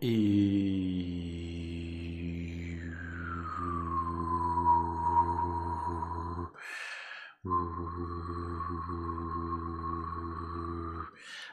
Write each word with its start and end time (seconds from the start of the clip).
И... 0.00 1.18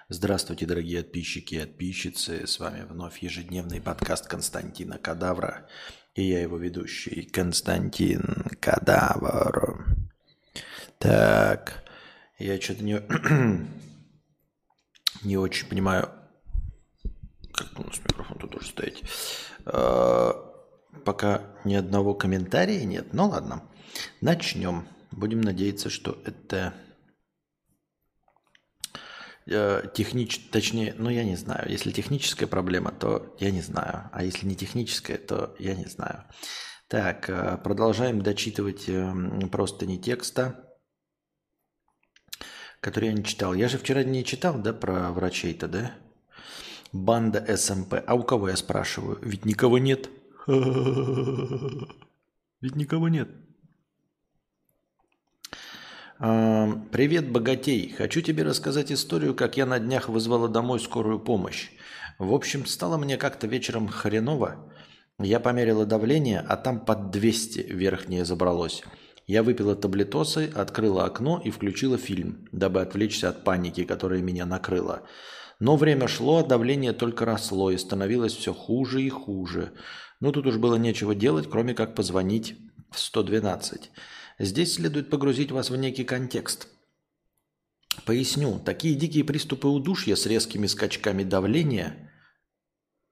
Здравствуйте, 0.09 0.67
дорогие 0.67 1.01
подписчики 1.01 1.55
и 1.55 1.59
подписчицы. 1.59 2.45
С 2.45 2.59
вами 2.59 2.83
вновь 2.83 3.17
ежедневный 3.23 3.81
подкаст 3.81 4.27
Константина 4.27 4.99
Кадавра. 4.99 5.67
И 6.13 6.23
я 6.23 6.39
его 6.41 6.57
ведущий 6.57 7.23
Константин 7.23 8.45
Кадавр. 8.59 9.87
Так, 10.99 11.83
я 12.37 12.61
что-то 12.61 12.83
не, 12.83 13.01
не 15.23 15.37
очень 15.37 15.67
понимаю, 15.67 16.11
как 17.55 17.79
у 17.79 17.83
нас 17.83 17.99
микрофон 17.99 18.37
тут 18.37 18.51
должен 18.51 18.69
стоять. 18.69 19.01
А, 19.64 19.64
пока 21.05 21.41
ни 21.63 21.75
одного 21.75 22.13
комментария 22.13 22.83
нет. 22.85 23.13
Ну 23.13 23.27
ладно, 23.27 23.63
начнем. 24.21 24.87
Будем 25.11 25.41
надеяться, 25.41 25.89
что 25.89 26.21
это 26.25 26.73
э, 29.45 29.83
технич, 29.93 30.49
точнее, 30.49 30.93
ну 30.97 31.09
я 31.09 31.23
не 31.23 31.35
знаю. 31.35 31.69
Если 31.69 31.91
техническая 31.91 32.47
проблема, 32.47 32.91
то 32.91 33.35
я 33.39 33.51
не 33.51 33.61
знаю. 33.61 34.09
А 34.11 34.23
если 34.23 34.45
не 34.45 34.55
техническая, 34.55 35.17
то 35.17 35.55
я 35.59 35.75
не 35.75 35.85
знаю. 35.85 36.25
Так, 36.87 37.29
э, 37.29 37.57
продолжаем 37.63 38.21
дочитывать 38.21 38.89
просто 39.51 39.85
не 39.85 40.01
текста, 40.01 40.65
который 42.81 43.09
я 43.09 43.13
не 43.13 43.23
читал. 43.23 43.53
Я 43.53 43.69
же 43.69 43.77
вчера 43.77 44.03
не 44.03 44.25
читал, 44.25 44.59
да, 44.59 44.73
про 44.73 45.11
врачей-то, 45.11 45.67
да? 45.67 45.95
Банда 46.95 47.45
СМП. 47.57 47.95
А 48.07 48.15
у 48.15 48.23
кого 48.23 48.47
я 48.47 48.55
спрашиваю? 48.55 49.19
Ведь 49.21 49.43
никого 49.43 49.77
нет. 49.77 50.09
Ведь 50.47 51.89
никого 52.75 53.09
нет. 53.09 53.27
Привет, 56.17 57.29
богатей. 57.29 57.93
Хочу 57.97 58.21
тебе 58.21 58.43
рассказать 58.43 58.93
историю, 58.93 59.35
как 59.35 59.57
я 59.57 59.65
на 59.65 59.77
днях 59.77 60.07
вызвала 60.07 60.47
домой 60.47 60.79
скорую 60.79 61.19
помощь. 61.19 61.69
В 62.17 62.33
общем, 62.33 62.65
стало 62.65 62.95
мне 62.95 63.17
как-то 63.17 63.45
вечером 63.45 63.89
хреново. 63.89 64.71
Я 65.19 65.41
померила 65.41 65.85
давление, 65.85 66.39
а 66.39 66.55
там 66.55 66.79
под 66.79 67.11
200 67.11 67.73
верхнее 67.73 68.23
забралось. 68.23 68.83
Я 69.27 69.43
выпила 69.43 69.75
таблетосы, 69.75 70.49
открыла 70.55 71.03
окно 71.03 71.41
и 71.43 71.51
включила 71.51 71.97
фильм, 71.97 72.47
дабы 72.53 72.79
отвлечься 72.79 73.27
от 73.27 73.43
паники, 73.43 73.83
которая 73.83 74.21
меня 74.21 74.45
накрыла. 74.45 75.01
Но 75.59 75.77
время 75.77 76.07
шло, 76.07 76.39
а 76.39 76.43
давление 76.43 76.93
только 76.93 77.25
росло 77.25 77.71
и 77.71 77.77
становилось 77.77 78.33
все 78.33 78.53
хуже 78.53 79.01
и 79.01 79.09
хуже. 79.09 79.73
Но 80.19 80.31
тут 80.31 80.45
уж 80.47 80.57
было 80.57 80.75
нечего 80.75 81.15
делать, 81.15 81.49
кроме 81.49 81.73
как 81.73 81.95
позвонить 81.95 82.55
в 82.91 82.99
112. 82.99 83.91
Здесь 84.39 84.73
следует 84.73 85.09
погрузить 85.09 85.51
вас 85.51 85.69
в 85.69 85.75
некий 85.75 86.03
контекст. 86.03 86.67
Поясню, 88.05 88.59
такие 88.59 88.95
дикие 88.95 89.23
приступы 89.23 89.67
удушья 89.67 90.15
с 90.15 90.25
резкими 90.25 90.67
скачками 90.67 91.23
давления 91.23 92.05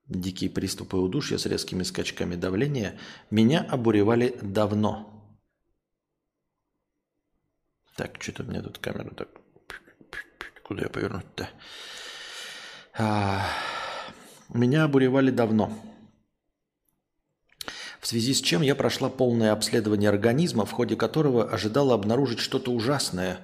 дикие 0.07 0.49
приступы 0.49 0.97
удушья 0.97 1.37
с 1.37 1.45
резкими 1.45 1.83
скачками 1.83 2.35
давления 2.35 2.99
меня 3.29 3.61
обуревали 3.61 4.37
давно. 4.41 5.09
Так, 7.95 8.21
что-то 8.21 8.43
мне 8.43 8.61
тут 8.61 8.79
камера 8.79 9.13
так... 9.13 9.29
Куда 10.63 10.83
я 10.83 10.89
повернуть-то? 10.89 11.49
А, 12.95 13.47
меня 14.53 14.83
обуревали 14.83 15.31
давно. 15.31 15.73
В 17.99 18.07
связи 18.07 18.33
с 18.33 18.41
чем 18.41 18.61
я 18.61 18.75
прошла 18.75 19.09
полное 19.09 19.51
обследование 19.51 20.09
организма, 20.09 20.65
в 20.65 20.71
ходе 20.71 20.95
которого 20.95 21.49
ожидала 21.49 21.95
обнаружить 21.95 22.39
что-то 22.39 22.71
ужасное, 22.71 23.39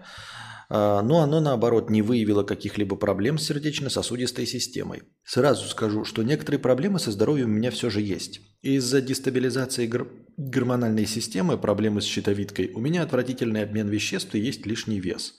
а, 0.70 1.02
но 1.02 1.22
оно, 1.22 1.40
наоборот, 1.40 1.90
не 1.90 2.04
выявило 2.04 2.44
каких-либо 2.44 2.96
проблем 2.96 3.40
с 3.40 3.48
сердечно-сосудистой 3.48 4.46
системой. 4.46 5.02
Сразу 5.24 5.68
скажу, 5.68 6.06
что 6.06 6.22
некоторые 6.22 6.60
проблемы 6.60 7.00
со 7.00 7.12
здоровьем 7.12 7.48
у 7.48 7.54
меня 7.54 7.72
все 7.72 7.90
же 7.90 8.02
есть. 8.02 8.42
Из-за 8.62 9.02
дестабилизации 9.02 9.88
гор- 9.88 10.12
гормональной 10.38 11.08
системы, 11.08 11.58
проблемы 11.58 12.02
с 12.02 12.06
щитовидкой, 12.06 12.72
у 12.76 12.82
меня 12.82 13.02
отвратительный 13.02 13.64
обмен 13.64 13.88
веществ 13.88 14.36
и 14.36 14.40
есть 14.40 14.68
лишний 14.68 15.00
вес. 15.00 15.36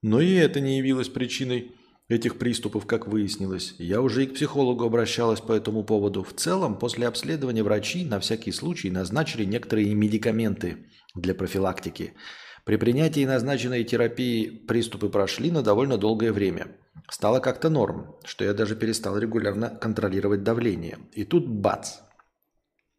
Но 0.00 0.22
и 0.22 0.32
это 0.34 0.60
не 0.60 0.78
явилось 0.78 1.08
причиной 1.08 1.74
этих 2.08 2.38
приступов, 2.38 2.86
как 2.86 3.08
выяснилось. 3.08 3.74
Я 3.78 4.00
уже 4.00 4.24
и 4.24 4.26
к 4.26 4.34
психологу 4.34 4.84
обращалась 4.84 5.40
по 5.40 5.52
этому 5.52 5.82
поводу. 5.82 6.22
В 6.22 6.32
целом, 6.32 6.78
после 6.78 7.08
обследования 7.08 7.62
врачи 7.62 8.04
на 8.04 8.20
всякий 8.20 8.52
случай 8.52 8.90
назначили 8.90 9.44
некоторые 9.44 9.94
медикаменты 9.94 10.86
для 11.14 11.34
профилактики. 11.34 12.14
При 12.64 12.76
принятии 12.76 13.24
назначенной 13.24 13.84
терапии 13.84 14.48
приступы 14.48 15.08
прошли 15.08 15.50
на 15.50 15.62
довольно 15.62 15.98
долгое 15.98 16.32
время. 16.32 16.68
Стало 17.10 17.40
как-то 17.40 17.70
норм, 17.70 18.16
что 18.24 18.44
я 18.44 18.54
даже 18.54 18.74
перестал 18.74 19.18
регулярно 19.18 19.70
контролировать 19.70 20.42
давление. 20.42 20.98
И 21.12 21.24
тут 21.24 21.46
бац. 21.46 21.98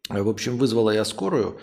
В 0.08 0.28
общем, 0.28 0.56
вызвала 0.56 0.90
я 0.90 1.04
скорую, 1.04 1.60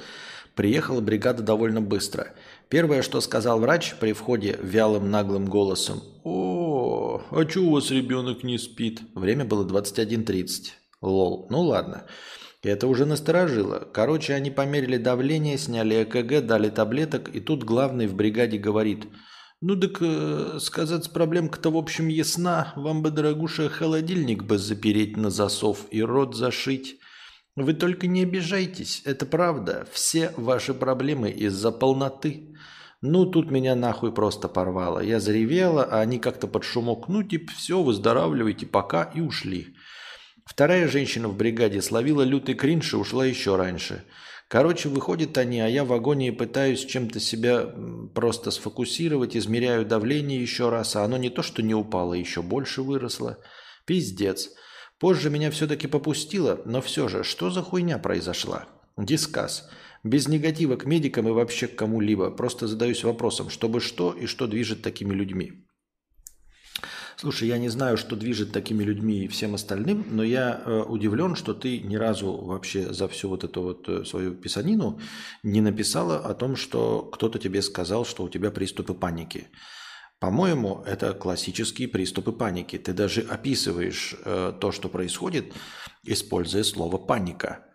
приехала 0.55 1.01
бригада 1.01 1.41
довольно 1.41 1.81
быстро. 1.81 2.35
Первое, 2.69 3.01
что 3.01 3.21
сказал 3.21 3.59
врач 3.59 3.95
при 3.99 4.13
входе 4.13 4.57
вялым 4.61 5.11
наглым 5.11 5.45
голосом. 5.45 6.01
«О, 6.23 7.21
а 7.31 7.47
что 7.47 7.61
у 7.61 7.71
вас 7.71 7.91
ребенок 7.91 8.43
не 8.43 8.57
спит?» 8.57 9.01
Время 9.13 9.45
было 9.45 9.65
21.30. 9.67 10.71
Лол. 11.01 11.47
Ну 11.49 11.61
ладно. 11.61 12.05
Это 12.63 12.87
уже 12.87 13.05
насторожило. 13.05 13.87
Короче, 13.93 14.33
они 14.33 14.49
померили 14.49 14.97
давление, 14.97 15.57
сняли 15.59 16.03
ЭКГ, 16.03 16.43
дали 16.43 16.69
таблеток, 16.69 17.29
и 17.33 17.39
тут 17.39 17.63
главный 17.63 18.07
в 18.07 18.15
бригаде 18.15 18.57
говорит, 18.57 19.05
«Ну 19.61 19.75
так, 19.75 19.97
э, 20.01 20.57
сказать, 20.59 21.11
проблемка-то 21.11 21.69
в 21.69 21.77
общем 21.77 22.07
ясна. 22.07 22.73
Вам 22.75 23.03
бы, 23.03 23.11
дорогуша, 23.11 23.69
холодильник 23.69 24.43
бы 24.43 24.57
запереть 24.57 25.15
на 25.15 25.29
засов 25.29 25.85
и 25.91 26.01
рот 26.01 26.35
зашить. 26.35 26.99
Вы 27.55 27.73
только 27.73 28.07
не 28.07 28.23
обижайтесь, 28.23 29.01
это 29.05 29.25
правда. 29.25 29.87
Все 29.91 30.33
ваши 30.37 30.73
проблемы 30.73 31.31
из-за 31.31 31.71
полноты». 31.71 32.55
Ну, 33.01 33.25
тут 33.25 33.51
меня 33.51 33.75
нахуй 33.75 34.11
просто 34.11 34.47
порвало. 34.47 34.99
Я 34.99 35.19
заревела, 35.19 35.83
а 35.83 35.99
они 35.99 36.17
как-то 36.17 36.47
под 36.47 36.63
шумок, 36.63 37.07
ну, 37.07 37.21
типа, 37.21 37.51
все, 37.55 37.83
выздоравливайте, 37.83 38.65
пока, 38.65 39.03
и 39.03 39.21
ушли. 39.21 39.75
Вторая 40.43 40.87
женщина 40.87 41.27
в 41.27 41.37
бригаде 41.37 41.81
словила 41.81 42.23
лютый 42.23 42.55
кринж 42.55 42.93
и 42.93 42.97
ушла 42.97 43.25
еще 43.25 43.57
раньше. 43.57 44.05
Короче, 44.47 44.89
выходят 44.89 45.37
они, 45.37 45.59
а 45.59 45.67
я 45.67 45.83
в 45.83 45.91
агонии 45.91 46.29
пытаюсь 46.29 46.85
чем-то 46.85 47.19
себя 47.19 47.67
просто 48.13 48.51
сфокусировать, 48.51 49.35
измеряю 49.35 49.85
давление 49.85 50.41
еще 50.41 50.69
раз, 50.69 50.95
а 50.95 51.03
оно 51.03 51.17
не 51.17 51.29
то, 51.29 51.41
что 51.41 51.61
не 51.63 51.73
упало, 51.73 52.13
еще 52.13 52.41
больше 52.41 52.83
выросло. 52.83 53.39
Пиздец. 53.85 54.51
Позже 54.99 55.29
меня 55.29 55.51
все-таки 55.51 55.87
попустило, 55.87 56.61
но 56.65 56.81
все 56.81 57.07
же, 57.07 57.23
что 57.23 57.49
за 57.49 57.61
хуйня 57.61 57.97
произошла? 57.97 58.65
Дискас. 58.97 59.69
Без 60.03 60.27
негатива 60.27 60.77
к 60.77 60.85
медикам 60.85 61.27
и 61.27 61.31
вообще 61.31 61.67
к 61.67 61.75
кому-либо. 61.75 62.31
Просто 62.31 62.67
задаюсь 62.67 63.03
вопросом, 63.03 63.49
чтобы 63.49 63.81
что 63.81 64.13
и 64.13 64.25
что 64.25 64.47
движет 64.47 64.81
такими 64.81 65.13
людьми. 65.13 65.65
Слушай, 67.17 67.47
я 67.47 67.57
не 67.57 67.69
знаю, 67.69 67.97
что 67.97 68.15
движет 68.15 68.51
такими 68.51 68.83
людьми 68.83 69.23
и 69.23 69.27
всем 69.27 69.55
остальным, 69.55 70.05
но 70.11 70.23
я 70.23 70.61
э, 70.65 70.81
удивлен, 70.81 71.35
что 71.35 71.53
ты 71.53 71.79
ни 71.79 71.95
разу 71.95 72.31
вообще 72.31 72.91
за 72.93 73.07
всю 73.07 73.29
вот 73.29 73.43
эту 73.43 73.61
вот 73.61 73.87
э, 73.87 74.03
свою 74.03 74.35
писанину 74.35 74.99
не 75.41 75.61
написала 75.61 76.19
о 76.19 76.33
том, 76.33 76.57
что 76.57 77.03
кто-то 77.03 77.39
тебе 77.39 77.61
сказал, 77.61 78.05
что 78.05 78.23
у 78.23 78.29
тебя 78.29 78.51
приступы 78.51 78.93
паники. 78.93 79.47
По-моему, 80.19 80.81
это 80.85 81.13
классические 81.13 81.87
приступы 81.87 82.31
паники. 82.31 82.77
Ты 82.77 82.93
даже 82.93 83.21
описываешь 83.21 84.15
э, 84.23 84.53
то, 84.59 84.71
что 84.71 84.89
происходит, 84.89 85.53
используя 86.03 86.63
слово 86.63 86.97
паника. 86.97 87.65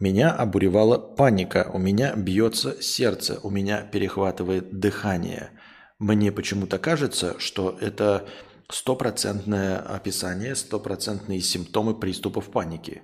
Меня 0.00 0.30
обуревала 0.30 0.98
паника, 0.98 1.70
у 1.72 1.78
меня 1.78 2.14
бьется 2.14 2.80
сердце, 2.80 3.40
у 3.42 3.50
меня 3.50 3.82
перехватывает 3.82 4.78
дыхание. 4.78 5.58
Мне 5.98 6.30
почему-то 6.30 6.78
кажется, 6.78 7.34
что 7.40 7.76
это 7.80 8.28
стопроцентное 8.70 9.78
описание, 9.78 10.54
стопроцентные 10.54 11.40
симптомы 11.40 11.98
приступов 11.98 12.50
паники. 12.50 13.02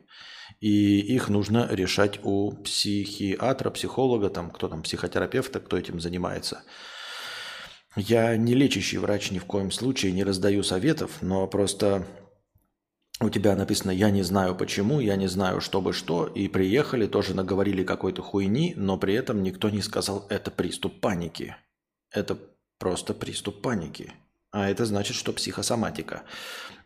И 0.60 1.00
их 1.00 1.28
нужно 1.28 1.68
решать 1.70 2.20
у 2.22 2.52
психиатра, 2.62 3.70
психолога, 3.70 4.30
там, 4.30 4.50
кто 4.50 4.68
там, 4.68 4.82
психотерапевта, 4.82 5.58
кто 5.58 5.76
этим 5.76 5.98
занимается. 5.98 6.62
Я 7.96 8.36
не 8.36 8.54
лечащий 8.54 8.98
врач 8.98 9.30
ни 9.30 9.38
в 9.38 9.44
коем 9.44 9.70
случае, 9.70 10.12
не 10.12 10.24
раздаю 10.24 10.62
советов, 10.62 11.18
но 11.20 11.46
просто 11.46 12.04
у 13.20 13.30
тебя 13.30 13.54
написано 13.54 13.92
«я 13.92 14.10
не 14.10 14.22
знаю 14.22 14.56
почему», 14.56 14.98
«я 14.98 15.14
не 15.14 15.28
знаю 15.28 15.60
чтобы 15.60 15.92
что», 15.92 16.26
и 16.26 16.48
приехали, 16.48 17.06
тоже 17.06 17.34
наговорили 17.34 17.84
какой-то 17.84 18.22
хуйни, 18.22 18.74
но 18.76 18.98
при 18.98 19.14
этом 19.14 19.44
никто 19.44 19.70
не 19.70 19.82
сказал 19.82 20.26
«это 20.28 20.50
приступ 20.50 21.00
паники». 21.00 21.56
Это 22.10 22.36
просто 22.78 23.14
приступ 23.14 23.62
паники. 23.62 24.12
А 24.50 24.68
это 24.68 24.84
значит, 24.84 25.16
что 25.16 25.32
психосоматика. 25.32 26.22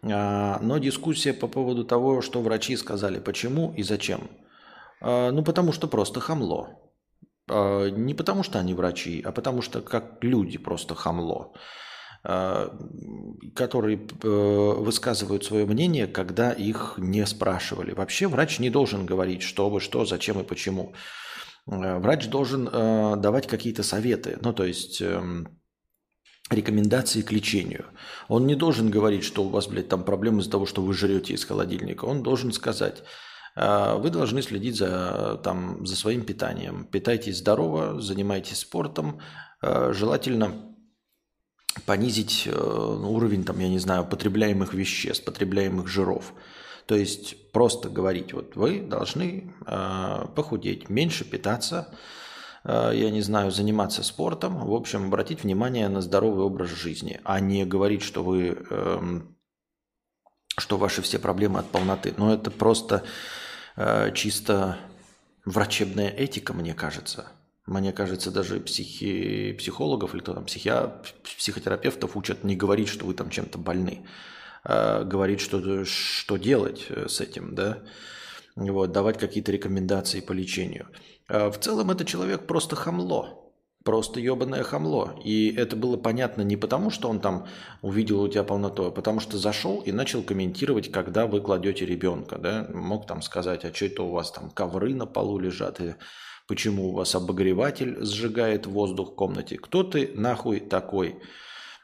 А, 0.03 0.59
но 0.61 0.79
дискуссия 0.79 1.33
по 1.33 1.49
поводу 1.49 1.85
того, 1.85 2.21
что 2.21 2.43
врачи 2.43 2.77
сказали, 2.77 3.19
почему 3.19 3.73
и 3.77 3.83
зачем. 3.83 4.31
А, 5.01 5.31
ну, 5.33 5.43
потому 5.43 5.73
что 5.73 5.89
просто 5.89 6.21
хамло. 6.21 6.79
А, 7.49 7.89
не 7.89 8.15
потому 8.15 8.43
что 8.43 8.59
они 8.59 8.75
врачи, 8.75 9.23
а 9.25 9.33
потому 9.33 9.63
что 9.63 9.81
как 9.81 10.23
люди 10.23 10.59
просто 10.59 10.95
хамло 10.95 11.53
которые 13.55 13.97
э, 14.23 14.29
высказывают 14.29 15.45
свое 15.45 15.67
мнение, 15.67 16.07
когда 16.07 16.53
их 16.53 16.95
не 16.99 17.25
спрашивали. 17.27 17.93
Вообще 17.93 18.27
врач 18.27 18.59
не 18.59 18.71
должен 18.71 19.07
говорить, 19.07 19.43
что 19.43 19.71
вы, 19.71 19.81
что, 19.81 20.05
зачем 20.05 20.41
и 20.41 20.45
почему. 20.45 20.95
Э, 21.71 21.99
врач 21.99 22.29
должен 22.29 22.69
э, 22.71 23.17
давать 23.17 23.47
какие-то 23.47 23.83
советы. 23.83 24.39
Ну, 24.43 24.53
то 24.53 24.65
есть 24.65 25.01
эм, 25.01 25.61
рекомендации 26.51 27.23
к 27.23 27.33
лечению. 27.33 27.87
Он 28.29 28.47
не 28.47 28.57
должен 28.57 28.91
говорить, 28.91 29.25
что 29.25 29.45
у 29.45 29.49
вас, 29.49 29.69
блядь, 29.69 29.89
там 29.89 30.05
проблемы 30.05 30.41
из-за 30.41 30.51
того, 30.51 30.67
что 30.67 30.83
вы 30.83 30.95
жрете 30.95 31.35
из 31.35 31.45
холодильника. 31.45 32.05
Он 32.05 32.23
должен 32.23 32.53
сказать, 32.53 33.03
«А, 33.03 33.05
вы 33.61 34.11
должны 34.11 34.43
следить 34.43 34.77
за, 34.77 35.41
там, 35.43 35.85
за 35.85 35.97
своим 35.97 36.25
питанием. 36.25 36.85
Питайтесь 36.85 37.39
здорово, 37.39 38.01
занимайтесь 38.01 38.59
спортом. 38.59 39.21
А, 39.61 39.93
желательно 39.93 40.55
понизить 41.87 42.45
э, 42.47 42.53
уровень, 42.53 43.45
там, 43.45 43.59
я 43.61 43.69
не 43.69 43.79
знаю, 43.79 44.05
потребляемых 44.05 44.75
веществ, 44.75 45.25
потребляемых 45.25 45.87
жиров. 45.87 46.33
То 46.87 46.97
есть 46.97 47.53
просто 47.53 47.89
говорить, 47.89 48.33
вот 48.33 48.57
вы 48.57 48.81
должны 48.81 49.55
а, 49.67 50.27
похудеть, 50.35 50.89
меньше 50.89 51.25
питаться, 51.25 51.89
я 52.65 53.11
не 53.11 53.23
знаю, 53.23 53.51
заниматься 53.53 54.03
спортом, 54.03 54.67
в 54.67 54.75
общем, 54.75 55.07
обратить 55.07 55.43
внимание 55.45 55.89
на 55.89 56.03
здоровый 56.03 56.45
образ 56.45 56.69
жизни, 56.69 57.21
а 57.25 57.39
не 57.41 57.65
говорить, 57.65 58.03
что 58.03 58.23
вы, 58.23 58.59
эм, 58.69 59.39
что 60.59 60.77
ваши 60.77 61.01
все 61.01 61.19
проблемы 61.21 61.61
от 61.61 61.71
полноты. 61.71 62.13
Но 62.19 62.35
это 62.35 62.51
просто 62.51 63.05
чисто 64.15 64.79
врачебная 65.45 66.09
этика, 66.09 66.53
мне 66.53 66.75
кажется. 66.75 67.27
Мне 67.67 67.93
кажется, 67.93 68.31
даже 68.31 68.61
психи, 68.61 69.53
психологов 69.53 70.15
или 70.15 70.23
кто 70.23 70.33
там, 70.33 70.47
психи, 70.47 70.73
психотерапевтов 71.23 72.17
учат 72.17 72.43
не 72.43 72.57
говорить, 72.57 72.89
что 72.89 73.05
вы 73.05 73.13
там 73.13 73.29
чем-то 73.29 73.59
больны, 73.59 74.07
а 74.65 75.05
говорить, 75.05 75.41
что, 75.41 75.85
что 75.85 76.39
делать 76.39 76.87
э, 76.89 77.09
с 77.09 77.21
этим, 77.21 77.55
да, 77.55 77.83
вот, 78.57 78.93
давать 78.93 79.19
какие-то 79.19 79.53
рекомендации 79.53 80.21
по 80.21 80.33
лечению. 80.33 80.89
А 81.29 81.51
в 81.51 81.59
целом 81.59 81.91
это 81.91 82.07
человек 82.07 82.47
просто 82.47 82.75
хамло. 82.75 83.48
Просто 83.89 84.21
ебаное 84.21 84.65
хамло. 84.65 85.19
И 85.25 85.51
это 85.57 85.75
было 85.75 85.97
понятно 85.97 86.43
не 86.43 86.59
потому, 86.59 86.91
что 86.91 87.09
он 87.09 87.21
там 87.21 87.47
увидел 87.81 88.21
у 88.21 88.29
тебя 88.29 88.45
полноту, 88.45 88.85
а 88.85 88.91
потому 88.91 89.19
что 89.19 89.39
зашел 89.39 89.81
и 89.81 89.93
начал 89.93 90.23
комментировать, 90.23 90.93
когда 90.93 91.27
вы 91.27 91.41
кладете 91.41 91.87
ребенка. 91.87 92.37
Да? 92.37 92.69
Мог 92.71 93.07
там 93.07 93.23
сказать, 93.23 93.65
а 93.65 93.73
что 93.73 93.87
это 93.87 94.03
у 94.03 94.11
вас 94.11 94.31
там 94.31 94.51
ковры 94.51 94.93
на 94.95 95.07
полу 95.07 95.39
лежат, 95.39 95.81
и 95.81 95.95
почему 96.47 96.91
у 96.91 96.93
вас 96.93 97.15
обогреватель 97.15 97.97
сжигает 98.05 98.67
воздух 98.67 99.13
в 99.13 99.15
комнате. 99.15 99.57
Кто 99.57 99.83
ты 99.83 100.11
нахуй 100.15 100.61
такой 100.61 101.23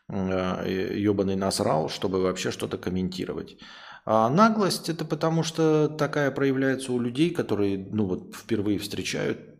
ебаный 0.06 1.36
насрал, 1.36 1.88
чтобы 1.88 2.20
вообще 2.20 2.50
что-то 2.50 2.76
комментировать. 2.76 3.56
А 4.04 4.28
наглость 4.28 4.90
это 4.90 5.06
потому, 5.06 5.42
что 5.42 5.88
такая 5.88 6.30
проявляется 6.30 6.92
у 6.92 7.00
людей, 7.00 7.30
которые 7.30 7.78
ну, 7.78 8.04
вот, 8.04 8.34
впервые 8.36 8.78
встречают 8.78 9.53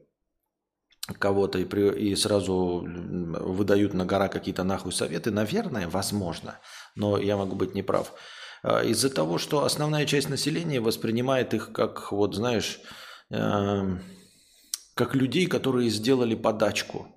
кого-то 1.18 1.58
и, 1.58 1.64
при, 1.64 2.10
и 2.10 2.16
сразу 2.16 2.84
выдают 2.86 3.94
на 3.94 4.06
гора 4.06 4.28
какие-то 4.28 4.64
нахуй 4.64 4.92
советы. 4.92 5.30
Наверное, 5.30 5.88
возможно, 5.88 6.58
но 6.94 7.18
я 7.18 7.36
могу 7.36 7.56
быть 7.56 7.74
неправ. 7.74 8.12
А 8.62 8.82
из-за 8.82 9.10
того, 9.10 9.38
что 9.38 9.64
основная 9.64 10.06
часть 10.06 10.30
населения 10.30 10.80
воспринимает 10.80 11.52
их 11.54 11.72
как, 11.72 12.12
вот 12.12 12.34
знаешь, 12.34 12.80
э, 13.30 13.98
как 14.94 15.14
людей, 15.14 15.46
которые 15.46 15.90
сделали 15.90 16.34
подачку– 16.34 17.08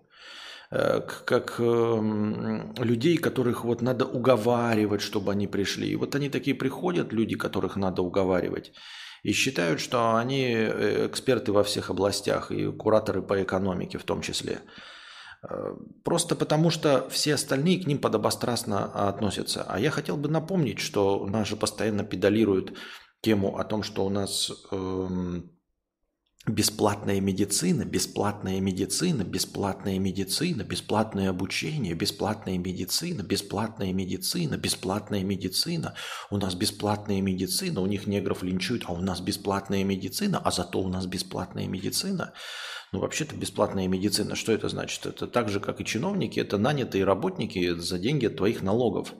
Э, 0.69 1.00
как 1.25 1.60
эм, 1.60 2.74
людей, 2.78 3.18
которых 3.18 3.63
вот 3.63 3.81
надо 3.81 4.06
уговаривать, 4.06 5.01
чтобы 5.01 5.31
они 5.31 5.48
пришли. 5.48 5.90
И 5.90 5.95
вот 5.95 6.13
они 6.16 6.30
такие 6.30 6.56
приходят, 6.56 7.13
люди, 7.13 7.38
которых 7.38 7.78
надо 7.78 8.01
уговаривать, 8.01 8.74
и 9.24 9.31
считают, 9.31 9.80
что 9.80 10.16
они 10.16 10.46
э, 10.46 11.08
эксперты 11.08 11.52
во 11.52 11.64
всех 11.64 11.90
областях, 11.90 12.52
и 12.52 12.72
кураторы 12.72 13.22
по 13.22 13.42
экономике 13.42 13.98
в 13.98 14.04
том 14.04 14.22
числе. 14.22 14.62
Э, 15.44 15.75
просто 16.04 16.36
потому, 16.36 16.69
что 16.69 17.08
все 17.10 17.36
остальные 17.36 17.84
к 17.84 17.88
ним 17.88 18.00
подобострастно 18.00 18.86
относятся. 19.10 19.64
А 19.68 19.80
я 19.80 19.92
хотел 19.92 20.18
бы 20.18 20.30
напомнить, 20.30 20.80
что 20.80 21.25
нас 21.25 21.48
же 21.48 21.56
постоянно 21.56 22.04
педалируют 22.04 22.78
тему 23.22 23.58
о 23.58 23.64
том, 23.64 23.84
что 23.84 24.06
у 24.06 24.10
нас 24.10 24.52
эм, 24.72 25.56
Бесплатная 26.48 27.20
медицина, 27.20 27.84
бесплатная 27.84 28.62
медицина, 28.62 29.24
бесплатная 29.24 30.00
медицина, 30.00 30.64
бесплатное 30.64 31.30
обучение, 31.30 31.94
бесплатная 31.94 32.58
медицина, 32.58 33.22
бесплатная 33.22 33.92
медицина, 33.92 34.56
бесплатная 34.56 35.26
медицина. 35.26 35.96
У 36.32 36.38
нас 36.38 36.56
бесплатная 36.56 37.20
медицина, 37.20 37.82
у 37.82 37.86
них 37.86 38.08
негров 38.08 38.44
линчуют, 38.44 38.86
а 38.88 38.94
у 38.94 39.02
нас 39.02 39.20
бесплатная 39.20 39.84
медицина, 39.84 40.40
а 40.40 40.52
зато 40.52 40.80
у 40.80 40.88
нас 40.88 41.06
бесплатная 41.06 41.68
медицина. 41.68 42.34
Ну, 42.94 43.00
вообще-то 43.00 43.36
бесплатная 43.36 43.90
медицина, 43.90 44.36
что 44.36 44.54
это 44.54 44.70
значит? 44.70 45.06
Это 45.06 45.28
так 45.28 45.50
же, 45.50 45.60
как 45.60 45.82
и 45.82 45.86
чиновники, 45.86 46.40
это 46.40 46.58
нанятые 46.58 47.04
работники 47.04 47.74
за 47.74 48.00
деньги 48.00 48.28
твоих 48.28 48.62
налогов. 48.62 49.14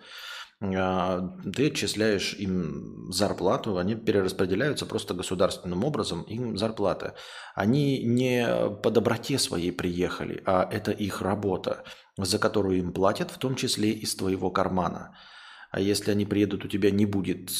А, 0.60 1.22
ты 1.54 1.68
отчисляешь 1.68 2.34
им 2.34 3.12
зарплату, 3.12 3.78
они 3.78 3.96
перераспределяются 3.96 4.86
просто 4.86 5.14
государственным 5.14 5.84
образом, 5.84 6.24
им 6.24 6.58
зарплата. 6.58 7.16
Они 7.54 8.04
не 8.04 8.72
по 8.82 8.90
доброте 8.90 9.38
своей 9.38 9.72
приехали, 9.72 10.42
а 10.46 10.68
это 10.72 10.92
их 10.92 11.22
работа, 11.22 11.84
за 12.18 12.40
которую 12.40 12.80
им 12.80 12.92
платят, 12.92 13.30
в 13.30 13.38
том 13.38 13.56
числе 13.56 13.92
из 13.92 14.16
твоего 14.16 14.50
кармана. 14.50 15.16
А 15.70 15.80
если 15.80 16.12
они 16.12 16.26
приедут, 16.26 16.66
у 16.66 16.68
тебя 16.68 16.90
не 16.90 17.06
будет 17.06 17.52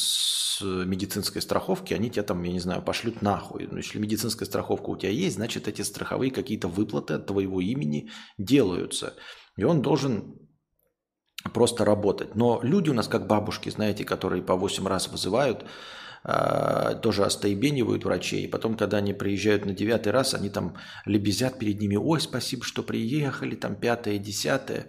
медицинской 0.62 1.42
страховки, 1.42 1.94
они 1.94 2.10
тебя 2.10 2.24
там, 2.24 2.42
я 2.42 2.52
не 2.52 2.60
знаю, 2.60 2.82
пошлют 2.82 3.22
нахуй. 3.22 3.68
Но 3.70 3.78
если 3.78 4.00
медицинская 4.00 4.48
страховка 4.48 4.90
у 4.90 4.98
тебя 4.98 5.12
есть, 5.12 5.36
значит 5.36 5.68
эти 5.68 5.84
страховые 5.84 6.32
какие-то 6.32 6.68
выплаты 6.68 7.16
от 7.16 7.28
твоего 7.28 7.62
имени 7.62 8.10
делаются. 8.40 9.14
И 9.56 9.64
он 9.64 9.84
должен 9.84 10.47
просто 11.54 11.86
работать. 11.86 12.36
Но 12.36 12.60
люди 12.64 12.90
у 12.90 12.94
нас 12.94 13.08
как 13.08 13.28
бабушки, 13.28 13.70
знаете, 13.70 14.04
которые 14.04 14.42
по 14.42 14.56
8 14.56 14.88
раз 14.88 15.08
вызывают, 15.08 15.66
а, 16.24 16.96
тоже 16.96 17.24
остаебенивают 17.24 18.04
врачей. 18.04 18.44
И 18.44 18.48
потом, 18.48 18.76
когда 18.76 18.98
они 18.98 19.14
приезжают 19.14 19.66
на 19.66 19.74
девятый 19.74 20.12
раз, 20.12 20.34
они 20.34 20.50
там 20.50 20.76
лебезят 21.06 21.58
перед 21.60 21.80
ними. 21.80 21.96
Ой, 21.96 22.20
спасибо, 22.20 22.64
что 22.64 22.84
приехали, 22.84 23.56
там 23.56 23.76
пятое, 23.76 24.18
десятое. 24.18 24.88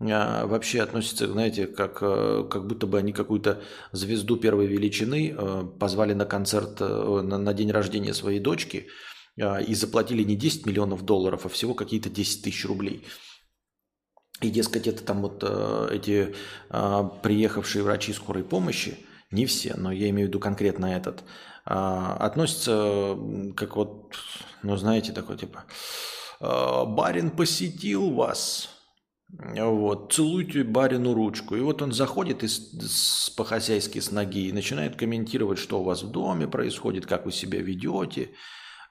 А, 0.00 0.46
вообще 0.46 0.80
относятся, 0.80 1.28
знаете, 1.28 1.66
как, 1.66 1.98
э, 2.00 2.48
как 2.50 2.66
будто 2.66 2.86
бы 2.86 2.98
они 2.98 3.12
какую-то 3.12 3.62
звезду 3.92 4.36
первой 4.36 4.66
величины 4.66 5.34
э, 5.36 5.62
позвали 5.78 6.14
на 6.14 6.24
концерт, 6.24 6.80
э, 6.80 7.20
на, 7.22 7.36
на 7.36 7.54
день 7.54 7.70
рождения 7.70 8.14
своей 8.14 8.40
дочки 8.40 8.88
и 9.36 9.74
заплатили 9.74 10.22
не 10.22 10.36
10 10.36 10.66
миллионов 10.66 11.02
долларов, 11.02 11.46
а 11.46 11.48
всего 11.48 11.72
какие-то 11.72 12.10
10 12.10 12.42
тысяч 12.42 12.66
рублей. 12.66 13.06
И, 14.40 14.48
дескать, 14.48 14.86
это 14.86 15.04
там 15.04 15.20
вот 15.20 15.44
э, 15.46 15.88
эти 15.92 16.34
э, 16.70 17.02
приехавшие 17.22 17.82
врачи 17.82 18.12
скорой 18.14 18.42
помощи, 18.42 18.98
не 19.30 19.44
все, 19.44 19.74
но 19.76 19.92
я 19.92 20.08
имею 20.08 20.28
в 20.28 20.30
виду 20.30 20.40
конкретно 20.40 20.86
этот, 20.86 21.20
э, 21.66 21.72
относятся 21.74 23.18
как 23.54 23.76
вот, 23.76 24.14
ну 24.62 24.76
знаете, 24.76 25.12
такой 25.12 25.36
типа, 25.36 25.64
э, 26.40 26.84
барин 26.86 27.30
посетил 27.30 28.12
вас, 28.12 28.70
вот, 29.28 30.12
целуйте 30.14 30.64
барину 30.64 31.12
ручку. 31.12 31.54
И 31.54 31.60
вот 31.60 31.82
он 31.82 31.92
заходит 31.92 32.42
из, 32.42 33.30
по-хозяйски 33.36 34.00
с 34.00 34.10
ноги 34.10 34.48
и 34.48 34.52
начинает 34.52 34.96
комментировать, 34.96 35.58
что 35.58 35.80
у 35.80 35.84
вас 35.84 36.02
в 36.02 36.10
доме 36.10 36.48
происходит, 36.48 37.06
как 37.06 37.26
вы 37.26 37.32
себя 37.32 37.60
ведете. 37.60 38.30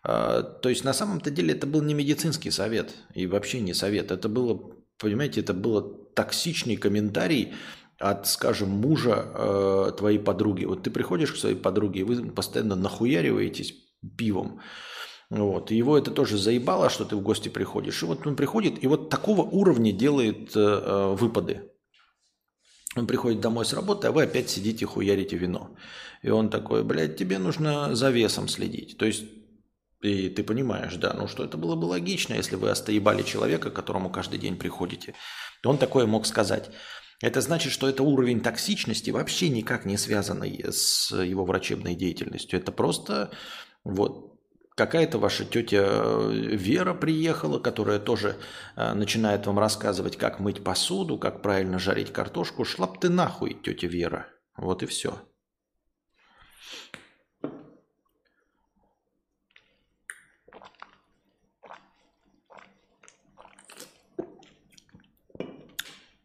То 0.01 0.61
есть 0.63 0.85
на 0.85 0.93
самом-то 0.93 1.29
деле 1.29 1.55
это 1.55 1.67
был 1.67 1.81
не 1.81 1.93
медицинский 1.93 2.51
совет 2.51 2.95
и 3.13 3.27
вообще 3.27 3.59
не 3.59 3.73
совет. 3.73 4.11
Это 4.11 4.29
было 4.29 4.78
Понимаете, 4.99 5.41
это 5.41 5.53
было 5.53 5.81
токсичный 6.13 6.75
комментарий 6.75 7.53
от, 7.97 8.27
скажем, 8.27 8.69
мужа 8.69 9.25
э, 9.33 9.91
твоей 9.97 10.19
подруги. 10.19 10.65
Вот 10.65 10.83
ты 10.83 10.91
приходишь 10.91 11.31
к 11.31 11.37
своей 11.37 11.55
подруге, 11.55 12.01
и 12.01 12.03
вы 12.03 12.31
постоянно 12.31 12.75
нахуяриваетесь 12.75 13.73
пивом. 14.17 14.61
Вот. 15.29 15.71
И 15.71 15.75
его 15.75 15.97
это 15.97 16.11
тоже 16.11 16.37
заебало, 16.37 16.89
что 16.89 17.05
ты 17.05 17.15
в 17.15 17.21
гости 17.21 17.49
приходишь. 17.49 18.01
И 18.03 18.05
вот 18.05 18.25
он 18.25 18.35
приходит, 18.35 18.83
и 18.83 18.87
вот 18.87 19.09
такого 19.09 19.41
уровня 19.41 19.91
делает 19.91 20.55
э, 20.55 20.59
э 20.59 21.15
выпады. 21.15 21.71
Он 22.95 23.05
приходит 23.05 23.39
домой 23.39 23.65
с 23.65 23.73
работы, 23.73 24.07
а 24.07 24.11
вы 24.11 24.23
опять 24.23 24.49
сидите 24.49 24.85
хуярите 24.85 25.37
вино. 25.37 25.75
И 26.23 26.29
он 26.29 26.49
такой, 26.49 26.83
блядь, 26.83 27.17
тебе 27.17 27.37
нужно 27.37 27.95
за 27.95 28.09
весом 28.09 28.47
следить. 28.47 28.97
То 28.97 29.05
есть 29.05 29.23
и 30.01 30.29
ты 30.29 30.43
понимаешь, 30.43 30.95
да, 30.95 31.13
ну 31.13 31.27
что 31.27 31.43
это 31.43 31.57
было 31.57 31.75
бы 31.75 31.85
логично, 31.85 32.33
если 32.33 32.55
вы 32.55 32.69
остоебали 32.69 33.23
человека, 33.23 33.69
к 33.69 33.75
которому 33.75 34.09
каждый 34.09 34.39
день 34.39 34.57
приходите. 34.57 35.13
Он 35.65 35.77
такое 35.77 36.05
мог 36.05 36.25
сказать. 36.25 36.69
Это 37.21 37.41
значит, 37.41 37.73
что 37.73 37.89
это 37.89 38.03
уровень 38.03 38.39
токсичности 38.39 39.09
вообще 39.09 39.49
никак 39.49 39.85
не 39.85 39.97
связанный 39.97 40.63
с 40.71 41.11
его 41.11 41.43
врачебной 41.43 41.95
деятельностью. 41.95 42.59
Это 42.59 42.71
просто 42.71 43.31
вот 43.83 44.39
какая-то 44.75 45.17
ваша 45.17 45.43
тетя 45.43 46.29
Вера 46.29 46.93
приехала, 46.93 47.59
которая 47.59 47.99
тоже 47.99 48.37
э, 48.77 48.93
начинает 48.93 49.45
вам 49.45 49.59
рассказывать, 49.59 50.15
как 50.15 50.39
мыть 50.39 50.63
посуду, 50.63 51.17
как 51.17 51.41
правильно 51.41 51.77
жарить 51.77 52.13
картошку. 52.13 52.63
Шла 52.63 52.87
б 52.87 52.97
ты 53.01 53.09
нахуй, 53.09 53.53
тетя 53.61 53.87
Вера. 53.87 54.27
Вот 54.55 54.81
и 54.81 54.85
все. 54.85 55.19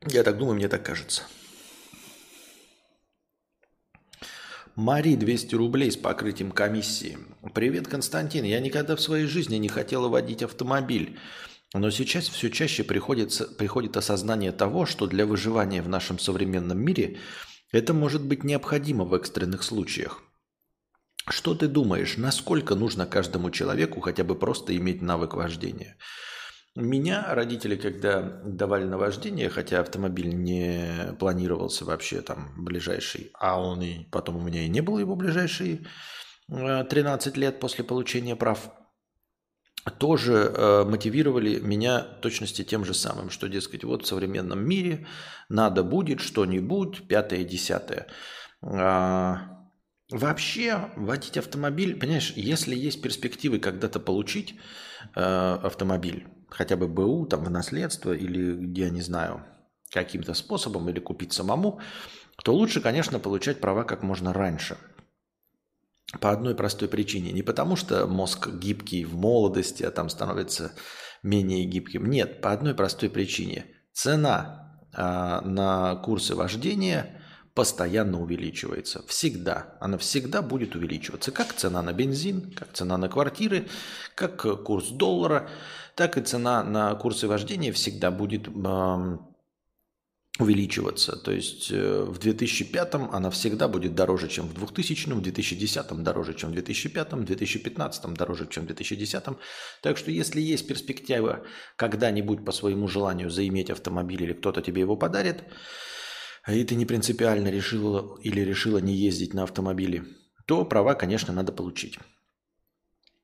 Я 0.08 0.22
так 0.22 0.38
думаю, 0.38 0.56
мне 0.56 0.68
так 0.68 0.84
кажется. 0.84 1.22
Мари 4.76 5.14
200 5.14 5.54
рублей 5.54 5.90
с 5.92 5.96
покрытием 5.96 6.50
комиссии. 6.50 7.16
Привет, 7.54 7.86
Константин. 7.86 8.44
Я 8.44 8.60
никогда 8.60 8.96
в 8.96 9.00
своей 9.00 9.26
жизни 9.26 9.56
не 9.56 9.68
хотела 9.68 10.08
водить 10.08 10.42
автомобиль. 10.42 11.18
Но 11.72 11.90
сейчас 11.90 12.28
все 12.28 12.50
чаще 12.50 12.84
приходится, 12.84 13.46
приходит 13.46 13.96
осознание 13.96 14.52
того, 14.52 14.84
что 14.84 15.06
для 15.06 15.26
выживания 15.26 15.80
в 15.80 15.88
нашем 15.88 16.18
современном 16.18 16.78
мире 16.78 17.18
это 17.72 17.94
может 17.94 18.24
быть 18.24 18.44
необходимо 18.44 19.04
в 19.04 19.14
экстренных 19.14 19.62
случаях. 19.62 20.22
Что 21.28 21.54
ты 21.54 21.68
думаешь, 21.68 22.16
насколько 22.16 22.74
нужно 22.74 23.06
каждому 23.06 23.50
человеку 23.50 24.00
хотя 24.00 24.24
бы 24.24 24.34
просто 24.34 24.76
иметь 24.76 25.02
навык 25.02 25.34
вождения? 25.34 25.96
Меня 26.76 27.32
родители, 27.32 27.76
когда 27.76 28.20
давали 28.20 28.84
на 28.84 28.98
вождение, 28.98 29.48
хотя 29.48 29.78
автомобиль 29.78 30.34
не 30.34 31.14
планировался 31.20 31.84
вообще 31.84 32.20
там 32.20 32.52
ближайший, 32.56 33.30
а 33.34 33.60
он 33.60 33.80
и 33.80 34.06
потом 34.10 34.36
у 34.36 34.42
меня 34.42 34.62
и 34.62 34.68
не 34.68 34.80
было 34.80 34.98
его 34.98 35.14
ближайшие 35.14 35.86
13 36.48 37.36
э, 37.36 37.40
лет 37.40 37.60
после 37.60 37.84
получения 37.84 38.34
прав, 38.34 38.72
тоже 39.98 40.32
э, 40.32 40.84
мотивировали 40.84 41.60
меня 41.60 42.00
точности 42.00 42.64
тем 42.64 42.84
же 42.84 42.92
самым, 42.92 43.30
что, 43.30 43.48
дескать, 43.48 43.84
вот 43.84 44.02
в 44.02 44.06
современном 44.06 44.66
мире 44.66 45.06
надо 45.48 45.84
будет 45.84 46.20
что-нибудь, 46.20 47.06
пятое, 47.06 47.44
десятое. 47.44 48.08
А, 48.62 49.68
вообще 50.10 50.90
водить 50.96 51.36
автомобиль, 51.36 51.98
понимаешь, 51.98 52.32
если 52.34 52.74
есть 52.74 53.00
перспективы 53.00 53.58
когда-то 53.58 54.00
получить 54.00 54.58
э, 55.14 55.20
автомобиль, 55.20 56.26
хотя 56.48 56.76
бы 56.76 56.88
БУ, 56.88 57.26
там 57.26 57.44
в 57.44 57.50
наследство 57.50 58.12
или 58.12 58.54
где, 58.54 58.90
не 58.90 59.00
знаю, 59.00 59.44
каким-то 59.90 60.34
способом 60.34 60.88
или 60.90 61.00
купить 61.00 61.32
самому, 61.32 61.80
то 62.42 62.52
лучше, 62.54 62.80
конечно, 62.80 63.18
получать 63.18 63.60
права 63.60 63.84
как 63.84 64.02
можно 64.02 64.32
раньше. 64.32 64.76
По 66.20 66.30
одной 66.30 66.54
простой 66.54 66.88
причине. 66.88 67.32
Не 67.32 67.42
потому, 67.42 67.76
что 67.76 68.06
мозг 68.06 68.48
гибкий 68.48 69.04
в 69.04 69.16
молодости, 69.16 69.82
а 69.82 69.90
там 69.90 70.08
становится 70.08 70.72
менее 71.22 71.64
гибким. 71.64 72.08
Нет, 72.08 72.40
по 72.40 72.52
одной 72.52 72.74
простой 72.74 73.10
причине. 73.10 73.66
Цена 73.92 74.78
э, 74.92 75.00
на 75.00 75.96
курсы 75.96 76.34
вождения 76.34 77.20
постоянно 77.54 78.20
увеличивается. 78.20 79.04
Всегда. 79.06 79.76
Она 79.80 79.96
всегда 79.98 80.42
будет 80.42 80.74
увеличиваться. 80.74 81.30
Как 81.30 81.52
цена 81.54 81.82
на 81.82 81.92
бензин, 81.92 82.52
как 82.52 82.72
цена 82.72 82.98
на 82.98 83.08
квартиры, 83.08 83.68
как 84.14 84.64
курс 84.64 84.88
доллара– 84.88 85.48
так 85.94 86.18
и 86.18 86.22
цена 86.22 86.62
на 86.64 86.94
курсы 86.94 87.28
вождения 87.28 87.72
всегда 87.72 88.10
будет 88.10 88.48
увеличиваться. 90.40 91.16
То 91.16 91.30
есть 91.30 91.70
э, 91.70 92.02
в 92.02 92.18
2005 92.18 92.94
она 93.12 93.30
всегда 93.30 93.68
будет 93.68 93.94
дороже, 93.94 94.26
чем 94.26 94.48
в 94.48 94.54
2000, 94.54 95.10
в 95.10 95.20
2010 95.20 96.02
дороже, 96.02 96.34
чем 96.34 96.50
в 96.50 96.54
2005, 96.54 97.12
в 97.12 97.24
2015 97.24 98.14
дороже, 98.14 98.48
чем 98.50 98.64
в 98.64 98.66
2010. 98.66 99.22
Так 99.80 99.96
что 99.96 100.10
если 100.10 100.40
есть 100.40 100.66
перспектива 100.66 101.44
когда-нибудь 101.76 102.44
по 102.44 102.50
своему 102.50 102.88
желанию 102.88 103.30
заиметь 103.30 103.70
автомобиль 103.70 104.24
или 104.24 104.32
кто-то 104.32 104.60
тебе 104.60 104.80
его 104.80 104.96
подарит, 104.96 105.44
и 106.52 106.64
ты 106.64 106.74
не 106.74 106.86
принципиально 106.86 107.48
решила 107.48 108.18
или 108.20 108.40
решила 108.40 108.78
не 108.78 108.94
ездить 108.94 109.34
на 109.34 109.44
автомобиле, 109.44 110.04
то 110.46 110.64
права, 110.64 110.94
конечно, 110.94 111.32
надо 111.32 111.52
получить. 111.52 111.98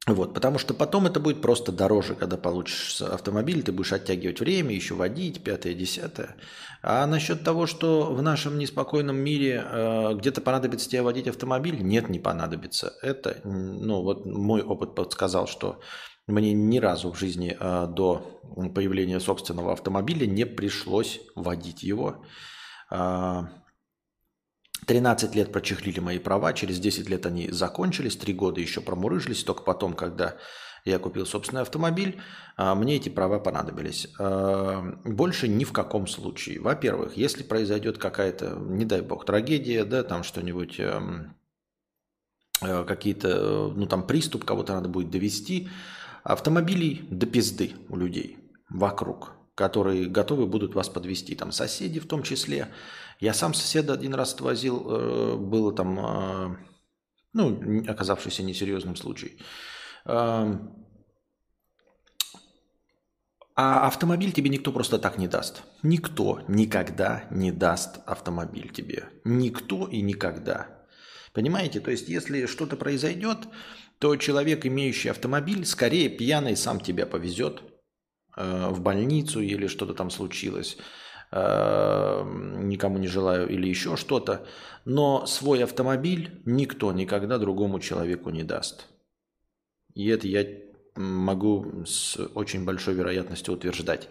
Вот, 0.07 0.33
потому 0.33 0.59
что 0.59 0.73
потом 0.73 1.07
это 1.07 1.21
будет 1.21 1.43
просто 1.43 1.73
дороже, 1.73 2.15
когда 2.15 2.39
получишь 2.39 3.03
автомобиль, 3.03 3.63
ты 3.63 3.71
будешь 3.71 3.93
оттягивать 3.93 4.41
время, 4.41 4.75
еще 4.75 4.95
водить, 4.95 5.45
пятое, 5.45 5.75
десятое. 5.75 6.37
А 6.83 7.07
насчет 7.07 7.45
того, 7.45 7.67
что 7.67 8.13
в 8.13 8.23
нашем 8.23 8.59
неспокойном 8.59 9.17
мире 9.17 9.63
э, 9.63 10.15
где-то 10.15 10.41
понадобится 10.41 10.89
тебе 10.89 11.03
водить 11.03 11.29
автомобиль, 11.29 11.83
нет, 11.83 12.09
не 12.09 12.19
понадобится. 12.19 12.95
Это, 13.03 13.41
ну 13.45 14.03
вот 14.03 14.25
мой 14.25 14.63
опыт 14.63 14.95
подсказал, 14.95 15.47
что 15.47 15.81
мне 16.27 16.55
ни 16.55 16.79
разу 16.79 17.13
в 17.13 17.19
жизни 17.19 17.55
э, 17.59 17.87
до 17.87 18.41
появления 18.75 19.21
собственного 19.21 19.75
автомобиля 19.75 20.27
не 20.27 20.47
пришлось 20.47 21.21
водить 21.37 21.83
его. 21.83 22.25
Э, 22.91 23.45
13 24.87 25.35
лет 25.35 25.53
прочехлили 25.53 26.01
мои 26.01 26.19
права, 26.19 26.53
через 26.53 26.81
10 26.81 27.09
лет 27.09 27.27
они 27.27 27.51
закончились, 27.51 28.17
3 28.17 28.33
года 28.35 28.61
еще 28.61 28.81
промурыжились, 28.81 29.45
только 29.45 29.63
потом, 29.63 29.95
когда 29.95 30.37
я 30.85 30.99
купил 30.99 31.27
собственный 31.27 31.63
автомобиль, 31.63 32.21
а, 32.57 32.75
мне 32.75 32.97
эти 32.97 33.09
права 33.09 33.39
понадобились. 33.39 34.09
А, 34.19 34.83
больше 35.05 35.49
ни 35.49 35.65
в 35.65 35.73
каком 35.73 36.07
случае. 36.07 36.61
Во-первых, 36.61 37.17
если 37.17 37.43
произойдет 37.43 37.99
какая-то, 37.99 38.57
не 38.57 38.85
дай 38.85 39.03
бог, 39.03 39.25
трагедия, 39.25 39.85
да, 39.85 40.03
там 40.03 40.23
что-нибудь, 40.23 40.81
эм, 40.81 41.37
э, 42.63 42.85
какие-то, 42.85 43.73
ну 43.75 43.87
там 43.87 44.07
приступ, 44.07 44.45
кого-то 44.45 44.75
надо 44.75 44.89
будет 44.89 45.11
довести, 45.11 45.69
автомобилей 46.25 47.07
до 47.11 47.27
пизды 47.27 47.73
у 47.89 47.97
людей 47.97 48.39
вокруг, 48.69 49.33
которые 49.61 50.07
готовы 50.07 50.47
будут 50.47 50.75
вас 50.75 50.89
подвести, 50.89 51.35
там 51.35 51.53
соседи 51.53 52.01
в 52.01 52.07
том 52.07 52.23
числе, 52.23 52.69
я 53.19 53.35
сам 53.35 53.53
соседа 53.53 53.93
один 53.93 54.15
раз 54.15 54.33
отвозил, 54.33 54.87
э, 54.89 55.37
было 55.37 55.71
там, 55.75 55.99
э, 55.99 56.57
ну, 57.35 57.85
оказавшийся 57.87 58.43
несерьезным 58.43 58.97
случай. 58.97 59.39
Эм, 60.07 60.87
а 63.55 63.87
автомобиль 63.87 64.33
тебе 64.33 64.49
никто 64.49 64.73
просто 64.73 64.99
так 64.99 65.19
не 65.19 65.29
даст. 65.29 65.63
Никто 65.83 66.41
никогда 66.49 67.25
не 67.31 67.53
даст 67.53 67.99
автомобиль 68.07 68.73
тебе. 68.73 69.11
Никто 69.25 69.87
и 69.87 70.01
никогда. 70.01 70.87
Понимаете? 71.35 71.81
То 71.81 71.91
есть, 71.91 72.09
если 72.09 72.47
что-то 72.47 72.79
произойдет, 72.79 73.41
то 73.99 74.17
человек, 74.17 74.65
имеющий 74.65 75.11
автомобиль, 75.11 75.67
скорее 75.67 76.09
пьяный 76.09 76.57
сам 76.57 76.81
тебя 76.81 77.05
повезет 77.05 77.70
в 78.71 78.81
больницу 78.81 79.41
или 79.41 79.67
что-то 79.67 79.95
там 79.95 80.11
случилось. 80.11 80.77
Эм, 81.33 82.69
никому 82.69 82.99
не 82.99 83.07
желаю 83.07 83.49
или 83.49 83.69
еще 83.69 83.97
что-то, 83.97 84.47
но 84.85 85.27
свой 85.27 85.63
автомобиль 85.63 86.41
никто 86.45 86.93
никогда 86.93 87.39
другому 87.39 87.79
человеку 87.79 88.31
не 88.31 88.43
даст. 88.43 88.89
И 89.95 90.09
это 90.09 90.27
я 90.27 90.45
могу 90.97 91.85
с 91.87 92.17
очень 92.35 92.65
большой 92.65 92.95
вероятностью 92.95 93.55
утверждать. 93.55 94.09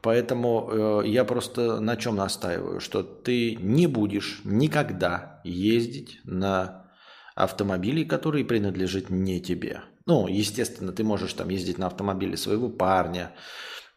Поэтому 0.00 0.70
э, 0.70 1.02
я 1.06 1.24
просто 1.24 1.80
на 1.80 1.96
чем 1.96 2.16
настаиваю, 2.16 2.80
что 2.80 3.02
ты 3.02 3.56
не 3.56 3.86
будешь 3.86 4.40
никогда 4.44 5.42
ездить 5.44 6.20
на 6.24 6.90
автомобиле, 7.34 8.06
который 8.06 8.44
принадлежит 8.44 9.10
не 9.10 9.40
тебе. 9.40 9.82
Ну, 10.08 10.26
естественно, 10.26 10.92
ты 10.92 11.04
можешь 11.04 11.32
там 11.34 11.48
ездить 11.50 11.78
на 11.78 11.86
автомобиле 11.86 12.36
своего 12.36 12.68
парня, 12.68 13.36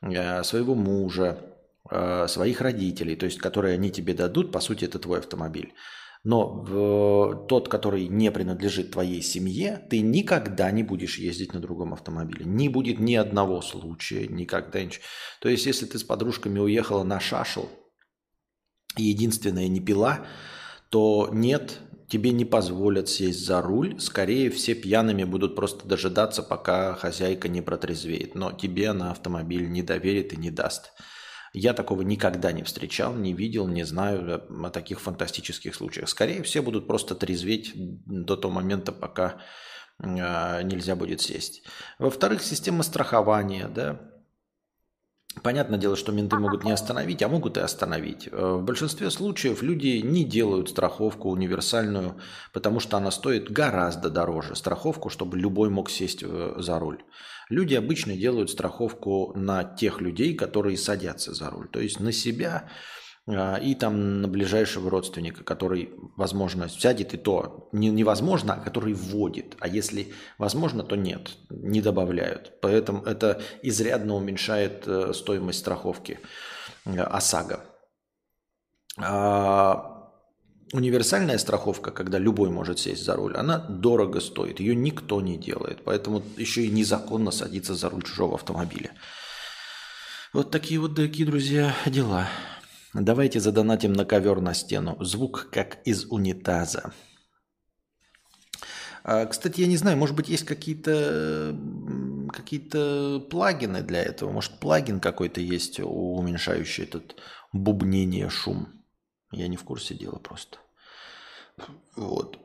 э, 0.01 0.43
своего 0.43 0.75
мужа, 0.75 1.51
Э, 1.89 2.27
своих 2.27 2.61
родителей, 2.61 3.15
то 3.15 3.25
есть 3.25 3.39
которые 3.39 3.73
они 3.73 3.89
тебе 3.89 4.13
дадут, 4.13 4.51
по 4.51 4.59
сути, 4.59 4.85
это 4.85 4.99
твой 4.99 5.19
автомобиль. 5.19 5.73
Но 6.23 6.63
тот, 7.49 7.67
который 7.67 8.07
не 8.07 8.31
принадлежит 8.31 8.91
твоей 8.91 9.23
семье, 9.23 9.85
ты 9.89 10.01
никогда 10.01 10.69
не 10.69 10.83
будешь 10.83 11.17
ездить 11.17 11.53
на 11.53 11.59
другом 11.59 11.93
автомобиле. 11.93 12.45
Не 12.45 12.69
будет 12.69 12.99
ни 12.99 13.15
одного 13.15 13.61
случая, 13.61 14.27
никогда 14.27 14.83
ничего. 14.83 15.03
То 15.41 15.49
есть, 15.49 15.65
если 15.65 15.87
ты 15.87 15.97
с 15.97 16.03
подружками 16.03 16.59
уехала 16.59 17.03
на 17.03 17.19
шашел, 17.19 17.67
и 18.95 19.03
единственная 19.03 19.67
не 19.67 19.79
пила, 19.79 20.27
то 20.89 21.29
нет, 21.33 21.79
тебе 22.11 22.31
не 22.31 22.43
позволят 22.43 23.07
сесть 23.07 23.45
за 23.45 23.61
руль. 23.61 23.97
Скорее, 23.99 24.49
все 24.49 24.75
пьяными 24.75 25.23
будут 25.23 25.55
просто 25.55 25.87
дожидаться, 25.87 26.43
пока 26.43 26.93
хозяйка 26.95 27.47
не 27.47 27.61
протрезвеет. 27.61 28.35
Но 28.35 28.51
тебе 28.51 28.89
она 28.89 29.11
автомобиль 29.11 29.69
не 29.69 29.81
доверит 29.81 30.33
и 30.33 30.37
не 30.37 30.51
даст. 30.51 30.91
Я 31.53 31.73
такого 31.73 32.01
никогда 32.01 32.51
не 32.51 32.63
встречал, 32.63 33.15
не 33.15 33.33
видел, 33.33 33.67
не 33.67 33.83
знаю 33.85 34.43
о 34.49 34.69
таких 34.69 34.99
фантастических 34.99 35.73
случаях. 35.73 36.09
Скорее, 36.09 36.43
все 36.43 36.61
будут 36.61 36.85
просто 36.85 37.15
трезветь 37.15 37.71
до 37.75 38.35
того 38.35 38.53
момента, 38.53 38.91
пока 38.91 39.41
э, 39.99 40.63
нельзя 40.63 40.97
будет 40.97 41.21
сесть. 41.21 41.63
Во-вторых, 41.97 42.41
система 42.41 42.83
страхования, 42.83 43.69
да, 43.69 44.10
Понятное 45.43 45.79
дело, 45.79 45.95
что 45.95 46.11
менты 46.11 46.37
могут 46.37 46.65
не 46.65 46.73
остановить, 46.73 47.23
а 47.23 47.29
могут 47.29 47.55
и 47.57 47.61
остановить. 47.61 48.27
Э, 48.31 48.57
в 48.57 48.63
большинстве 48.63 49.09
случаев 49.09 49.61
люди 49.63 50.01
не 50.03 50.25
делают 50.25 50.69
страховку 50.69 51.29
универсальную, 51.29 52.17
потому 52.51 52.81
что 52.81 52.97
она 52.97 53.11
стоит 53.11 53.49
гораздо 53.49 54.09
дороже. 54.09 54.55
Страховку, 54.55 55.09
чтобы 55.09 55.37
любой 55.37 55.69
мог 55.69 55.89
сесть 55.89 56.21
э, 56.21 56.53
за 56.57 56.79
руль. 56.79 57.01
Люди 57.49 57.75
обычно 57.75 58.15
делают 58.15 58.49
страховку 58.49 59.31
на 59.35 59.63
тех 59.63 60.01
людей, 60.01 60.35
которые 60.35 60.77
садятся 60.77 61.33
за 61.33 61.49
руль. 61.49 61.69
То 61.69 61.79
есть 61.79 62.01
на 62.01 62.11
себя 62.11 62.69
и 63.31 63.75
там 63.75 64.21
на 64.21 64.27
ближайшего 64.27 64.89
родственника, 64.89 65.43
который, 65.43 65.91
возможно, 66.15 66.69
сядет 66.69 67.13
и 67.13 67.17
то 67.17 67.69
не, 67.71 67.89
невозможно, 67.89 68.55
а 68.55 68.59
который 68.59 68.93
вводит. 68.93 69.55
А 69.59 69.67
если 69.67 70.13
возможно, 70.37 70.83
то 70.83 70.95
нет, 70.95 71.37
не 71.49 71.81
добавляют. 71.81 72.59
Поэтому 72.61 73.03
это 73.03 73.41
изрядно 73.61 74.15
уменьшает 74.15 74.83
э, 74.87 75.13
стоимость 75.13 75.59
страховки 75.59 76.19
э, 76.85 76.99
ОСАГО. 76.99 77.61
А 78.97 80.11
универсальная 80.73 81.37
страховка, 81.37 81.91
когда 81.91 82.17
любой 82.17 82.49
может 82.49 82.79
сесть 82.79 83.03
за 83.03 83.15
руль, 83.15 83.35
она 83.35 83.57
дорого 83.57 84.19
стоит, 84.19 84.59
ее 84.59 84.75
никто 84.75 85.21
не 85.21 85.37
делает. 85.37 85.83
Поэтому 85.83 86.23
еще 86.37 86.63
и 86.63 86.69
незаконно 86.69 87.31
садиться 87.31 87.75
за 87.75 87.89
руль 87.89 88.03
чужого 88.03 88.35
автомобиля. 88.35 88.91
Вот 90.33 90.49
такие 90.49 90.79
вот, 90.79 90.93
дорогие 90.93 91.25
друзья, 91.25 91.75
дела. 91.85 92.27
Давайте 92.93 93.39
задонатим 93.39 93.93
на 93.93 94.05
ковер 94.05 94.41
на 94.41 94.53
стену. 94.53 94.97
Звук 95.03 95.49
как 95.51 95.81
из 95.85 96.05
унитаза. 96.05 96.93
А, 99.03 99.25
кстати, 99.25 99.61
я 99.61 99.67
не 99.67 99.77
знаю, 99.77 99.97
может 99.97 100.15
быть, 100.15 100.29
есть 100.29 100.45
какие-то 100.45 101.57
какие 102.33 103.19
плагины 103.29 103.81
для 103.81 104.01
этого. 104.03 104.31
Может, 104.31 104.59
плагин 104.59 104.99
какой-то 104.99 105.41
есть, 105.41 105.79
уменьшающий 105.79 106.83
этот 106.83 107.15
бубнение, 107.53 108.29
шум. 108.29 108.67
Я 109.31 109.47
не 109.47 109.57
в 109.57 109.63
курсе 109.63 109.95
дела 109.95 110.19
просто. 110.19 110.57
Вот. 111.95 112.39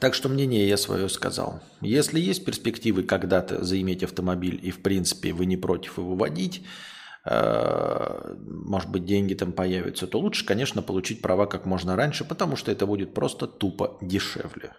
Так 0.00 0.14
что 0.14 0.28
мнение 0.28 0.68
я 0.68 0.76
свое 0.76 1.08
сказал. 1.08 1.62
Если 1.80 2.20
есть 2.20 2.44
перспективы 2.44 3.02
когда-то 3.02 3.64
заиметь 3.64 4.02
автомобиль 4.02 4.60
и, 4.62 4.70
в 4.70 4.82
принципе, 4.82 5.32
вы 5.32 5.46
не 5.46 5.56
против 5.56 5.98
его 5.98 6.14
водить, 6.16 6.64
может 7.28 8.90
быть, 8.90 9.04
деньги 9.04 9.34
там 9.34 9.52
появятся, 9.52 10.06
то 10.06 10.20
лучше, 10.20 10.46
конечно, 10.46 10.80
получить 10.82 11.22
права 11.22 11.46
как 11.46 11.66
можно 11.66 11.96
раньше, 11.96 12.24
потому 12.24 12.56
что 12.56 12.70
это 12.70 12.86
будет 12.86 13.14
просто 13.14 13.46
тупо 13.48 13.98
дешевле. 14.00 14.74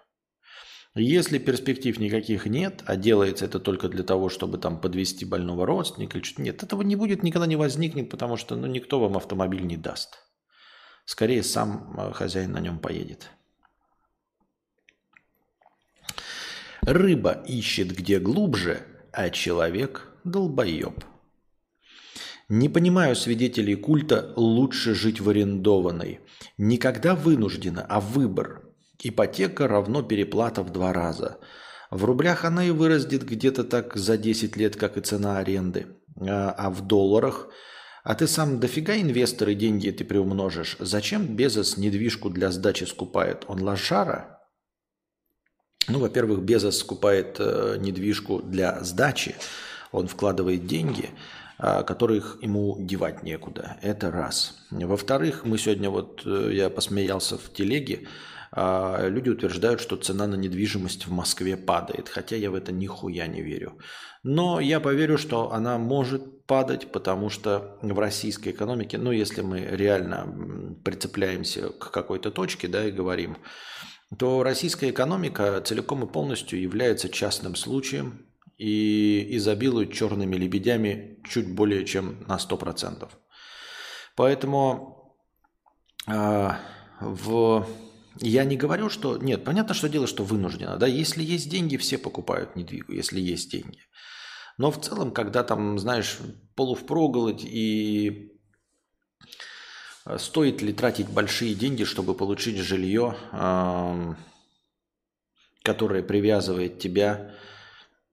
Если 0.95 1.37
перспектив 1.37 1.99
никаких 1.99 2.45
нет, 2.45 2.83
а 2.85 2.95
делается 2.95 3.45
это 3.45 3.59
только 3.59 3.87
для 3.87 4.03
того, 4.03 4.29
чтобы 4.29 4.57
там 4.57 4.81
подвести 4.81 5.25
больного 5.25 5.65
родственника 5.65 6.17
или 6.17 6.25
что-то, 6.25 6.41
нет, 6.41 6.63
этого 6.63 6.81
не 6.81 6.95
будет, 6.95 7.21
никогда 7.21 7.45
не 7.45 7.55
возникнет, 7.55 8.09
потому 8.09 8.37
что 8.37 8.55
ну, 8.55 8.65
никто 8.65 8.99
вам 8.99 9.17
автомобиль 9.17 9.63
не 9.65 9.77
даст. 9.77 10.17
Скорее, 11.05 11.43
сам 11.43 11.95
э, 11.99 12.11
хозяин 12.13 12.51
на 12.51 12.59
нем 12.59 12.79
поедет. 12.79 13.29
Рыба 16.81 17.43
ищет 17.45 17.95
где 17.95 18.19
глубже, 18.19 18.81
а 19.11 19.29
человек– 19.29 20.07
долбоеб. 20.23 21.03
Не 22.49 22.69
понимаю 22.69 23.13
свидетелей 23.17 23.75
культа 23.75 24.31
«лучше 24.37 24.93
жить 24.93 25.19
в 25.19 25.29
арендованной». 25.29 26.21
Никогда 26.57 27.13
вынуждена, 27.13 27.85
а 27.89 27.99
выбор. 27.99 28.63
Ипотека 29.03 29.67
равно 29.67 30.01
переплата 30.01 30.63
в 30.63 30.71
два 30.71 30.93
раза. 30.93 31.39
В 31.91 32.05
рублях 32.05 32.45
она 32.45 32.63
и 32.63 32.71
вырастет 32.71 33.25
где-то 33.25 33.65
так 33.65 33.97
за 33.97 34.17
10 34.17 34.55
лет, 34.55 34.77
как 34.77 34.95
и 34.97 35.01
цена 35.01 35.39
аренды. 35.39 35.87
А, 36.21 36.51
а 36.51 36.69
в 36.69 36.87
долларах? 36.87 37.49
А 38.05 38.15
ты 38.15 38.27
сам 38.27 38.61
дофига 38.61 38.95
инвесторы 38.95 39.53
деньги 39.53 39.89
ты 39.89 40.05
приумножишь? 40.05 40.77
Зачем 40.79 41.35
Безос 41.35 41.75
недвижку 41.75 42.29
для 42.29 42.51
сдачи 42.51 42.85
скупает? 42.85 43.43
Он 43.49 43.61
лошара? 43.61 44.39
Ну, 45.89 45.99
во-первых, 45.99 46.43
Безос 46.43 46.79
скупает 46.79 47.35
э, 47.39 47.75
недвижку 47.77 48.41
для 48.41 48.81
сдачи. 48.85 49.35
Он 49.91 50.07
вкладывает 50.07 50.65
деньги– 50.65 51.09
которых 51.57 52.37
ему 52.41 52.77
девать 52.79 53.23
некуда. 53.23 53.77
Это 53.81 54.11
раз. 54.11 54.55
Во-вторых, 54.69 55.43
мы 55.43 55.57
сегодня, 55.57 55.89
вот 55.89 56.21
э, 56.25 56.51
я 56.53 56.69
посмеялся 56.69 57.37
в 57.37 57.51
телеге, 57.51 58.07
а, 58.51 59.07
люди 59.07 59.29
утверждают, 59.29 59.81
что 59.81 59.97
цена 59.97 60.27
на 60.27 60.35
недвижимость 60.35 61.07
в 61.07 61.11
Москве 61.11 61.57
падает, 61.57 62.09
хотя 62.09 62.35
я 62.35 62.49
в 62.49 62.55
это 62.55 62.71
нихуя 62.71 63.27
не 63.27 63.41
верю. 63.41 63.77
Но 64.23 64.59
я 64.59 64.79
поверю, 64.79 65.17
что 65.17 65.51
она 65.51 65.77
может 65.77 66.45
падать, 66.45 66.91
потому 66.91 67.29
что 67.29 67.77
в 67.81 67.99
российской 67.99 68.49
экономике, 68.49 68.97
ну 68.97 69.11
если 69.11 69.41
мы 69.41 69.59
реально 69.59 70.77
прицепляемся 70.83 71.69
к 71.69 71.91
какой-то 71.91 72.31
точке, 72.31 72.67
да, 72.67 72.85
и 72.85 72.91
говорим, 72.91 73.37
то 74.17 74.43
российская 74.43 74.89
экономика 74.89 75.61
целиком 75.61 76.05
и 76.05 76.11
полностью 76.11 76.59
является 76.61 77.09
частным 77.09 77.55
случаем, 77.55 78.25
и 78.57 79.37
изобилуют 79.37 79.93
черными 79.93 80.35
лебедями 80.35 81.19
чуть 81.27 81.53
более 81.53 81.85
чем 81.85 82.23
на 82.27 82.37
100%. 82.37 83.07
Поэтому 84.15 85.15
э, 86.07 86.49
в... 86.99 87.67
я 88.19 88.43
не 88.45 88.57
говорю, 88.57 88.89
что... 88.89 89.17
Нет, 89.17 89.43
понятно, 89.43 89.75
что 89.75 89.89
дело, 89.89 90.07
что 90.07 90.23
вынуждено. 90.23 90.77
Да? 90.77 90.87
Если 90.87 91.23
есть 91.23 91.49
деньги, 91.49 91.77
все 91.77 91.99
покупают 91.99 92.55
недвигу, 92.55 92.93
если 92.93 93.19
есть 93.19 93.51
деньги. 93.51 93.79
Но 94.57 94.71
в 94.71 94.81
целом, 94.81 95.11
когда 95.11 95.43
там, 95.43 95.77
знаешь, 95.77 96.17
полувпроголодь 96.55 97.43
и 97.43 98.31
стоит 100.17 100.63
ли 100.63 100.73
тратить 100.73 101.09
большие 101.09 101.53
деньги, 101.53 101.83
чтобы 101.83 102.15
получить 102.15 102.57
жилье, 102.57 103.15
э, 103.31 104.13
которое 105.61 106.01
привязывает 106.01 106.79
тебя 106.79 107.35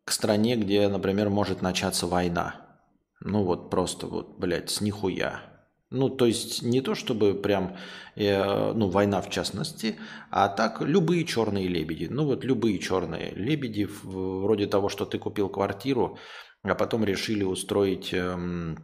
к 0.05 0.13
стране, 0.13 0.57
где, 0.57 0.89
например, 0.89 1.31
может 1.31 1.63
начаться 1.63 2.07
война. 2.07 2.57
Ну 3.21 3.43
вот 3.45 3.71
просто 3.71 4.07
вот, 4.07 4.39
блядь, 4.39 4.71
с 4.71 4.81
нихуя. 4.81 5.41
Ну, 5.91 6.09
то 6.09 6.27
есть 6.27 6.63
не 6.63 6.81
то, 6.81 6.95
чтобы 6.95 7.35
прям, 7.35 7.77
э, 8.17 8.73
ну, 8.73 8.89
война 8.89 9.21
в 9.23 9.31
частности, 9.31 9.97
а 10.31 10.49
так 10.49 10.81
любые 10.81 11.25
черные 11.25 11.69
лебеди. 11.69 12.09
Ну, 12.11 12.25
вот 12.27 12.45
любые 12.45 12.79
черные 12.81 13.31
лебеди, 13.35 13.89
вроде 14.03 14.67
того, 14.67 14.89
что 14.89 15.05
ты 15.05 15.19
купил 15.19 15.49
квартиру, 15.49 16.19
а 16.63 16.75
потом 16.75 17.05
решили 17.05 17.45
устроить, 17.45 18.13
э, 18.13 18.75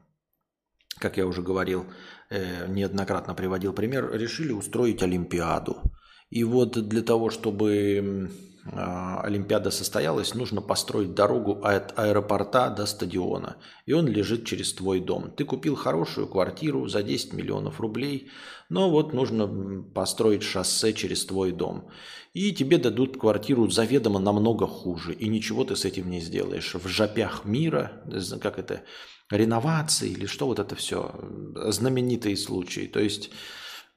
как 0.99 1.17
я 1.17 1.27
уже 1.27 1.43
говорил, 1.43 1.87
э, 2.31 2.69
неоднократно 2.69 3.35
приводил 3.35 3.73
пример, 3.73 4.13
решили 4.13 4.53
устроить 4.53 5.03
Олимпиаду. 5.03 5.83
И 6.31 6.45
вот 6.45 6.89
для 6.89 7.03
того, 7.03 7.31
чтобы 7.31 8.31
Олимпиада 8.64 9.70
состоялась, 9.70 10.35
нужно 10.35 10.61
построить 10.61 11.14
дорогу 11.14 11.61
от 11.62 11.99
аэропорта 11.99 12.68
до 12.68 12.85
стадиона. 12.87 13.57
И 13.87 13.92
он 13.92 14.07
лежит 14.07 14.44
через 14.44 14.75
твой 14.75 15.01
дом. 15.01 15.31
Ты 15.31 15.44
купил 15.44 15.77
хорошую 15.77 16.29
квартиру 16.29 16.87
за 16.87 17.03
10 17.03 17.33
миллионов 17.33 17.81
рублей, 17.81 18.31
но 18.68 18.90
вот 18.90 19.14
нужно 19.14 19.83
построить 19.94 20.42
шоссе 20.42 20.92
через 20.92 21.25
твой 21.25 21.53
дом. 21.53 21.88
И 22.35 22.53
тебе 22.53 22.79
дадут 22.79 23.18
квартиру 23.18 23.68
заведомо 23.70 24.20
намного 24.20 24.66
хуже. 24.66 25.14
И 25.14 25.29
ничего 25.29 25.64
ты 25.64 25.75
с 25.75 25.85
этим 25.85 26.11
не 26.11 26.20
сделаешь. 26.20 26.75
В 26.75 26.87
жопях 26.87 27.44
мира, 27.44 28.03
как 28.40 28.59
это, 28.59 28.83
реновации 29.31 30.11
или 30.11 30.27
что 30.27 30.46
вот 30.46 30.59
это 30.59 30.77
все. 30.77 31.14
Знаменитые 31.55 32.37
случаи. 32.37 32.87
То 32.87 33.01
есть 33.01 33.31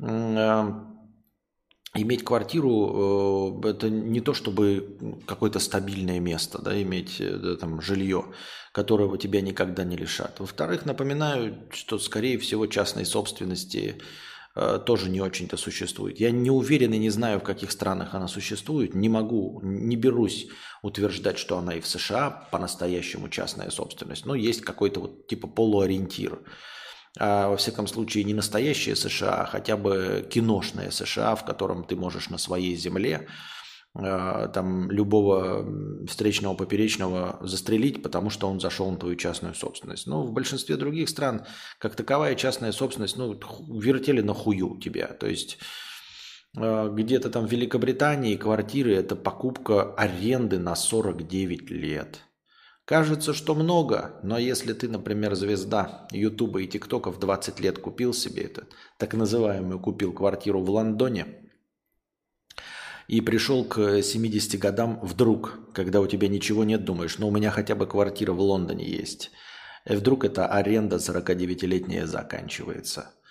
а, 0.01 0.92
иметь 1.95 2.23
квартиру 2.23 3.61
э, 3.63 3.69
это 3.69 3.89
не 3.89 4.21
то 4.21 4.33
чтобы 4.33 5.21
какое-то 5.27 5.59
стабильное 5.59 6.19
место, 6.19 6.61
да, 6.61 6.81
иметь 6.81 7.19
э, 7.19 7.35
да, 7.37 7.55
там 7.55 7.81
жилье, 7.81 8.25
которого 8.71 9.17
тебя 9.17 9.41
никогда 9.41 9.83
не 9.83 9.95
лишат. 9.95 10.39
Во-вторых, 10.39 10.85
напоминаю, 10.85 11.55
что 11.71 11.99
скорее 11.99 12.39
всего 12.39 12.65
частной 12.65 13.05
собственности 13.05 14.01
э, 14.55 14.79
тоже 14.83 15.09
не 15.09 15.21
очень-то 15.21 15.55
существует. 15.55 16.19
Я 16.19 16.31
не 16.31 16.49
уверен 16.49 16.93
и 16.93 16.97
не 16.97 17.11
знаю, 17.11 17.39
в 17.39 17.43
каких 17.43 17.71
странах 17.71 18.15
она 18.15 18.27
существует. 18.27 18.95
Не 18.95 19.09
могу, 19.09 19.59
не 19.61 19.95
берусь 19.95 20.47
утверждать, 20.81 21.37
что 21.37 21.59
она 21.59 21.75
и 21.75 21.81
в 21.81 21.87
США 21.87 22.47
по-настоящему 22.51 23.29
частная 23.29 23.69
собственность. 23.69 24.25
Но 24.25 24.33
есть 24.33 24.61
какой-то 24.61 24.99
вот 25.01 25.27
типа 25.27 25.47
полуориентир 25.47 26.39
а, 27.19 27.49
во 27.49 27.57
всяком 27.57 27.87
случае, 27.87 28.23
не 28.23 28.33
настоящее 28.33 28.95
США, 28.95 29.43
а 29.43 29.45
хотя 29.45 29.77
бы 29.77 30.27
киношное 30.29 30.89
США, 30.89 31.35
в 31.35 31.45
котором 31.45 31.83
ты 31.83 31.95
можешь 31.95 32.29
на 32.29 32.37
своей 32.37 32.75
земле 32.75 33.27
а, 33.95 34.47
там 34.47 34.89
любого 34.89 35.65
встречного 36.07 36.55
поперечного 36.55 37.37
застрелить, 37.41 38.01
потому 38.01 38.31
что 38.31 38.49
он 38.49 38.59
зашел 38.59 38.89
на 38.89 38.97
твою 38.97 39.15
частную 39.15 39.53
собственность. 39.53 40.07
Но 40.07 40.23
в 40.23 40.33
большинстве 40.33 40.75
других 40.75 41.09
стран 41.09 41.45
как 41.77 41.95
таковая 41.95 42.33
частная 42.35 42.71
собственность, 42.71 43.17
ну, 43.17 43.39
вертели 43.79 44.21
на 44.21 44.33
хую 44.33 44.79
тебя. 44.79 45.07
То 45.07 45.27
есть 45.27 45.59
а, 46.57 46.89
где-то 46.89 47.29
там 47.29 47.45
в 47.45 47.51
Великобритании 47.51 48.35
квартиры– 48.37 48.95
это 48.95 49.15
покупка 49.15 49.93
аренды 49.93 50.57
на 50.57 50.75
49 50.75 51.69
лет. 51.69 52.21
Кажется, 52.85 53.33
что 53.33 53.55
много, 53.55 54.19
но 54.23 54.37
если 54.37 54.73
ты, 54.73 54.89
например, 54.89 55.35
звезда 55.35 56.05
Ютуба 56.11 56.61
и 56.61 56.67
ТикТока 56.67 57.11
в 57.11 57.19
20 57.19 57.61
лет 57.61 57.79
купил 57.79 58.13
себе 58.13 58.43
это, 58.43 58.67
так 58.97 59.13
называемую 59.13 59.79
купил 59.79 60.11
квартиру 60.11 60.59
в 60.59 60.69
Лондоне, 60.69 61.49
и 63.07 63.21
пришел 63.21 63.63
к 63.63 64.01
70 64.01 64.59
годам 64.59 64.99
вдруг, 65.01 65.71
когда 65.73 66.01
у 66.01 66.07
тебя 66.07 66.27
ничего 66.27 66.65
нет, 66.65 66.83
думаешь, 66.83 67.17
ну 67.19 67.29
у 67.29 67.31
меня 67.31 67.51
хотя 67.51 67.75
бы 67.75 67.87
квартира 67.87 68.33
в 68.33 68.41
Лондоне 68.41 68.85
есть. 68.85 69.31
И 69.85 69.95
вдруг 69.95 70.25
эта 70.25 70.47
аренда 70.47 70.97
49-летняя 70.97 72.05
заканчивается– 72.05 73.13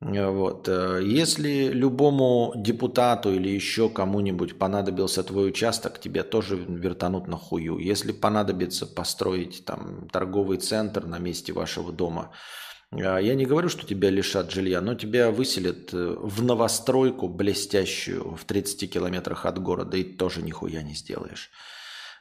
вот. 0.00 0.68
Э, 0.68 1.00
если 1.02 1.68
любому 1.68 2.52
депутату 2.54 3.32
или 3.32 3.48
еще 3.48 3.88
кому-нибудь 3.88 4.58
понадобился 4.58 5.22
твой 5.22 5.48
участок, 5.48 5.98
тебе 5.98 6.22
тоже 6.22 6.56
вертанут 6.56 7.28
на 7.28 7.36
хую. 7.36 7.78
Если 7.78 8.12
понадобится 8.12 8.86
построить 8.86 9.64
там 9.64 10.08
торговый 10.12 10.58
центр 10.58 11.06
на 11.06 11.18
месте 11.18 11.54
вашего 11.54 11.92
дома, 11.92 12.30
э, 12.92 12.98
я 12.98 13.34
не 13.34 13.46
говорю, 13.46 13.70
что 13.70 13.86
тебя 13.86 14.10
лишат 14.10 14.50
жилья, 14.50 14.82
но 14.82 14.94
тебя 14.94 15.30
выселят 15.30 15.94
э, 15.94 16.16
в 16.18 16.42
новостройку 16.42 17.28
блестящую 17.28 18.36
в 18.36 18.44
30 18.44 18.92
километрах 18.92 19.46
от 19.46 19.58
города, 19.62 19.96
и 19.96 20.04
тоже 20.04 20.42
нихуя 20.42 20.82
не 20.82 20.94
сделаешь. 20.94 21.50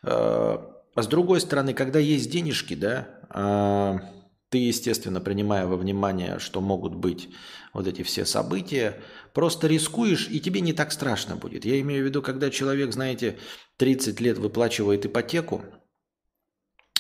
А 0.01 1.01
с 1.01 1.07
другой 1.07 1.41
стороны, 1.41 1.73
когда 1.73 1.99
есть 1.99 2.31
денежки, 2.31 2.73
да, 2.73 4.01
ты, 4.55 4.59
естественно, 4.59 5.19
принимая 5.19 5.67
во 5.67 5.75
внимание, 5.75 6.39
что 6.39 6.61
могут 6.61 6.95
быть 6.95 7.27
вот 7.73 7.87
эти 7.87 8.03
все 8.03 8.23
события, 8.25 9.01
просто 9.33 9.67
рискуешь, 9.67 10.29
и 10.29 10.39
тебе 10.39 10.61
не 10.61 10.71
так 10.71 10.93
страшно 10.93 11.35
будет. 11.35 11.65
Я 11.65 11.81
имею 11.81 12.03
в 12.03 12.05
виду, 12.05 12.21
когда 12.21 12.49
человек, 12.49 12.93
знаете, 12.93 13.37
30 13.75 14.21
лет 14.21 14.37
выплачивает 14.37 15.05
ипотеку, 15.05 15.61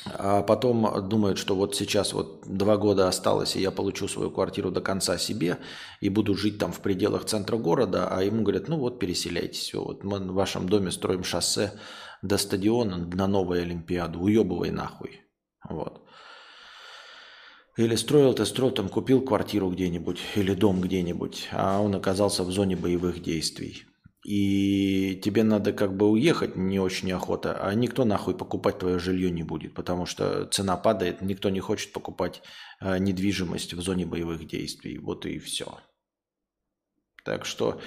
а 0.05 0.41
потом 0.41 1.07
думает, 1.07 1.37
что 1.37 1.55
вот 1.55 1.77
сейчас 1.77 2.11
вот 2.11 2.43
два 2.45 2.75
года 2.75 3.07
осталось, 3.07 3.55
и 3.55 3.61
я 3.61 3.71
получу 3.71 4.09
свою 4.09 4.31
квартиру 4.31 4.69
до 4.69 4.81
конца 4.81 5.17
себе, 5.17 5.57
и 6.01 6.09
буду 6.09 6.35
жить 6.35 6.57
там 6.57 6.73
в 6.73 6.81
пределах 6.81 7.23
центра 7.23 7.55
города, 7.55 8.09
а 8.09 8.21
ему 8.21 8.41
говорят, 8.41 8.67
ну 8.67 8.77
вот 8.79 8.99
переселяйтесь, 8.99 9.61
все, 9.61 9.81
вот 9.81 10.03
мы 10.03 10.19
в 10.19 10.33
вашем 10.33 10.67
доме 10.67 10.91
строим 10.91 11.23
шоссе 11.23 11.71
до 12.21 12.37
стадиона 12.37 12.97
на 12.97 13.27
новую 13.27 13.61
Олимпиаду, 13.61 14.19
уебывай 14.19 14.71
нахуй. 14.71 15.21
Вот. 15.69 16.04
Или 17.77 17.95
строил 17.95 18.33
ты, 18.33 18.45
строил, 18.45 18.71
там 18.71 18.87
купил 18.87 19.21
квартиру 19.21 19.69
где-нибудь 19.69 20.19
или 20.35 20.53
дом 20.53 20.79
где-нибудь, 20.79 21.49
а 21.51 21.81
он 21.81 21.93
оказался 21.93 22.43
в 22.43 22.51
зоне 22.51 22.77
боевых 22.77 23.21
действий. 23.21 23.83
И 24.25 25.21
тебе 25.23 25.43
надо 25.43 25.73
как 25.73 25.95
бы 25.95 26.09
уехать, 26.09 26.55
не 26.55 26.79
очень 26.79 27.11
охота, 27.11 27.59
а 27.61 27.73
никто 27.75 28.05
нахуй 28.05 28.35
покупать 28.35 28.79
твое 28.79 28.97
жилье 28.97 29.29
не 29.29 29.43
будет, 29.43 29.75
потому 29.75 30.05
что 30.05 30.45
цена 30.45 30.77
падает, 30.77 31.21
никто 31.21 31.49
не 31.49 31.59
хочет 31.59 31.91
покупать 31.91 32.41
э, 32.79 32.97
недвижимость 32.97 33.73
в 33.73 33.81
зоне 33.81 34.05
боевых 34.05 34.47
действий. 34.47 34.97
Вот 34.97 35.25
и 35.25 35.37
все. 35.37 35.77
Так 37.23 37.45
что 37.45 37.81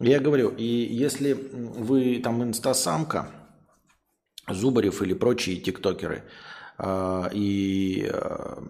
я 0.00 0.18
говорю, 0.18 0.48
и 0.48 0.64
если 0.64 1.34
вы 1.34 2.20
там 2.20 2.42
инстасамка, 2.42 3.30
Зубарев 4.48 5.02
или 5.02 5.12
прочие 5.12 5.56
тиктокеры– 5.56 6.24
и 6.78 8.10
а, 8.12 8.62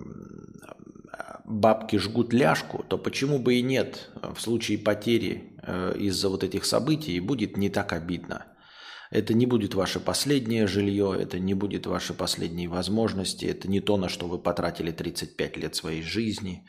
бабки 1.46 1.96
жгут 1.96 2.32
ляжку, 2.32 2.84
то 2.88 2.98
почему 2.98 3.38
бы 3.38 3.54
и 3.54 3.62
нет 3.62 4.10
в 4.22 4.40
случае 4.40 4.78
потери 4.78 5.56
э, 5.62 5.94
из-за 5.98 6.28
вот 6.28 6.44
этих 6.44 6.64
событий 6.64 7.18
будет 7.20 7.56
не 7.56 7.70
так 7.70 7.92
обидно. 7.92 8.46
Это 9.10 9.34
не 9.34 9.46
будет 9.46 9.74
ваше 9.74 10.00
последнее 10.00 10.66
жилье, 10.66 11.16
это 11.18 11.38
не 11.38 11.54
будет 11.54 11.86
ваши 11.86 12.12
последние 12.12 12.68
возможности, 12.68 13.46
это 13.46 13.68
не 13.68 13.80
то, 13.80 13.96
на 13.96 14.08
что 14.08 14.26
вы 14.26 14.38
потратили 14.38 14.90
35 14.90 15.56
лет 15.56 15.76
своей 15.76 16.02
жизни. 16.02 16.66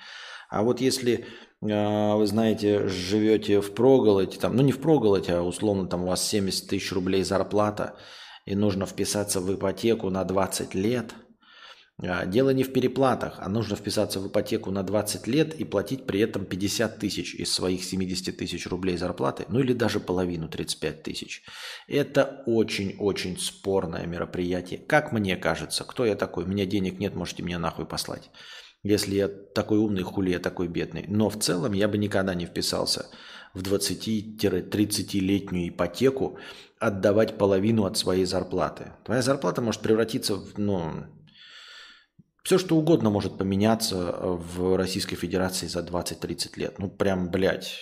А 0.49 0.61
вот 0.61 0.79
если 0.79 1.25
а, 1.63 2.15
вы 2.15 2.27
знаете, 2.27 2.87
живете 2.87 3.61
в 3.61 3.73
проголодь, 3.73 4.37
там, 4.39 4.55
ну 4.55 4.61
не 4.61 4.71
в 4.71 4.79
проголодь, 4.79 5.29
а 5.29 5.41
условно 5.41 5.87
там 5.87 6.03
у 6.03 6.07
вас 6.07 6.25
70 6.27 6.69
тысяч 6.69 6.91
рублей 6.91 7.23
зарплата, 7.23 7.97
и 8.45 8.55
нужно 8.55 8.85
вписаться 8.85 9.41
в 9.41 9.53
ипотеку 9.53 10.09
на 10.11 10.23
20 10.23 10.75
лет– 10.75 11.15
а, 11.26 11.26
дело 11.99 12.51
не 12.51 12.63
в 12.63 12.73
переплатах, 12.73 13.39
а 13.39 13.49
нужно 13.49 13.75
вписаться 13.75 14.19
в 14.19 14.27
ипотеку 14.27 14.69
на 14.69 14.83
20 14.83 15.25
лет 15.25 15.55
и 15.55 15.63
платить 15.63 16.05
при 16.05 16.19
этом 16.19 16.45
50 16.45 16.99
тысяч 16.99 17.33
из 17.33 17.51
своих 17.51 17.83
70 17.83 18.37
тысяч 18.37 18.67
рублей 18.67 18.97
зарплаты, 18.97 19.45
ну 19.49 19.59
или 19.59 19.73
даже 19.73 19.99
половину, 19.99 20.47
35 20.47 21.01
тысяч. 21.01 21.43
Это 21.87 22.43
очень-очень 22.45 23.39
спорное 23.39 24.05
мероприятие. 24.05 24.79
Как 24.79 25.11
мне 25.11 25.37
кажется, 25.37 25.83
кто 25.83 26.05
я 26.05 26.15
такой? 26.15 26.43
У 26.43 26.47
меня 26.47 26.67
денег 26.67 26.99
нет, 26.99 27.15
можете 27.15 27.41
меня 27.41 27.57
нахуй 27.57 27.85
послать. 27.85 28.29
Если 28.83 29.15
я 29.15 29.27
такой 29.27 29.79
умный, 29.79 30.03
хули 30.03 30.29
я 30.31 30.39
такой 30.39 30.67
бедный. 30.67 31.05
Но 31.07 31.29
в 31.29 31.39
целом 31.39 31.73
я 31.73 31.87
бы 31.87 31.97
никогда 31.97 32.35
не 32.35 32.45
вписался 32.45 33.07
в 33.55 33.63
20-30-летнюю 33.63 35.69
ипотеку 35.69 36.37
отдавать 36.79 37.39
половину 37.39 37.85
от 37.85 37.97
своей 37.97 38.25
зарплаты. 38.25 38.91
Твоя 39.03 39.23
зарплата 39.23 39.63
может 39.63 39.81
превратиться 39.81 40.35
в, 40.35 40.57
ну, 40.57 41.07
все, 42.47 42.57
что 42.57 42.77
угодно 42.77 43.09
может 43.09 43.37
поменяться 43.37 43.95
э, 43.95 44.37
в 44.55 44.77
Российской 44.77 45.17
Федерации 45.17 45.67
за 45.67 45.79
20-30 45.79 46.57
лет. 46.59 46.79
Ну, 46.79 46.89
прям, 46.89 47.29
блядь. 47.29 47.75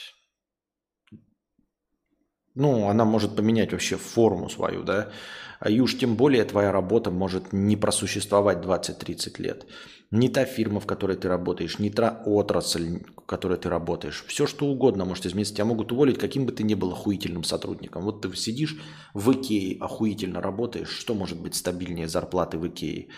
Ну, 2.56 2.90
она 2.90 3.06
может 3.06 3.36
поменять 3.36 3.72
вообще 3.72 3.96
форму 3.96 4.50
свою, 4.50 4.84
да. 4.84 5.12
А 5.60 5.70
и 5.70 5.80
уж 5.82 6.00
тем 6.00 6.16
более 6.16 6.44
твоя 6.46 6.72
работа 6.72 7.12
может 7.12 7.54
не 7.54 7.76
просуществовать 7.78 8.66
20-30 8.66 9.40
лет. 9.40 9.66
Не 10.10 10.30
та 10.30 10.46
фирма, 10.46 10.80
в 10.80 10.88
которой 10.88 11.16
ты 11.16 11.28
работаешь, 11.28 11.78
не 11.78 11.92
та 11.92 12.24
отрасль, 12.26 13.04
в 13.18 13.26
которой 13.28 13.60
ты 13.60 13.70
работаешь. 13.70 14.26
Все, 14.28 14.48
что 14.48 14.66
угодно 14.66 15.06
может 15.06 15.28
измениться. 15.28 15.54
Тебя 15.54 15.66
могут 15.66 15.92
уволить, 15.92 16.18
каким 16.18 16.48
бы 16.48 16.52
ты 16.52 16.64
ни 16.64 16.74
был 16.74 16.92
охуительным 16.92 17.44
сотрудником. 17.44 18.02
Вот 18.02 18.24
ты 18.24 18.36
сидишь 18.36 18.78
в 19.14 19.32
Икее, 19.32 19.78
охуительно 19.80 20.42
работаешь. 20.42 20.90
Что 20.90 21.14
может 21.14 21.40
быть 21.40 21.54
стабильнее 21.54 22.08
зарплаты 22.08 22.58
в 22.58 22.68
Икее? 22.68 23.10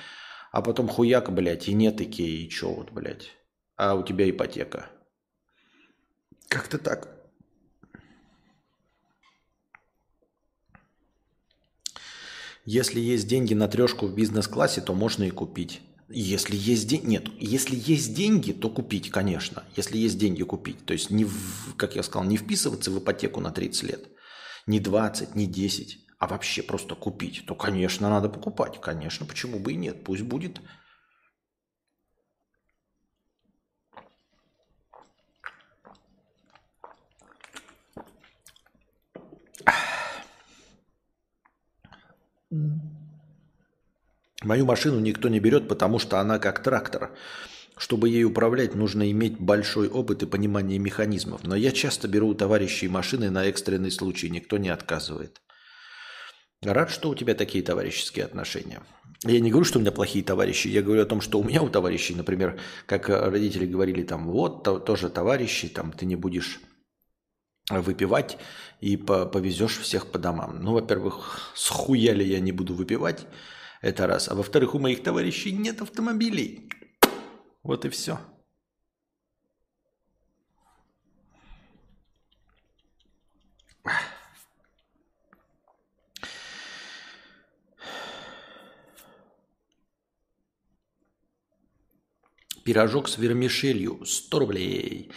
А 0.58 0.62
потом 0.64 0.88
хуяк, 0.88 1.32
блядь, 1.32 1.68
и 1.68 1.74
нет 1.74 2.02
Икеи, 2.02 2.46
и 2.46 2.50
чё 2.50 2.74
вот, 2.74 2.90
блядь. 2.90 3.30
А 3.76 3.94
у 3.94 4.02
тебя 4.02 4.28
ипотека. 4.28 4.90
Как-то 6.48 6.80
так. 6.80 7.16
Если 12.66 13.00
есть 13.00 13.28
деньги 13.28 13.54
на 13.54 13.68
трешку 13.68 14.08
в 14.08 14.16
бизнес-классе, 14.16 14.82
то 14.82 14.96
можно 14.96 15.26
и 15.26 15.30
купить. 15.30 15.82
Если 16.10 16.56
есть 16.56 16.88
деньги, 16.88 17.06
нет, 17.06 17.28
если 17.38 17.76
есть 17.76 18.16
деньги, 18.16 18.52
то 18.52 18.72
купить, 18.72 19.12
конечно. 19.12 19.64
Если 19.76 20.00
есть 20.00 20.18
деньги, 20.18 20.42
купить. 20.42 20.84
То 20.88 20.94
есть, 20.94 21.12
не 21.12 21.26
в, 21.26 21.76
как 21.78 21.96
я 21.96 22.02
сказал, 22.02 22.28
не 22.28 22.38
вписываться 22.38 22.90
в 22.90 22.98
ипотеку 22.98 23.42
на 23.42 23.52
30 23.52 23.84
лет. 23.84 24.08
Не 24.66 24.80
20, 24.80 25.36
не 25.36 25.46
10 25.46 26.07
а 26.20 26.28
вообще 26.28 26.64
просто 26.64 26.96
купить, 26.96 27.46
то, 27.46 27.56
конечно, 27.56 28.10
надо 28.10 28.30
покупать. 28.30 28.82
Конечно, 28.82 29.26
почему 29.26 29.60
бы 29.60 29.74
и 29.74 29.76
нет. 29.76 30.04
Пусть 30.04 30.24
будет. 30.24 30.62
Мою 44.44 44.66
машину 44.66 45.00
никто 45.00 45.30
не 45.30 45.40
берет, 45.40 45.68
потому 45.68 46.00
что 46.00 46.20
она 46.20 46.40
как 46.40 46.64
трактор. 46.64 47.16
Чтобы 47.78 48.10
ей 48.10 48.24
управлять, 48.24 48.74
нужно 48.74 49.12
иметь 49.12 49.40
большой 49.40 49.88
опыт 49.88 50.24
и 50.24 50.26
понимание 50.26 50.80
механизмов. 50.80 51.44
Но 51.44 51.56
я 51.56 51.72
часто 51.72 52.08
беру 52.08 52.30
у 52.30 52.34
товарищей 52.34 52.88
машины 52.88 53.30
на 53.30 53.46
экстренный 53.46 53.92
случай, 53.92 54.32
никто 54.32 54.58
не 54.58 54.70
отказывает. 54.70 55.42
Рад, 56.64 56.90
что 56.90 57.10
у 57.10 57.16
тебя 57.16 57.36
такие 57.36 57.64
товарищеские 57.64 58.26
отношения. 58.26 58.82
Я 59.24 59.40
не 59.40 59.52
говорю, 59.52 59.66
что 59.66 59.80
у 59.80 59.82
меня 59.82 59.92
плохие 59.92 60.24
товарищи, 60.24 60.68
я 60.68 60.82
говорю 60.82 61.02
о 61.02 61.06
том, 61.06 61.22
что 61.22 61.40
у 61.40 61.44
меня 61.44 61.62
у 61.62 61.70
товарищей, 61.70 62.16
например, 62.16 62.60
как 62.86 63.10
родители 63.10 63.66
говорили, 63.66 64.04
там, 64.04 64.28
вот, 64.28 64.64
то, 64.64 64.80
тоже 64.80 65.10
товарищи, 65.10 65.70
там, 65.70 65.92
ты 65.92 66.06
не 66.06 66.16
будешь 66.16 66.60
выпивать 67.70 68.38
и 68.80 68.96
повезешь 68.96 69.78
всех 69.78 70.12
по 70.12 70.20
домам. 70.20 70.60
Ну, 70.62 70.74
во-первых, 70.74 71.52
схуяли 71.56 72.24
я 72.24 72.40
не 72.40 72.52
буду 72.52 72.74
выпивать, 72.74 73.28
это 73.82 74.08
раз. 74.08 74.30
А 74.30 74.36
во-вторых, 74.36 74.76
у 74.76 74.80
моих 74.80 75.04
товарищей 75.04 75.52
нет 75.52 75.82
автомобилей. 75.82 76.70
Вот 77.64 77.86
и 77.86 77.90
все. 77.90 78.20
Пирожок 92.68 93.08
с 93.08 93.18
вермишелью. 93.18 94.04
100 94.04 94.40
рублей. 94.40 95.10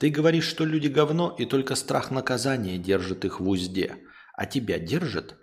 Ты 0.00 0.10
говоришь, 0.10 0.48
что 0.48 0.64
люди 0.64 0.88
говно, 0.88 1.32
и 1.38 1.44
только 1.44 1.76
страх 1.76 2.10
наказания 2.10 2.78
держит 2.78 3.24
их 3.24 3.38
в 3.38 3.48
узде. 3.48 3.98
А 4.34 4.44
тебя 4.44 4.80
держит? 4.80 5.36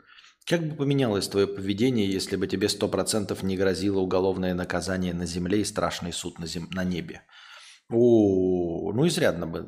Как 0.45 0.61
бы 0.67 0.75
поменялось 0.75 1.29
твое 1.29 1.47
поведение, 1.47 2.05
если 2.11 2.35
бы 2.35 2.47
тебе 2.47 2.67
сто 2.67 2.89
процентов 2.89 3.43
не 3.43 3.55
грозило 3.55 4.01
уголовное 4.01 4.53
наказание 4.53 5.13
на 5.13 5.25
земле 5.25 5.61
и 5.61 5.63
страшный 5.63 6.11
суд 6.11 6.37
на, 6.37 6.47
зем... 6.47 6.67
на 6.71 6.83
небе? 6.83 7.21
О, 7.89 8.91
ну 8.91 9.07
изрядно 9.07 9.47
бы 9.47 9.59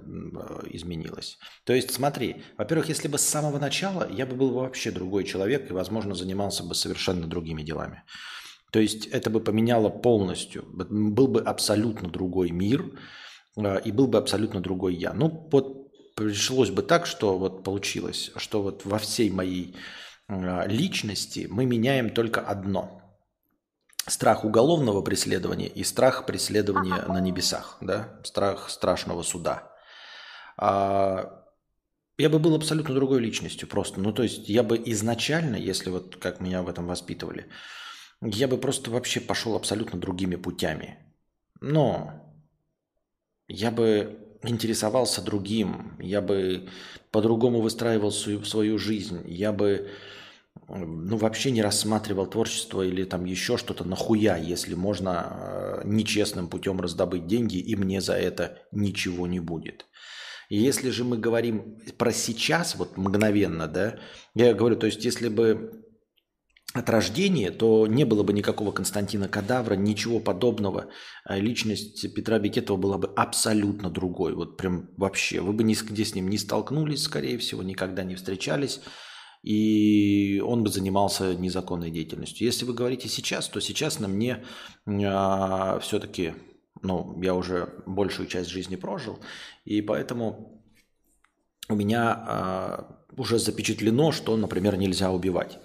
изменилось. 0.71 1.37
То 1.63 1.71
есть 1.71 1.93
смотри, 1.93 2.43
во-первых, 2.57 2.89
если 2.89 3.07
бы 3.07 3.17
с 3.17 3.21
самого 3.21 3.57
начала, 3.57 4.05
я 4.11 4.25
бы 4.25 4.35
был 4.35 4.51
вообще 4.51 4.91
другой 4.91 5.23
человек 5.23 5.69
и, 5.69 5.73
возможно, 5.73 6.13
занимался 6.13 6.65
бы 6.65 6.75
совершенно 6.75 7.25
другими 7.25 7.63
делами. 7.63 8.03
То 8.75 8.81
есть 8.81 9.05
это 9.05 9.29
бы 9.29 9.39
поменяло 9.39 9.87
полностью, 9.87 10.65
был 10.67 11.29
бы 11.29 11.39
абсолютно 11.39 12.09
другой 12.09 12.51
мир 12.51 12.99
а, 13.55 13.77
и 13.77 13.89
был 13.93 14.07
бы 14.07 14.17
абсолютно 14.17 14.59
другой 14.59 14.95
я. 14.95 15.13
Ну 15.13 15.47
вот 15.49 15.93
пришлось 16.13 16.71
бы 16.71 16.81
так, 16.81 17.05
что 17.05 17.37
вот 17.37 17.63
получилось, 17.63 18.31
что 18.35 18.61
вот 18.61 18.83
во 18.83 18.97
всей 18.97 19.29
моей 19.29 19.77
а, 20.27 20.65
личности 20.67 21.47
мы 21.49 21.65
меняем 21.65 22.09
только 22.09 22.41
одно. 22.41 23.01
Страх 24.07 24.43
уголовного 24.43 25.01
преследования 25.01 25.69
и 25.69 25.85
страх 25.85 26.25
преследования 26.25 27.01
на 27.07 27.21
небесах, 27.21 27.77
да, 27.79 28.19
страх 28.25 28.69
страшного 28.69 29.23
суда. 29.23 29.71
А, 30.57 31.45
я 32.17 32.29
бы 32.29 32.39
был 32.39 32.53
абсолютно 32.55 32.93
другой 32.93 33.21
личностью 33.21 33.69
просто. 33.69 34.01
Ну, 34.01 34.11
то 34.11 34.23
есть 34.23 34.49
я 34.49 34.63
бы 34.63 34.75
изначально, 34.87 35.55
если 35.55 35.89
вот 35.91 36.17
как 36.17 36.41
меня 36.41 36.61
в 36.61 36.67
этом 36.67 36.87
воспитывали, 36.87 37.47
я 38.21 38.47
бы 38.47 38.57
просто 38.57 38.91
вообще 38.91 39.19
пошел 39.19 39.55
абсолютно 39.55 39.99
другими 39.99 40.35
путями. 40.35 40.97
Но 41.61 42.13
я 43.47 43.71
бы 43.71 44.19
интересовался 44.43 45.21
другим, 45.21 45.97
я 45.99 46.21
бы 46.21 46.69
по-другому 47.11 47.61
выстраивал 47.61 48.11
свою, 48.11 48.43
свою 48.43 48.77
жизнь, 48.77 49.23
я 49.25 49.51
бы 49.51 49.89
ну, 50.67 51.17
вообще 51.17 51.51
не 51.51 51.61
рассматривал 51.61 52.27
творчество 52.27 52.81
или 52.81 53.03
там 53.03 53.25
еще 53.25 53.57
что-то 53.57 53.83
нахуя, 53.83 54.37
если 54.37 54.73
можно 54.73 55.27
э, 55.29 55.81
нечестным 55.85 56.47
путем 56.47 56.79
раздобыть 56.79 57.27
деньги, 57.27 57.57
и 57.57 57.75
мне 57.75 58.01
за 58.01 58.13
это 58.13 58.59
ничего 58.71 59.27
не 59.27 59.39
будет. 59.39 59.85
И 60.49 60.57
если 60.57 60.89
же 60.89 61.03
мы 61.03 61.17
говорим 61.17 61.79
про 61.97 62.11
сейчас, 62.11 62.75
вот 62.75 62.97
мгновенно, 62.97 63.67
да, 63.67 63.99
я 64.35 64.53
говорю, 64.53 64.75
то 64.75 64.85
есть 64.85 65.03
если 65.03 65.27
бы 65.27 65.84
от 66.75 66.89
рождения, 66.89 67.51
то 67.51 67.87
не 67.87 68.03
было 68.03 68.23
бы 68.23 68.33
никакого 68.33 68.73
Константина 68.73 69.29
Кадавра, 69.29 69.75
ничего 69.75 70.19
подобного. 70.19 70.87
А 71.23 71.37
личность 71.37 72.13
Петра 72.13 72.37
Бекетова 72.37 72.75
была 72.75 72.97
бы 72.97 73.07
абсолютно 73.15 73.89
другой. 73.89 74.33
Вот 74.35 74.57
прям 74.57 74.89
вообще. 74.97 75.39
Вы 75.39 75.53
бы 75.53 75.63
нигде 75.63 76.03
с 76.03 76.15
ним 76.15 76.27
не 76.27 76.37
столкнулись, 76.37 77.03
скорее 77.03 77.37
всего, 77.37 77.63
никогда 77.63 78.03
не 78.03 78.15
встречались. 78.15 78.81
И 79.41 80.43
он 80.45 80.63
бы 80.63 80.69
занимался 80.69 81.33
незаконной 81.33 81.91
деятельностью. 81.91 82.45
Если 82.45 82.65
вы 82.65 82.73
говорите 82.73 83.07
сейчас, 83.07 83.47
то 83.47 83.61
сейчас 83.61 83.99
на 83.99 84.09
мне 84.09 84.43
а, 84.85 85.79
все-таки, 85.79 86.33
ну, 86.81 87.17
я 87.21 87.35
уже 87.35 87.69
большую 87.85 88.27
часть 88.27 88.49
жизни 88.49 88.75
прожил, 88.75 89.19
и 89.63 89.81
поэтому 89.81 90.61
у 91.69 91.75
меня 91.75 92.11
а, 92.11 93.05
уже 93.15 93.39
запечатлено, 93.39 94.11
что, 94.11 94.35
например, 94.35 94.75
нельзя 94.75 95.11
убивать. 95.11 95.57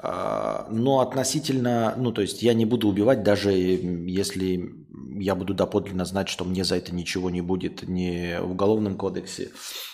А, 0.00 0.68
но 0.70 1.00
относительно, 1.00 1.94
ну 1.96 2.12
то 2.12 2.22
есть 2.22 2.42
я 2.42 2.54
не 2.54 2.64
буду 2.64 2.88
убивать, 2.88 3.24
даже 3.24 3.50
если 3.50 4.86
я 5.18 5.34
буду 5.34 5.54
доподлинно 5.54 6.04
знать, 6.04 6.28
что 6.28 6.44
мне 6.44 6.64
за 6.64 6.76
это 6.76 6.94
ничего 6.94 7.30
не 7.30 7.40
будет 7.40 7.88
ни 7.88 8.38
в 8.40 8.52
Уголовном 8.52 8.96
кодексе, 8.96 9.50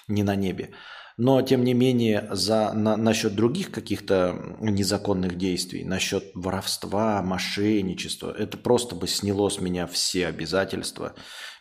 ни 0.06 0.22
на 0.22 0.36
небе. 0.36 0.70
Но, 1.16 1.42
тем 1.42 1.62
не 1.62 1.74
менее, 1.74 2.28
за, 2.32 2.72
на, 2.72 2.96
насчет 2.96 3.36
других 3.36 3.70
каких-то 3.70 4.56
незаконных 4.60 5.38
действий, 5.38 5.84
насчет 5.84 6.24
воровства, 6.34 7.22
мошенничества, 7.22 8.34
это 8.36 8.58
просто 8.58 8.96
бы 8.96 9.06
сняло 9.06 9.48
с 9.48 9.60
меня 9.60 9.86
все 9.86 10.26
обязательства 10.26 11.14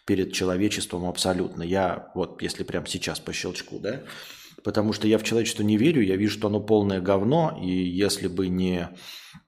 перед 0.05 0.33
человечеством 0.33 1.05
абсолютно. 1.05 1.61
Я 1.61 2.11
вот, 2.15 2.41
если 2.41 2.63
прямо 2.63 2.87
сейчас 2.87 3.19
по 3.19 3.31
щелчку, 3.31 3.79
да, 3.79 4.01
Потому 4.63 4.93
что 4.93 5.07
я 5.07 5.17
в 5.17 5.23
человечество 5.23 5.63
не 5.63 5.77
верю, 5.77 6.01
я 6.01 6.15
вижу, 6.15 6.37
что 6.37 6.47
оно 6.47 6.61
полное 6.61 7.01
говно, 7.01 7.59
и 7.61 7.69
если 7.69 8.27
бы 8.27 8.47
не 8.47 8.89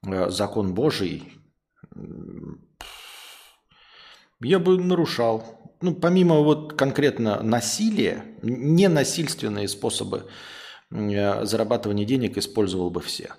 э, 0.06 0.30
закон 0.30 0.74
Божий, 0.74 1.24
я 4.42 4.60
бы 4.60 4.78
нарушал. 4.78 5.76
Ну, 5.82 5.96
помимо 5.96 6.42
вот 6.42 6.74
конкретно 6.74 7.42
насилия, 7.42 8.26
ненасильственные 8.42 9.68
способы 9.68 10.28
зарабатывания 10.90 12.06
денег 12.06 12.38
использовал 12.38 12.90
бы 12.90 13.02
все. 13.02 13.34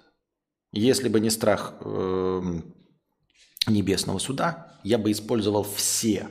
Если 0.72 1.08
бы 1.08 1.20
не 1.20 1.30
страх 1.30 1.74
э, 1.80 2.42
небесного 3.66 4.18
суда, 4.18 4.78
я 4.84 4.98
бы 4.98 5.10
использовал 5.10 5.62
все 5.62 6.28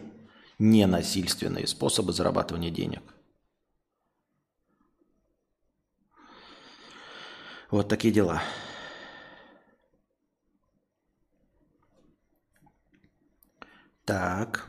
ненасильственные 0.59 1.67
способы 1.67 2.13
зарабатывания 2.13 2.69
денег. 2.69 3.01
Вот 7.71 7.89
такие 7.89 8.13
дела. 8.13 8.41
Так. 14.05 14.67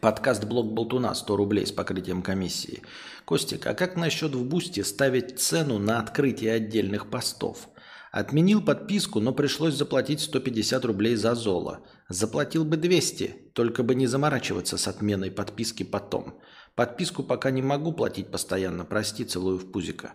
Подкаст 0.00 0.44
«Блок 0.44 0.72
Болтуна» 0.72 1.14
100 1.14 1.36
рублей 1.36 1.66
с 1.66 1.72
покрытием 1.72 2.22
комиссии. 2.22 2.82
Костик, 3.24 3.66
а 3.66 3.74
как 3.74 3.96
насчет 3.96 4.34
в 4.34 4.44
Бусте 4.44 4.84
ставить 4.84 5.38
цену 5.38 5.78
на 5.78 5.98
открытие 5.98 6.52
отдельных 6.52 7.10
постов? 7.10 7.68
Отменил 8.10 8.62
подписку, 8.62 9.20
но 9.20 9.32
пришлось 9.32 9.74
заплатить 9.74 10.20
150 10.20 10.84
рублей 10.86 11.16
за 11.16 11.34
золо. 11.34 11.86
Заплатил 12.08 12.64
бы 12.64 12.78
200, 12.78 13.50
только 13.52 13.82
бы 13.82 13.94
не 13.94 14.06
заморачиваться 14.06 14.78
с 14.78 14.88
отменой 14.88 15.30
подписки 15.30 15.82
потом. 15.82 16.40
Подписку 16.78 17.24
пока 17.24 17.50
не 17.50 17.60
могу 17.60 17.92
платить 17.92 18.30
постоянно, 18.30 18.84
прости, 18.84 19.24
целую 19.24 19.58
в 19.58 19.72
пузико. 19.72 20.12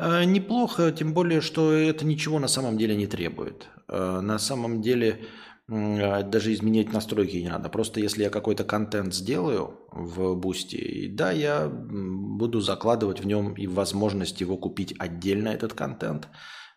Э, 0.00 0.24
неплохо, 0.24 0.90
тем 0.90 1.14
более, 1.14 1.40
что 1.40 1.70
это 1.72 2.04
ничего 2.04 2.40
на 2.40 2.48
самом 2.48 2.76
деле 2.76 2.96
не 2.96 3.06
требует. 3.06 3.68
Э, 3.86 4.18
на 4.20 4.40
самом 4.40 4.82
деле 4.82 5.20
э, 5.68 6.22
даже 6.24 6.52
изменять 6.54 6.92
настройки 6.92 7.36
не 7.36 7.48
надо. 7.48 7.68
Просто 7.68 8.00
если 8.00 8.24
я 8.24 8.30
какой-то 8.30 8.64
контент 8.64 9.14
сделаю 9.14 9.78
в 9.92 10.34
Boosty, 10.34 11.06
да, 11.08 11.30
я 11.30 11.68
буду 11.68 12.60
закладывать 12.60 13.20
в 13.20 13.26
нем 13.26 13.54
и 13.54 13.68
возможность 13.68 14.40
его 14.40 14.56
купить 14.56 14.96
отдельно, 14.98 15.50
этот 15.50 15.72
контент, 15.72 16.26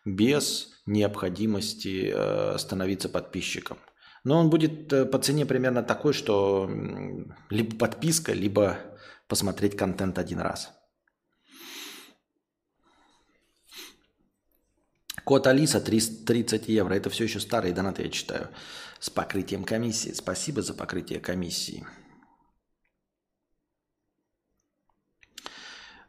без 0.04 0.68
необходимости 0.86 2.14
становиться 2.58 3.08
подписчиком. 3.08 3.78
Но 4.22 4.38
он 4.38 4.50
будет 4.50 5.10
по 5.10 5.18
цене 5.18 5.46
примерно 5.46 5.82
такой, 5.82 6.12
что 6.12 6.70
либо 7.50 7.74
подписка, 7.76 8.32
либо 8.32 8.78
посмотреть 9.28 9.76
контент 9.76 10.18
один 10.18 10.40
раз. 10.40 10.72
Код 15.24 15.48
Алиса 15.48 15.80
30 15.80 16.68
евро. 16.68 16.94
Это 16.94 17.10
все 17.10 17.24
еще 17.24 17.40
старые 17.40 17.74
донаты, 17.74 18.04
я 18.04 18.10
читаю. 18.10 18.48
С 19.00 19.10
покрытием 19.10 19.64
комиссии. 19.64 20.12
Спасибо 20.12 20.62
за 20.62 20.72
покрытие 20.72 21.18
комиссии. 21.18 21.84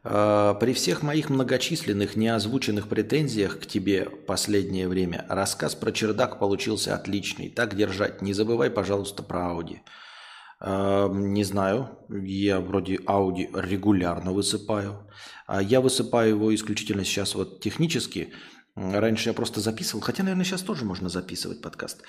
А, 0.04 0.54
при 0.54 0.72
всех 0.72 1.02
моих 1.02 1.30
многочисленных 1.30 2.14
неозвученных 2.14 2.88
претензиях 2.88 3.58
к 3.58 3.66
тебе 3.66 4.04
последнее 4.04 4.86
время 4.86 5.26
рассказ 5.28 5.74
про 5.74 5.90
чердак 5.90 6.38
получился 6.38 6.94
отличный. 6.94 7.48
Так 7.48 7.74
держать. 7.74 8.22
Не 8.22 8.32
забывай, 8.32 8.70
пожалуйста, 8.70 9.24
про 9.24 9.50
Ауди. 9.50 9.82
Не 10.60 11.44
знаю, 11.44 11.90
я 12.08 12.60
вроде 12.60 12.96
Audi 12.96 13.48
регулярно 13.54 14.32
высыпаю. 14.32 15.08
А 15.46 15.62
я 15.62 15.80
высыпаю 15.80 16.30
его 16.30 16.54
исключительно 16.54 17.04
сейчас 17.04 17.34
вот 17.34 17.60
технически. 17.60 18.32
Раньше 18.74 19.30
я 19.30 19.34
просто 19.34 19.60
записывал, 19.60 20.02
хотя, 20.02 20.22
наверное, 20.22 20.44
сейчас 20.44 20.62
тоже 20.62 20.84
можно 20.84 21.08
записывать 21.08 21.60
подкаст. 21.60 22.02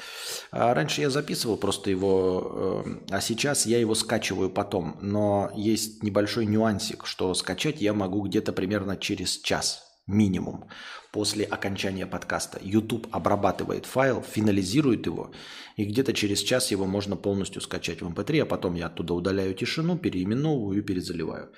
А 0.51 0.73
раньше 0.73 1.01
я 1.01 1.09
записывал 1.09 1.57
просто 1.57 1.89
его, 1.89 2.83
э, 2.85 2.99
а 3.09 3.21
сейчас 3.21 3.65
я 3.65 3.79
его 3.79 3.95
скачиваю 3.95 4.51
потом. 4.51 4.97
Но 5.01 5.51
есть 5.55 6.03
небольшой 6.03 6.45
нюансик, 6.45 7.07
что 7.07 7.33
скачать 7.33 7.81
я 7.81 7.93
могу 7.93 8.21
где-то 8.21 8.53
примерно 8.53 8.97
через 8.97 9.37
час 9.37 9.88
минимум 10.09 10.67
после 11.11 11.45
окончания 11.45 12.05
подкаста. 12.05 12.59
YouTube 12.61 13.07
обрабатывает 13.11 13.85
файл, 13.85 14.21
финализирует 14.21 15.05
его, 15.05 15.31
и 15.77 15.85
где-то 15.85 16.13
через 16.13 16.41
час 16.41 16.71
его 16.71 16.85
можно 16.85 17.15
полностью 17.15 17.61
скачать 17.61 18.01
в 18.01 18.07
MP3, 18.07 18.37
эм 18.37 18.43
а 18.43 18.45
потом 18.45 18.75
я 18.75 18.87
оттуда 18.87 19.13
удаляю 19.13 19.53
тишину, 19.53 19.97
переименовываю 19.97 20.79
и 20.79 20.85
перезаливаю. 20.85 21.51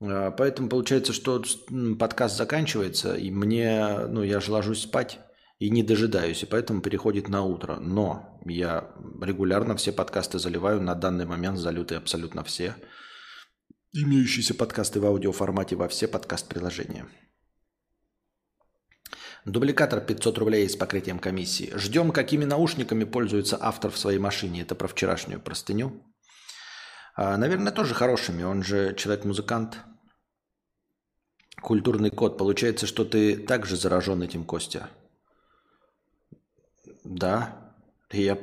А, 0.00 0.30
поэтому 0.30 0.68
получается, 0.68 1.12
что 1.12 1.42
подкаст 1.98 2.36
заканчивается, 2.36 3.14
и 3.14 3.30
мне, 3.30 4.06
ну, 4.08 4.22
я 4.22 4.40
же 4.40 4.52
ложусь 4.52 4.82
спать 4.82 5.18
и 5.58 5.68
не 5.68 5.82
дожидаюсь, 5.82 6.42
и 6.42 6.46
поэтому 6.46 6.80
переходит 6.80 7.28
на 7.28 7.42
утро. 7.42 7.76
Но 7.76 8.40
я 8.46 8.90
регулярно 9.20 9.76
все 9.76 9.92
подкасты 9.92 10.38
заливаю, 10.38 10.80
на 10.80 10.94
данный 10.94 11.26
момент 11.26 11.58
залиты 11.58 11.96
абсолютно 11.96 12.42
все 12.44 12.74
имеющиеся 13.92 14.54
подкасты 14.54 15.00
в 15.00 15.06
аудиоформате 15.06 15.76
во 15.76 15.88
все 15.88 16.06
подкаст-приложения. 16.06 17.06
Дубликатор 19.46 20.00
500 20.00 20.38
рублей 20.38 20.68
с 20.68 20.76
покрытием 20.76 21.18
комиссии. 21.18 21.72
Ждем, 21.74 22.12
какими 22.12 22.44
наушниками 22.44 23.04
пользуется 23.04 23.56
автор 23.60 23.90
в 23.90 23.98
своей 23.98 24.18
машине. 24.18 24.62
Это 24.62 24.74
про 24.74 24.86
вчерашнюю 24.86 25.40
простыню. 25.40 26.02
А, 27.16 27.36
наверное, 27.38 27.72
тоже 27.72 27.94
хорошими. 27.94 28.42
Он 28.42 28.62
же 28.62 28.94
человек-музыкант. 28.94 29.78
Культурный 31.62 32.10
код. 32.10 32.36
Получается, 32.36 32.86
что 32.86 33.04
ты 33.04 33.36
также 33.36 33.76
заражен 33.76 34.22
этим, 34.22 34.44
Костя. 34.44 34.90
Да. 37.04 37.74
Я 38.10 38.34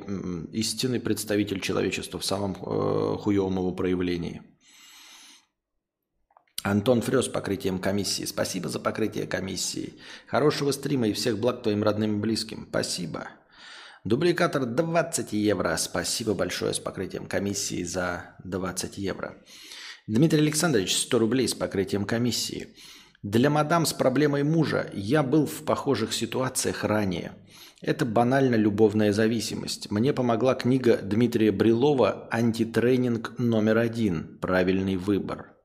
истинный 0.54 1.00
представитель 1.00 1.60
человечества 1.60 2.20
в 2.20 2.26
самом 2.26 2.54
э, 2.54 3.18
хуевом 3.18 3.58
его 3.58 3.72
проявлении. 3.72 4.42
Антон 6.72 7.02
Фрёс 7.02 7.30
покрытием 7.30 7.80
комиссии. 7.80 8.26
Спасибо 8.26 8.68
за 8.68 8.80
покрытие 8.80 9.26
комиссии. 9.26 9.94
Хорошего 10.28 10.72
стрима 10.72 11.08
и 11.08 11.14
всех 11.14 11.40
благ 11.40 11.64
твоим 11.64 11.82
родным 11.82 12.18
и 12.18 12.20
близким. 12.20 12.68
Спасибо. 12.70 13.30
Дубликатор 14.04 14.66
20 14.66 15.32
евро. 15.32 15.78
Спасибо 15.78 16.34
большое 16.34 16.74
с 16.74 16.80
покрытием 16.80 17.26
комиссии 17.26 17.84
за 17.84 18.36
20 18.44 18.98
евро. 18.98 19.38
Дмитрий 20.08 20.42
Александрович, 20.42 20.98
100 20.98 21.20
рублей 21.20 21.48
с 21.48 21.54
покрытием 21.54 22.06
комиссии. 22.06 22.76
Для 23.24 23.50
мадам 23.50 23.86
с 23.86 23.94
проблемой 23.94 24.44
мужа 24.44 24.90
я 24.94 25.24
был 25.24 25.46
в 25.46 25.64
похожих 25.64 26.14
ситуациях 26.14 26.84
ранее. 26.84 27.32
Это 27.82 28.06
банально 28.06 28.56
любовная 28.56 29.14
зависимость. 29.14 29.90
Мне 29.90 30.12
помогла 30.12 30.54
книга 30.56 30.98
Дмитрия 30.98 31.52
Брилова 31.52 32.28
«Антитренинг 32.30 33.38
номер 33.38 33.78
один. 33.78 34.38
Правильный 34.42 34.98
выбор». 34.98 35.57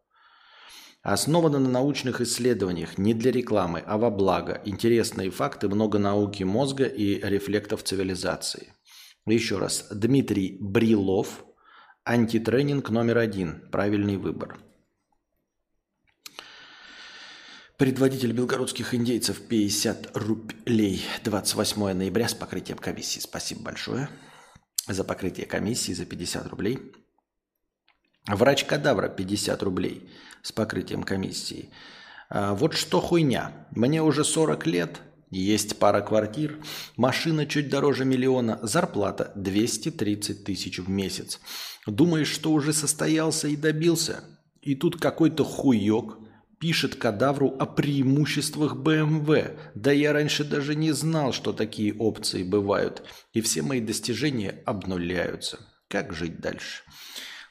Основана 1.03 1.59
на 1.59 1.69
научных 1.69 2.21
исследованиях 2.21 2.97
не 2.97 3.13
для 3.13 3.33
рекламы, 3.33 3.83
а 3.85 3.99
во 3.99 4.09
благо. 4.09 4.63
Интересные 4.65 5.31
факты, 5.31 5.69
много 5.69 5.99
науки 5.99 6.45
мозга 6.45 6.85
и 6.85 7.21
рефлектов 7.21 7.83
цивилизации. 7.83 8.73
Еще 9.27 9.59
раз. 9.59 9.89
Дмитрий 9.91 10.59
Брилов. 10.61 11.45
Антитренинг 12.05 12.91
номер 12.91 13.19
один. 13.19 13.69
Правильный 13.73 14.17
выбор. 14.17 14.61
Предводитель 17.79 18.33
белгородских 18.33 18.95
индейцев 18.95 19.41
50 19.49 20.17
рублей. 20.17 21.05
28 21.25 21.95
ноября 21.95 22.29
с 22.29 22.35
покрытием 22.35 22.79
комиссии. 22.79 23.19
Спасибо 23.19 23.63
большое 23.63 24.09
за 24.87 25.03
покрытие 25.03 25.47
комиссии 25.47 25.93
за 25.93 26.05
50 26.05 26.47
рублей. 26.47 26.93
Врач 28.29 28.65
кадавра 28.65 29.09
50 29.09 29.63
рублей 29.65 30.09
с 30.43 30.53
покрытием 30.53 31.03
комиссии. 31.03 31.71
А, 32.29 32.55
вот 32.55 32.75
что 32.75 33.01
хуйня. 33.01 33.53
Мне 33.71 34.03
уже 34.03 34.25
40 34.25 34.67
лет, 34.67 35.01
есть 35.31 35.79
пара 35.79 36.01
квартир, 36.03 36.59
машина 36.97 37.47
чуть 37.47 37.71
дороже 37.71 38.05
миллиона, 38.05 38.59
зарплата 38.63 39.33
230 39.35 40.45
тысяч 40.45 40.79
в 40.79 40.91
месяц. 40.91 41.41
Думаешь, 41.87 42.29
что 42.29 42.53
уже 42.53 42.73
состоялся 42.73 43.49
и 43.49 43.57
добился? 43.57 44.25
И 44.61 44.75
тут 44.75 45.01
какой-то 45.01 45.45
хуёк 45.45 46.19
пишет 46.63 46.95
кадавру 46.95 47.49
о 47.59 47.67
преимуществах 47.67 48.77
BMW. 48.77 49.59
Да 49.75 49.91
я 49.91 50.13
раньше 50.13 50.45
даже 50.45 50.77
не 50.77 50.93
знал, 50.93 51.33
что 51.33 51.53
такие 51.53 51.93
опции 51.93 52.45
бывают. 52.45 53.03
И 53.33 53.41
все 53.41 53.63
мои 53.63 53.81
достижения 53.81 54.63
обнуляются. 54.65 55.59
Как 55.89 56.13
жить 56.13 56.41
дальше? 56.41 56.85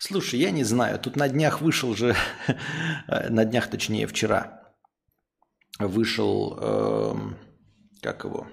Слушай, 0.03 0.39
я 0.39 0.49
не 0.49 0.63
знаю, 0.63 0.97
тут 0.97 1.15
на 1.15 1.29
днях 1.29 1.61
вышел 1.61 1.93
же, 1.95 2.15
на 3.29 3.45
днях 3.45 3.67
точнее 3.67 4.07
вчера, 4.07 4.73
вышел, 5.77 6.57
э, 6.59 7.15
как 8.01 8.23
его, 8.23 8.47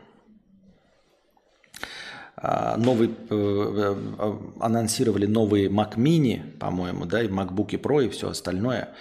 а, 2.36 2.76
новый, 2.76 3.08
э, 3.08 3.14
э, 3.30 4.38
анонсировали 4.60 5.24
новые 5.24 5.70
Mac 5.70 5.96
Mini, 5.96 6.58
по-моему, 6.58 7.06
да, 7.06 7.22
и 7.22 7.28
MacBook 7.28 7.80
Pro 7.80 8.04
и 8.04 8.10
все 8.10 8.28
остальное. 8.28 8.94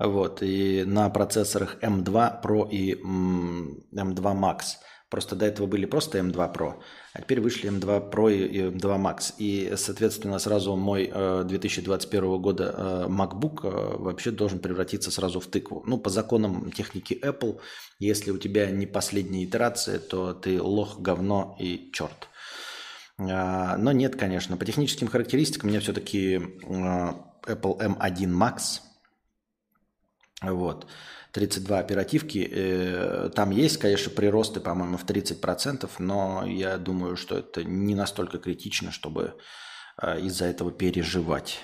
Вот, 0.00 0.42
и 0.42 0.82
на 0.84 1.08
процессорах 1.10 1.76
M2 1.80 2.42
Pro 2.42 2.68
и 2.68 2.94
M2 2.94 4.16
Max– 4.16 4.62
Просто 5.14 5.36
до 5.36 5.46
этого 5.46 5.68
были 5.68 5.86
просто 5.86 6.18
M2 6.18 6.52
Pro, 6.52 6.74
а 7.12 7.22
теперь 7.22 7.40
вышли 7.40 7.70
M2 7.70 8.10
Pro 8.10 8.34
и 8.34 8.58
M2 8.58 8.98
Max. 8.98 9.34
И, 9.38 9.72
соответственно, 9.76 10.40
сразу 10.40 10.74
мой 10.74 11.06
2021 11.06 12.24
э, 12.24 12.38
года 12.38 12.74
э, 12.76 13.06
MacBook 13.08 13.60
э, 13.62 13.96
вообще 13.96 14.32
должен 14.32 14.58
превратиться 14.58 15.12
сразу 15.12 15.38
в 15.38 15.46
тыкву. 15.46 15.84
Ну, 15.86 15.98
по 15.98 16.10
законам 16.10 16.72
техники 16.72 17.16
Apple, 17.22 17.60
если 18.00 18.32
у 18.32 18.38
тебя 18.38 18.68
не 18.72 18.86
последняя 18.86 19.44
итерация, 19.44 20.00
то 20.00 20.34
ты 20.34 20.60
лох, 20.60 20.98
говно 20.98 21.56
и 21.60 21.90
черт. 21.92 22.28
А, 23.16 23.76
но 23.76 23.92
нет, 23.92 24.16
конечно. 24.16 24.56
По 24.56 24.64
техническим 24.64 25.06
характеристикам 25.06 25.68
у 25.68 25.70
меня 25.70 25.80
все-таки 25.80 26.38
Apple 26.64 27.78
M1 27.78 28.32
Max. 28.32 28.80
Вот. 30.42 30.88
32 31.34 31.78
оперативки. 31.80 32.48
Э, 32.48 33.28
там 33.34 33.50
есть, 33.50 33.78
конечно, 33.78 34.10
приросты, 34.12 34.60
по-моему, 34.60 34.96
в 34.96 35.04
30%, 35.04 35.90
но 35.98 36.46
я 36.46 36.78
думаю, 36.78 37.16
что 37.16 37.36
это 37.36 37.64
не 37.64 37.96
настолько 37.96 38.38
критично, 38.38 38.92
чтобы 38.92 39.36
э, 40.00 40.20
из-за 40.20 40.44
этого 40.44 40.70
переживать. 40.70 41.58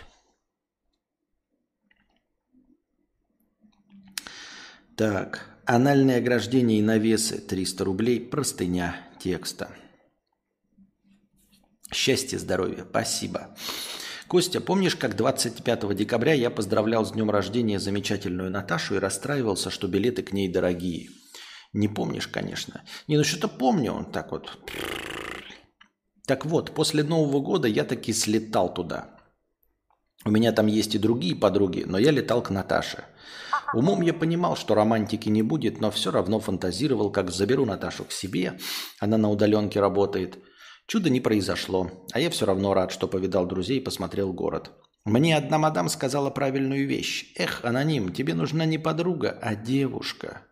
Так, 4.97 5.47
анальное 5.67 6.19
ограждение 6.19 6.81
и 6.81 6.83
навесы 6.83 7.39
300 7.39 7.85
рублей, 7.85 8.21
простыня 8.21 8.97
текста. 9.21 9.71
Счастье, 11.93 12.41
здоровье, 12.41 12.85
спасибо. 12.91 13.57
Костя, 14.31 14.61
помнишь, 14.61 14.95
как 14.95 15.17
25 15.17 15.93
декабря 15.97 16.35
я 16.35 16.51
поздравлял 16.51 17.05
с 17.05 17.11
днем 17.11 17.33
рождения 17.33 17.81
замечательную 17.81 18.49
Наташу 18.49 18.95
и 18.95 18.99
расстраивался, 19.01 19.71
что 19.71 19.89
билеты 19.89 20.23
к 20.23 20.33
ней 20.33 20.47
дорогие? 20.47 21.09
Не 21.73 21.89
помнишь, 21.89 22.29
конечно. 22.29 22.83
Не, 23.09 23.17
ну 23.17 23.25
что-то 23.25 23.49
помню, 23.49 23.93
он 23.93 24.05
так 24.05 24.31
вот. 24.31 24.57
Так 26.29 26.47
вот, 26.47 26.73
после 26.77 27.03
Нового 27.03 27.41
года 27.41 27.67
я 27.67 27.83
таки 27.83 28.13
слетал 28.13 28.73
туда. 28.73 29.19
У 30.25 30.31
меня 30.31 30.53
там 30.53 30.69
есть 30.69 30.95
и 30.95 30.99
другие 30.99 31.35
подруги, 31.35 31.83
но 31.85 31.99
я 31.99 32.13
летал 32.13 32.41
к 32.41 32.51
Наташе. 32.51 33.03
Умом 33.75 34.01
я 34.01 34.15
понимал, 34.15 34.55
что 34.55 34.77
романтики 34.77 35.29
не 35.29 35.43
будет, 35.43 35.81
но 35.81 35.91
все 35.91 36.13
равно 36.13 36.39
фантазировал, 36.39 37.11
как 37.11 37.33
заберу 37.33 37.65
Наташу 37.65 38.05
к 38.05 38.13
себе. 38.13 38.61
Она 39.01 39.19
на 39.19 39.29
удаленке 39.29 39.81
работает– 39.81 40.39
Чудо 40.91 41.09
не 41.09 41.21
произошло, 41.21 41.89
а 42.11 42.19
я 42.19 42.31
все 42.31 42.47
равно 42.47 42.75
рад, 42.75 42.91
что 42.91 43.07
повидал 43.07 43.47
друзей 43.47 43.79
и 43.79 43.81
посмотрел 43.81 44.33
город. 44.33 44.73
Мне 45.05 45.37
одна 45.37 45.57
мадам 45.57 45.89
сказала 45.89 46.31
правильную 46.31 46.85
вещь. 46.89 47.33
Эх, 47.37 47.65
аноним, 47.65 48.13
тебе 48.13 48.35
нужна 48.35 48.65
не 48.65 48.77
подруга, 48.77 49.39
а 49.41 49.55
девушка. 49.55 50.43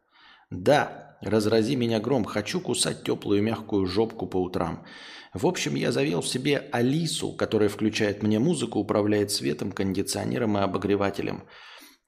Да, 0.48 1.16
разрази 1.22 1.74
меня 1.74 1.98
гром, 1.98 2.24
хочу 2.24 2.60
кусать 2.60 3.02
теплую 3.02 3.42
мягкую 3.42 3.86
жопку 3.86 4.28
по 4.28 4.40
утрам. 4.40 4.86
В 5.34 5.44
общем, 5.44 5.74
я 5.74 5.90
завел 5.90 6.20
в 6.20 6.28
себе 6.28 6.68
Алису, 6.70 7.32
которая 7.32 7.68
включает 7.68 8.22
мне 8.22 8.38
музыку, 8.38 8.78
управляет 8.78 9.32
светом, 9.32 9.72
кондиционером 9.72 10.56
и 10.56 10.60
обогревателем. 10.60 11.48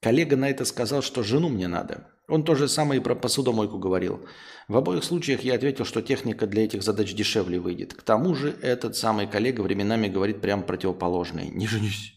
Коллега 0.01 0.37
на 0.37 0.49
это 0.49 0.64
сказал, 0.64 1.03
что 1.03 1.25
жену 1.25 1.49
мне 1.49 1.66
надо. 1.66 2.07
Он 2.31 2.45
то 2.45 2.55
же 2.55 2.69
самое 2.69 3.01
и 3.01 3.05
про 3.05 3.14
посудомойку 3.14 3.79
говорил. 3.79 4.25
В 4.69 4.77
обоих 4.77 5.03
случаях 5.03 5.43
я 5.43 5.57
ответил, 5.57 5.85
что 5.85 6.01
техника 6.01 6.47
для 6.47 6.64
этих 6.64 6.83
задач 6.83 7.12
дешевле 7.12 7.59
выйдет. 7.59 7.93
К 7.93 8.03
тому 8.03 8.35
же 8.35 8.57
этот 8.62 8.97
самый 8.97 9.27
коллега 9.27 9.62
временами 9.62 10.07
говорит 10.09 10.40
прям 10.40 10.62
противоположное. 10.62 11.49
Не 11.49 11.66
женюсь. 11.66 12.14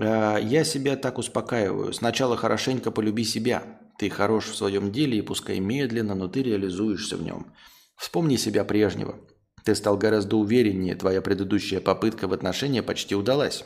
А, 0.00 0.38
я 0.38 0.64
себя 0.64 0.96
так 0.96 1.18
успокаиваю. 1.18 1.92
Сначала 1.92 2.36
хорошенько 2.36 2.90
полюби 2.90 3.24
себя. 3.24 3.78
Ты 3.98 4.08
хорош 4.08 4.46
в 4.46 4.56
своем 4.56 4.90
деле 4.90 5.18
и 5.18 5.22
пускай 5.22 5.60
медленно, 5.60 6.14
но 6.14 6.28
ты 6.28 6.42
реализуешься 6.42 7.16
в 7.16 7.22
нем. 7.22 7.52
Вспомни 7.96 8.36
себя 8.36 8.64
прежнего. 8.64 9.16
Ты 9.64 9.74
стал 9.74 9.96
гораздо 9.96 10.36
увереннее, 10.36 10.94
твоя 10.94 11.22
предыдущая 11.22 11.80
попытка 11.80 12.26
в 12.26 12.32
отношения 12.32 12.82
почти 12.82 13.14
удалась. 13.14 13.64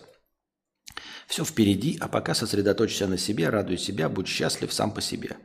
Все 1.29 1.45
впереди, 1.45 1.99
а 2.01 2.09
пока 2.09 2.35
сосредоточься 2.35 3.07
на 3.07 3.19
себе, 3.19 3.51
радуй 3.51 3.77
себя, 3.77 4.09
будь 4.09 4.27
счастлив 4.27 4.73
сам 4.73 4.91
по 4.91 5.03
себе. 5.03 5.37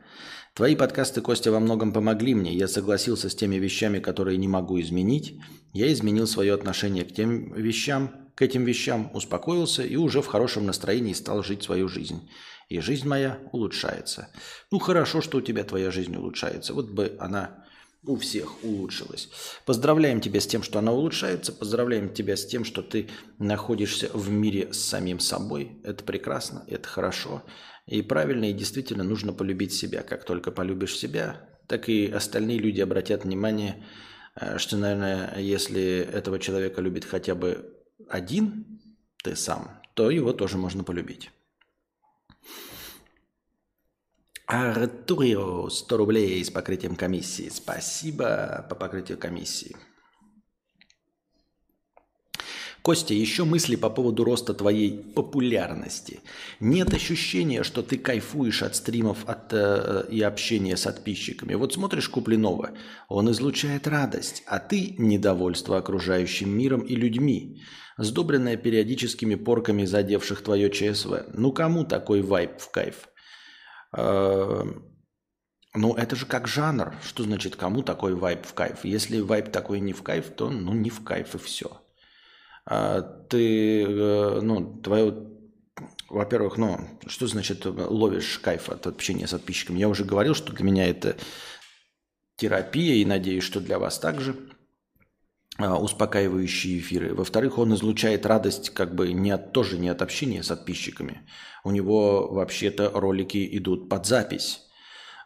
Твои 0.54 0.76
подкасты, 0.76 1.20
Костя, 1.20 1.52
во 1.52 1.60
многом 1.60 1.92
помогли 1.92 2.34
мне. 2.34 2.54
Я 2.54 2.68
согласился 2.68 3.28
с 3.28 3.34
теми 3.34 3.56
вещами, 3.56 3.98
которые 3.98 4.38
не 4.38 4.48
могу 4.48 4.80
изменить. 4.80 5.38
Я 5.74 5.92
изменил 5.92 6.26
свое 6.26 6.54
отношение 6.54 7.04
к 7.04 7.12
тем 7.12 7.52
вещам, 7.52 8.30
к 8.34 8.40
этим 8.40 8.64
вещам, 8.64 9.10
успокоился 9.12 9.82
и 9.82 9.96
уже 9.96 10.22
в 10.22 10.26
хорошем 10.26 10.64
настроении 10.64 11.12
стал 11.12 11.42
жить 11.42 11.62
свою 11.62 11.88
жизнь. 11.88 12.30
И 12.70 12.80
жизнь 12.80 13.06
моя 13.06 13.40
улучшается. 13.52 14.28
Ну, 14.70 14.78
хорошо, 14.78 15.20
что 15.20 15.36
у 15.36 15.42
тебя 15.42 15.64
твоя 15.64 15.90
жизнь 15.90 16.16
улучшается. 16.16 16.72
Вот 16.72 16.88
бы 16.88 17.14
она 17.20 17.66
у 18.06 18.16
всех 18.16 18.62
улучшилась. 18.62 19.28
Поздравляем 19.64 20.20
тебя 20.20 20.40
с 20.40 20.46
тем, 20.46 20.62
что 20.62 20.78
она 20.78 20.92
улучшается. 20.92 21.52
Поздравляем 21.52 22.12
тебя 22.12 22.36
с 22.36 22.46
тем, 22.46 22.64
что 22.64 22.82
ты 22.82 23.08
находишься 23.38 24.10
в 24.12 24.30
мире 24.30 24.72
с 24.72 24.78
самим 24.78 25.20
собой. 25.20 25.78
Это 25.84 26.04
прекрасно, 26.04 26.64
это 26.68 26.88
хорошо. 26.88 27.42
И 27.86 28.02
правильно, 28.02 28.50
и 28.50 28.52
действительно 28.52 29.04
нужно 29.04 29.32
полюбить 29.32 29.72
себя. 29.72 30.02
Как 30.02 30.24
только 30.24 30.50
полюбишь 30.50 30.96
себя, 30.96 31.48
так 31.66 31.88
и 31.88 32.10
остальные 32.10 32.58
люди 32.58 32.80
обратят 32.80 33.24
внимание, 33.24 33.84
э, 34.36 34.58
что, 34.58 34.76
наверное, 34.76 35.38
если 35.38 35.98
этого 35.98 36.38
человека 36.38 36.80
любит 36.80 37.04
хотя 37.04 37.34
бы 37.34 37.74
один 38.08 38.80
ты 39.22 39.36
сам, 39.36 39.80
то 39.94 40.10
его 40.10 40.32
тоже 40.32 40.58
можно 40.58 40.84
полюбить. 40.84 41.30
Артурио, 44.46 45.70
100 45.70 45.96
рублей 45.96 46.44
с 46.44 46.50
покрытием 46.50 46.96
комиссии. 46.96 47.48
Спасибо 47.48 48.66
по 48.68 48.74
покрытию 48.74 49.16
комиссии. 49.16 49.74
Костя, 52.82 53.14
еще 53.14 53.44
мысли 53.44 53.76
по 53.76 53.88
поводу 53.88 54.24
роста 54.24 54.52
твоей 54.52 54.98
популярности. 54.98 56.20
Нет 56.60 56.92
ощущения, 56.92 57.62
что 57.62 57.82
ты 57.82 57.96
кайфуешь 57.96 58.62
от 58.62 58.76
стримов 58.76 59.26
от, 59.26 59.54
э, 59.54 60.04
и 60.10 60.20
общения 60.20 60.76
с 60.76 60.82
подписчиками. 60.82 61.54
Вот 61.54 61.72
смотришь 61.72 62.10
Куплинова, 62.10 62.72
он 63.08 63.30
излучает 63.30 63.86
радость, 63.86 64.42
а 64.46 64.58
ты– 64.58 64.94
недовольство 64.98 65.78
окружающим 65.78 66.50
миром 66.50 66.82
и 66.82 66.94
людьми, 66.94 67.62
сдобренное 67.96 68.58
периодическими 68.58 69.36
порками 69.36 69.86
задевших 69.86 70.42
твое 70.42 70.68
ЧСВ. 70.68 71.28
Ну 71.32 71.52
кому 71.52 71.84
такой 71.84 72.20
вайп 72.20 72.58
в 72.58 72.70
кайф? 72.70 73.08
Э, 73.96 74.64
ну, 75.74 75.94
это 75.94 76.16
же 76.16 76.26
как 76.26 76.46
жанр. 76.46 76.94
Что 77.02 77.22
значит, 77.24 77.56
кому 77.56 77.82
такой 77.82 78.14
вайп 78.14 78.46
в 78.46 78.54
кайф? 78.54 78.84
Если 78.84 79.20
вайп 79.20 79.50
такой 79.50 79.80
не 79.80 79.92
в 79.92 80.02
кайф, 80.02 80.30
то 80.36 80.50
ну 80.50 80.72
не 80.72 80.90
в 80.90 81.02
кайф 81.02 81.34
и 81.34 81.38
все. 81.38 81.80
А 82.66 83.02
ты, 83.02 83.82
э, 83.82 84.40
ну, 84.40 84.80
твое, 84.80 85.28
во-первых, 86.08 86.56
ну, 86.56 86.80
что 87.06 87.26
значит 87.26 87.64
ловишь 87.66 88.38
кайф 88.38 88.68
от 88.70 88.86
общения 88.86 89.26
с 89.26 89.32
подписчиками? 89.32 89.78
Я 89.78 89.88
уже 89.88 90.04
говорил, 90.04 90.34
что 90.34 90.52
для 90.52 90.64
меня 90.64 90.88
это 90.88 91.16
терапия, 92.36 92.94
и 92.94 93.04
надеюсь, 93.04 93.44
что 93.44 93.60
для 93.60 93.78
вас 93.78 93.98
также 93.98 94.36
успокаивающие 95.58 96.78
эфиры. 96.78 97.14
Во-вторых, 97.14 97.58
он 97.58 97.74
излучает 97.74 98.26
радость 98.26 98.70
как 98.70 98.94
бы 98.94 99.12
не 99.12 99.30
от, 99.30 99.52
тоже 99.52 99.78
не 99.78 99.88
от 99.88 100.02
общения 100.02 100.42
с 100.42 100.48
подписчиками. 100.48 101.28
У 101.62 101.70
него 101.70 102.28
вообще-то 102.28 102.90
ролики 102.92 103.48
идут 103.56 103.88
под 103.88 104.06
запись. 104.06 104.60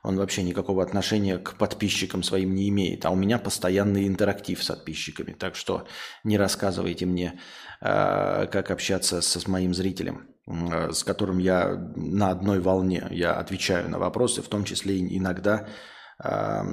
Он 0.02 0.16
вообще 0.16 0.42
никакого 0.42 0.82
отношения 0.82 1.38
к 1.38 1.56
подписчикам 1.56 2.22
своим 2.22 2.54
не 2.54 2.68
имеет. 2.68 3.04
А 3.06 3.10
у 3.10 3.16
меня 3.16 3.38
постоянный 3.38 4.06
интерактив 4.06 4.62
с 4.62 4.68
подписчиками. 4.68 5.32
Так 5.32 5.56
что 5.56 5.86
не 6.24 6.38
рассказывайте 6.38 7.06
мне, 7.06 7.40
а, 7.80 8.46
как 8.46 8.70
общаться 8.70 9.22
с 9.22 9.48
моим 9.48 9.74
зрителем, 9.74 10.28
с 10.46 11.04
которым 11.04 11.38
я 11.38 11.74
на 11.96 12.30
одной 12.30 12.60
волне. 12.60 13.06
Я 13.10 13.32
отвечаю 13.32 13.88
на 13.88 13.98
вопросы, 13.98 14.42
в 14.42 14.48
том 14.48 14.64
числе 14.64 15.00
иногда 15.00 15.68
а, 16.22 16.64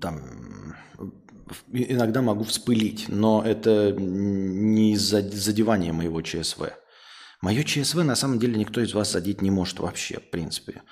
там, 0.00 0.74
иногда 1.72 2.22
могу 2.22 2.44
вспылить, 2.44 3.06
но 3.08 3.42
это 3.44 3.92
не 3.98 4.92
из-за 4.92 5.22
задевания 5.22 5.92
моего 5.92 6.22
ЧСВ. 6.22 6.72
Мое 7.40 7.64
ЧСВ 7.64 8.02
на 8.04 8.16
самом 8.16 8.38
деле 8.38 8.58
никто 8.58 8.80
из 8.80 8.92
вас 8.92 9.12
задеть 9.12 9.42
не 9.42 9.50
может 9.50 9.80
вообще, 9.80 10.18
в 10.18 10.30
принципе. 10.30 10.82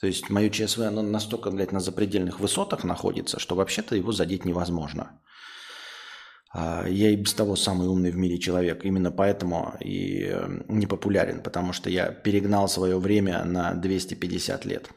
То 0.00 0.06
есть 0.06 0.28
мое 0.28 0.50
ЧСВ, 0.50 0.80
оно 0.80 1.02
настолько, 1.02 1.50
блядь, 1.50 1.72
на 1.72 1.80
запредельных 1.80 2.40
высотах 2.40 2.84
находится, 2.84 3.38
что 3.38 3.54
вообще-то 3.54 3.96
его 3.96 4.12
задеть 4.12 4.44
невозможно. 4.44 5.20
А, 6.52 6.86
я 6.86 7.10
и 7.10 7.16
без 7.16 7.34
того 7.34 7.56
самый 7.56 7.88
умный 7.88 8.10
в 8.10 8.16
мире 8.16 8.38
человек. 8.38 8.84
Именно 8.84 9.10
поэтому 9.10 9.74
и 9.80 10.28
э, 10.30 10.60
не 10.68 10.86
популярен, 10.86 11.42
потому 11.42 11.72
что 11.72 11.90
я 11.90 12.12
перегнал 12.12 12.68
свое 12.68 12.98
время 12.98 13.44
на 13.44 13.74
250 13.74 14.64
лет. 14.66 14.90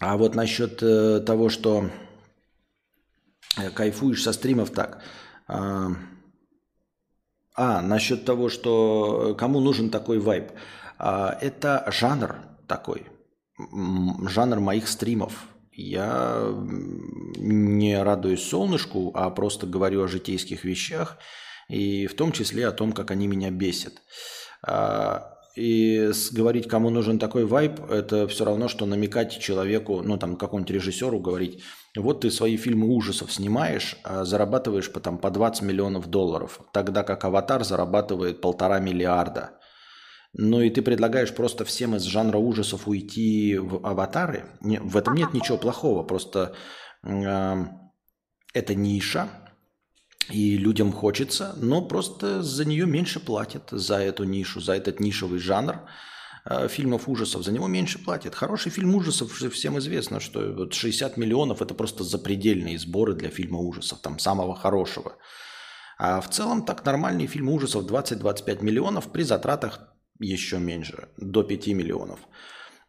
А 0.00 0.16
вот 0.16 0.34
насчет 0.34 0.82
э, 0.82 1.20
того, 1.20 1.48
что 1.48 1.90
кайфуешь 3.74 4.22
со 4.22 4.32
стримов 4.32 4.70
так. 4.70 5.02
А, 5.46 5.90
а, 7.56 7.82
насчет 7.82 8.24
того, 8.24 8.48
что 8.48 9.34
кому 9.38 9.60
нужен 9.60 9.90
такой 9.90 10.18
вайб. 10.18 10.52
А, 10.98 11.36
это 11.40 11.84
жанр 11.90 12.36
такой 12.66 13.06
жанр 13.58 14.60
моих 14.60 14.88
стримов. 14.88 15.46
Я 15.72 16.54
не 17.36 18.00
радуюсь 18.02 18.48
солнышку, 18.48 19.10
а 19.14 19.30
просто 19.30 19.66
говорю 19.66 20.04
о 20.04 20.08
житейских 20.08 20.64
вещах, 20.64 21.18
и 21.68 22.06
в 22.06 22.14
том 22.14 22.32
числе 22.32 22.68
о 22.68 22.72
том, 22.72 22.92
как 22.92 23.10
они 23.10 23.26
меня 23.26 23.50
бесят. 23.50 23.94
И 25.56 26.10
говорить, 26.32 26.68
кому 26.68 26.90
нужен 26.90 27.20
такой 27.20 27.44
вайб, 27.44 27.78
это 27.88 28.26
все 28.26 28.44
равно, 28.44 28.66
что 28.66 28.86
намекать 28.86 29.38
человеку, 29.38 30.02
ну 30.02 30.16
там 30.16 30.36
какому-нибудь 30.36 30.74
режиссеру 30.74 31.20
говорить, 31.20 31.62
вот 31.96 32.22
ты 32.22 32.32
свои 32.32 32.56
фильмы 32.56 32.88
ужасов 32.88 33.32
снимаешь, 33.32 33.96
а 34.02 34.24
зарабатываешь 34.24 34.90
по, 34.90 34.98
там, 34.98 35.16
по 35.16 35.30
20 35.30 35.62
миллионов 35.62 36.08
долларов, 36.08 36.60
тогда 36.72 37.04
как 37.04 37.24
«Аватар» 37.24 37.62
зарабатывает 37.62 38.40
полтора 38.40 38.80
миллиарда. 38.80 39.60
Ну 40.32 40.60
и 40.60 40.70
ты 40.70 40.82
предлагаешь 40.82 41.32
просто 41.32 41.64
всем 41.64 41.94
из 41.94 42.02
жанра 42.02 42.38
ужасов 42.38 42.88
уйти 42.88 43.56
в 43.56 43.86
аватары. 43.86 44.46
В 44.60 44.96
этом 44.96 45.14
нет 45.14 45.32
ничего 45.32 45.56
плохого, 45.56 46.02
просто 46.02 46.56
э, 47.04 47.64
это 48.52 48.74
ниша, 48.74 49.28
и 50.30 50.56
людям 50.56 50.92
хочется, 50.92 51.54
но 51.56 51.82
просто 51.82 52.42
за 52.42 52.64
нее 52.64 52.86
меньше 52.86 53.20
платят, 53.20 53.68
за 53.70 53.96
эту 53.96 54.24
нишу, 54.24 54.60
за 54.60 54.74
этот 54.74 55.00
нишевый 55.00 55.38
жанр 55.38 55.80
э, 56.44 56.68
фильмов 56.68 57.08
ужасов, 57.08 57.44
за 57.44 57.52
него 57.52 57.66
меньше 57.66 57.98
платят. 57.98 58.34
Хороший 58.34 58.70
фильм 58.70 58.94
ужасов, 58.94 59.32
всем 59.32 59.78
известно, 59.78 60.20
что 60.20 60.52
вот 60.52 60.74
60 60.74 61.16
миллионов– 61.16 61.62
это 61.62 61.74
просто 61.74 62.04
запредельные 62.04 62.78
сборы 62.78 63.14
для 63.14 63.30
фильма 63.30 63.58
ужасов, 63.58 64.00
там 64.00 64.18
самого 64.18 64.54
хорошего. 64.54 65.16
А 65.98 66.20
в 66.20 66.28
целом 66.30 66.64
так 66.64 66.84
нормальный 66.84 67.26
фильм 67.26 67.48
ужасов 67.50 67.84
20-25 67.84 68.62
миллионов 68.62 69.12
при 69.12 69.22
затратах 69.22 69.80
еще 70.18 70.58
меньше, 70.58 71.08
до 71.16 71.42
5 71.42 71.68
миллионов. 71.68 72.20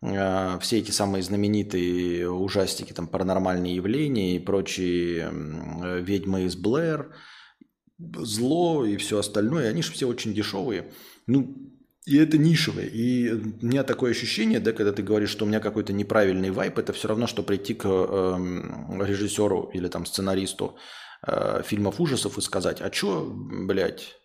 А, 0.06 0.60
все 0.60 0.80
эти 0.80 0.92
самые 0.92 1.24
знаменитые 1.24 2.30
ужастики, 2.30 2.94
там, 2.94 3.08
паранормальные 3.08 3.76
явления 3.76 4.36
и 4.36 4.40
прочие 4.40 5.30
ведьмы 6.02 6.44
из 6.44 6.56
Блэр, 6.56 7.14
зло 7.98 8.86
и 8.86 8.98
все 8.98 9.20
остальное, 9.20 9.70
они 9.70 9.82
же 9.82 9.92
все 9.92 10.08
очень 10.08 10.34
дешевые. 10.34 10.92
Ну, 11.28 11.56
и 12.06 12.18
это 12.18 12.38
нишевое. 12.38 12.86
И 12.86 13.32
у 13.32 13.66
меня 13.66 13.84
такое 13.84 14.12
ощущение, 14.12 14.60
да, 14.60 14.74
когда 14.74 14.92
ты 14.92 15.02
говоришь, 15.02 15.32
что 15.32 15.46
у 15.46 15.48
меня 15.48 15.60
какой-то 15.60 15.92
неправильный 15.92 16.52
вайп, 16.52 16.78
это 16.78 16.94
все 16.94 17.08
равно, 17.08 17.26
что 17.26 17.42
прийти 17.42 17.74
к 17.74 17.86
э, 17.86 19.06
режиссеру 19.06 19.72
или 19.74 19.88
там 19.88 20.06
сценаристу 20.06 20.78
э, 21.26 21.64
фильмов 21.66 22.00
ужасов 22.00 22.38
и 22.38 22.42
сказать, 22.42 22.82
а 22.82 22.92
что, 22.92 23.28
блядь, 23.34 24.18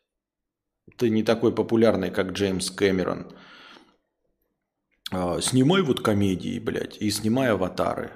ты 0.98 1.08
не 1.08 1.22
такой 1.22 1.54
популярный, 1.54 2.10
как 2.10 2.32
Джеймс 2.32 2.70
Кэмерон. 2.70 3.32
А, 5.10 5.40
снимай 5.40 5.82
вот 5.82 6.00
комедии, 6.00 6.58
блядь, 6.60 6.96
и 6.98 7.10
снимай 7.10 7.50
аватары. 7.50 8.12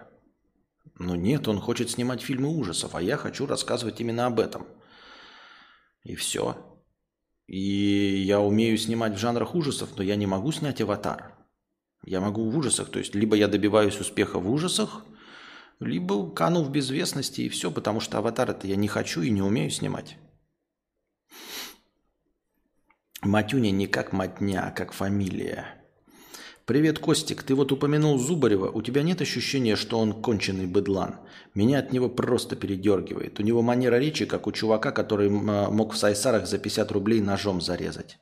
Но 0.99 1.17
нет, 1.17 1.49
он 1.49 1.61
хочет 1.61 1.91
снимать 1.91 2.23
фильмы 2.23 2.49
ужасов, 2.49 2.95
а 2.95 3.03
я 3.03 3.17
хочу 3.17 3.47
рассказывать 3.47 4.01
именно 4.01 4.27
об 4.27 4.39
этом. 4.39 4.67
И 6.05 6.15
все. 6.15 6.57
И 7.47 8.23
я 8.25 8.41
умею 8.41 8.79
снимать 8.79 9.15
в 9.15 9.19
жанрах 9.19 9.55
ужасов, 9.55 9.97
но 9.97 10.03
я 10.03 10.15
не 10.15 10.27
могу 10.27 10.53
снять 10.53 10.81
аватар. 10.81 11.35
Я 12.05 12.21
могу 12.21 12.49
в 12.49 12.57
ужасах. 12.57 12.91
То 12.91 13.01
есть, 13.01 13.15
либо 13.15 13.35
я 13.35 13.49
добиваюсь 13.49 13.99
успеха 13.99 14.39
в 14.39 14.51
ужасах, 14.51 15.05
либо 15.81 16.31
кану 16.31 16.63
в 16.63 16.71
безвестности 16.71 17.41
и 17.41 17.49
все, 17.49 17.73
потому 17.73 17.99
что 17.99 18.19
аватар 18.19 18.51
это 18.51 18.69
я 18.69 18.77
не 18.77 18.89
хочу 18.89 19.23
и 19.23 19.31
не 19.31 19.43
умею 19.43 19.71
снимать. 19.71 20.17
Матюня 23.21 23.71
не 23.71 23.89
как 23.89 24.13
матня, 24.13 24.69
а 24.69 24.71
как 24.71 24.93
фамилия. 24.93 25.84
«Привет, 26.67 26.99
Костик. 26.99 27.43
Ты 27.43 27.55
вот 27.55 27.73
упомянул 27.73 28.19
Зубарева. 28.19 28.71
У 28.71 28.81
тебя 28.81 29.03
нет 29.03 29.21
ощущения, 29.21 29.77
что 29.77 29.99
он 29.99 30.15
конченый 30.15 30.67
быдлан? 30.67 31.17
Меня 31.55 31.81
от 31.81 31.93
него 31.93 32.09
просто 32.09 32.57
передергивает. 32.57 33.39
У 33.39 33.43
него 33.43 33.61
манера 33.61 33.97
речи, 33.97 34.25
как 34.25 34.47
у 34.47 34.53
чувака, 34.53 34.91
который 34.91 35.29
мог 35.29 35.93
в 35.93 35.99
Сайсарах 35.99 36.47
за 36.47 36.57
50 36.57 36.91
рублей 36.93 37.21
ножом 37.21 37.61
зарезать». 37.61 38.19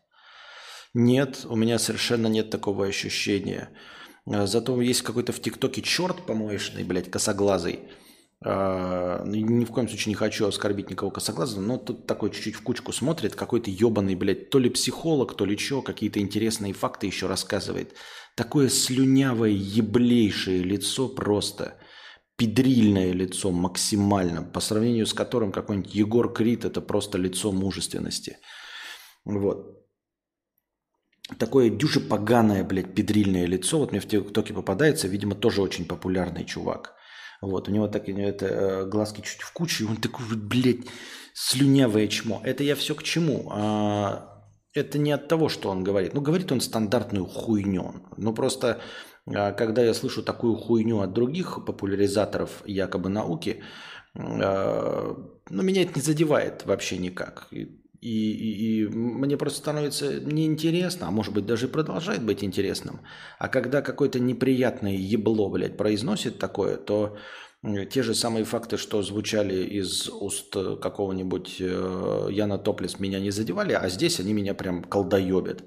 Нет, 0.93 1.47
у 1.49 1.55
меня 1.55 1.79
совершенно 1.79 2.27
нет 2.27 2.51
такого 2.51 2.85
ощущения. 2.85 3.71
Зато 4.27 4.81
есть 4.83 5.03
какой-то 5.03 5.33
в 5.33 5.41
ТикТоке 5.41 5.81
черт 5.81 6.27
помоечный, 6.27 6.83
блядь, 6.83 7.11
косоглазый– 7.11 7.81
а, 8.45 9.23
ну, 9.25 9.35
ни 9.35 9.65
в 9.65 9.71
коем 9.71 9.89
случае 9.89 10.11
не 10.11 10.15
хочу 10.17 10.47
оскорбить 10.47 10.91
никого 10.91 11.11
косоглазого, 11.11 11.61
но 11.61 11.79
тут 11.79 12.07
такой 12.07 12.31
чуть-чуть 12.31 12.57
в 12.57 12.63
кучку 12.63 12.93
смотрит, 12.93 13.37
какой-то 13.37 13.71
ебаный, 13.71 14.17
блядь, 14.17 14.51
то 14.51 14.59
ли 14.59 14.69
психолог, 14.69 15.37
то 15.37 15.45
ли 15.45 15.57
что, 15.57 15.81
какие-то 15.83 16.19
интересные 16.19 16.73
факты 16.73 17.07
еще 17.07 17.29
рассказывает. 17.29 17.95
Такое 18.37 18.69
слюнявое, 18.69 19.51
еблейшее 19.51 20.63
лицо 20.63 21.09
просто, 21.09 21.79
педрильное 22.37 23.13
лицо 23.13 23.51
максимально, 23.51 24.43
по 24.43 24.61
сравнению 24.61 25.07
с 25.07 25.13
которым 25.13 25.53
какой-нибудь 25.53 25.95
Егор 25.95 26.33
Крид– 26.33 26.65
это 26.67 26.81
просто 26.81 27.19
лицо 27.19 27.53
мужественности. 27.53 28.39
Вот. 29.25 29.79
такое 31.39 31.71
дюже 31.71 32.01
поганое, 32.01 32.65
блядь, 32.65 32.95
педрильное 32.95 33.47
лицо. 33.47 33.79
Вот 33.79 33.93
мне 33.93 34.01
в 34.01 34.09
ТикТоке 34.09 34.55
попадается, 34.55 35.09
видимо, 35.09 35.35
тоже 35.35 35.63
очень 35.63 35.85
популярный 35.85 36.45
чувак. 36.45 36.95
Вот, 37.41 37.69
у 37.69 37.73
него 37.73 37.89
так 37.89 38.09
это, 38.09 38.47
э, 38.47 38.87
глазки 38.87 39.21
чуть 39.21 39.43
в 39.43 39.53
кучу, 39.53 39.85
и 39.85 39.89
он 39.89 39.97
такой, 39.97 40.25
блядь, 40.37 40.87
слюнявое 41.35 42.09
чмо. 42.09 42.41
Это 42.45 42.65
я 42.65 42.75
все 42.77 42.95
к 42.95 43.03
чему? 43.03 43.49
А, 43.51 44.32
это 44.75 44.99
не 44.99 45.13
от 45.13 45.29
того, 45.29 45.49
что 45.49 45.71
он 45.71 45.85
говорит. 45.85 46.15
Ну, 46.15 46.21
говорит 46.21 46.53
он 46.53 46.61
стандартную 46.61 47.27
хуйню. 47.27 47.95
Ну, 48.17 48.35
просто, 48.35 48.81
а, 49.27 49.53
когда 49.53 49.83
я 49.83 49.95
слышу 49.95 50.23
такую 50.23 50.57
хуйню 50.57 51.01
от 51.01 51.13
других 51.13 51.65
популяризаторов 51.65 52.63
якобы 52.67 53.09
науки, 53.09 53.63
а, 54.15 55.17
ну, 55.51 55.63
меня 55.63 55.83
это 55.83 55.93
не 55.97 56.03
задевает 56.03 56.65
вообще 56.65 56.99
никак. 56.99 57.49
И, 57.51 57.79
и, 58.01 58.81
и 58.81 58.89
мне 58.89 59.37
просто 59.37 59.59
становится 59.59 60.21
неинтересно, 60.21 61.07
а 61.07 61.11
может 61.13 61.33
быть 61.33 61.47
даже 61.47 61.69
продолжает 61.69 62.25
быть 62.25 62.43
интересным. 62.43 63.03
А 63.39 63.49
когда 63.49 63.81
какое-то 63.81 64.19
неприятное 64.19 64.97
ебло, 64.97 65.49
блядь, 65.49 65.77
произносит 65.77 66.39
такое, 66.39 66.79
то 66.79 67.17
те 67.63 68.03
же 68.03 68.15
самые 68.15 68.45
факты, 68.45 68.77
что 68.77 69.03
звучали 69.03 69.63
из 69.81 70.09
уст 70.09 70.53
какого-нибудь 70.53 71.61
э, 71.61 72.29
Яна 72.31 72.59
Топлис, 72.59 72.99
меня 72.99 73.21
не 73.21 73.31
задевали, 73.31 73.73
а 73.73 73.89
здесь 73.89 74.19
они 74.19 74.33
меня 74.33 74.55
прям 74.55 74.83
колдоебят. 74.83 75.63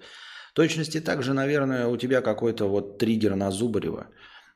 В 0.52 0.54
точности 0.54 1.00
также, 1.00 1.34
наверное, 1.34 1.88
у 1.88 1.98
тебя 1.98 2.22
какой-то 2.22 2.66
вот 2.66 2.98
триггер 2.98 3.36
на 3.36 3.50
Зубарева. 3.50 4.08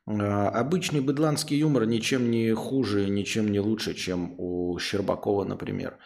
Э, 0.05 0.13
обычный 0.13 0.99
быдланский 0.99 1.57
юмор 1.57 1.85
ничем 1.85 2.29
не 2.29 2.53
хуже, 2.53 3.09
ничем 3.09 3.51
не 3.51 3.61
лучше, 3.61 3.93
чем 3.93 4.35
у 4.37 4.77
Щербакова, 4.77 5.45
например. 5.45 5.97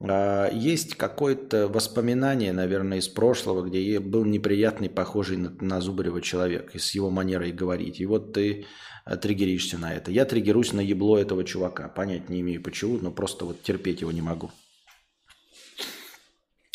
Э, 0.00 0.48
есть 0.52 0.94
какое-то 0.94 1.68
воспоминание, 1.68 2.52
наверное, 2.52 2.98
из 2.98 3.08
прошлого, 3.08 3.66
где 3.66 4.00
был 4.00 4.24
неприятный, 4.24 4.90
похожий 4.90 5.36
на, 5.36 5.50
на 5.60 5.80
Зубарева 5.80 6.20
человек, 6.20 6.74
и 6.74 6.78
с 6.78 6.92
его 6.92 7.10
манерой 7.10 7.52
говорить. 7.52 8.00
И 8.00 8.06
вот 8.06 8.32
ты 8.32 8.66
Э, 9.08 9.16
триггеришься 9.16 9.78
на 9.78 9.94
это. 9.94 10.10
Я 10.10 10.24
триггерусь 10.26 10.72
на 10.72 10.80
ебло 10.80 11.16
этого 11.16 11.42
чувака. 11.42 11.88
Понять 11.88 12.28
не 12.28 12.40
имею 12.40 12.62
почему, 12.62 12.98
но 12.98 13.10
просто 13.10 13.46
вот 13.46 13.62
терпеть 13.62 14.02
его 14.02 14.12
не 14.12 14.20
могу. 14.20 14.50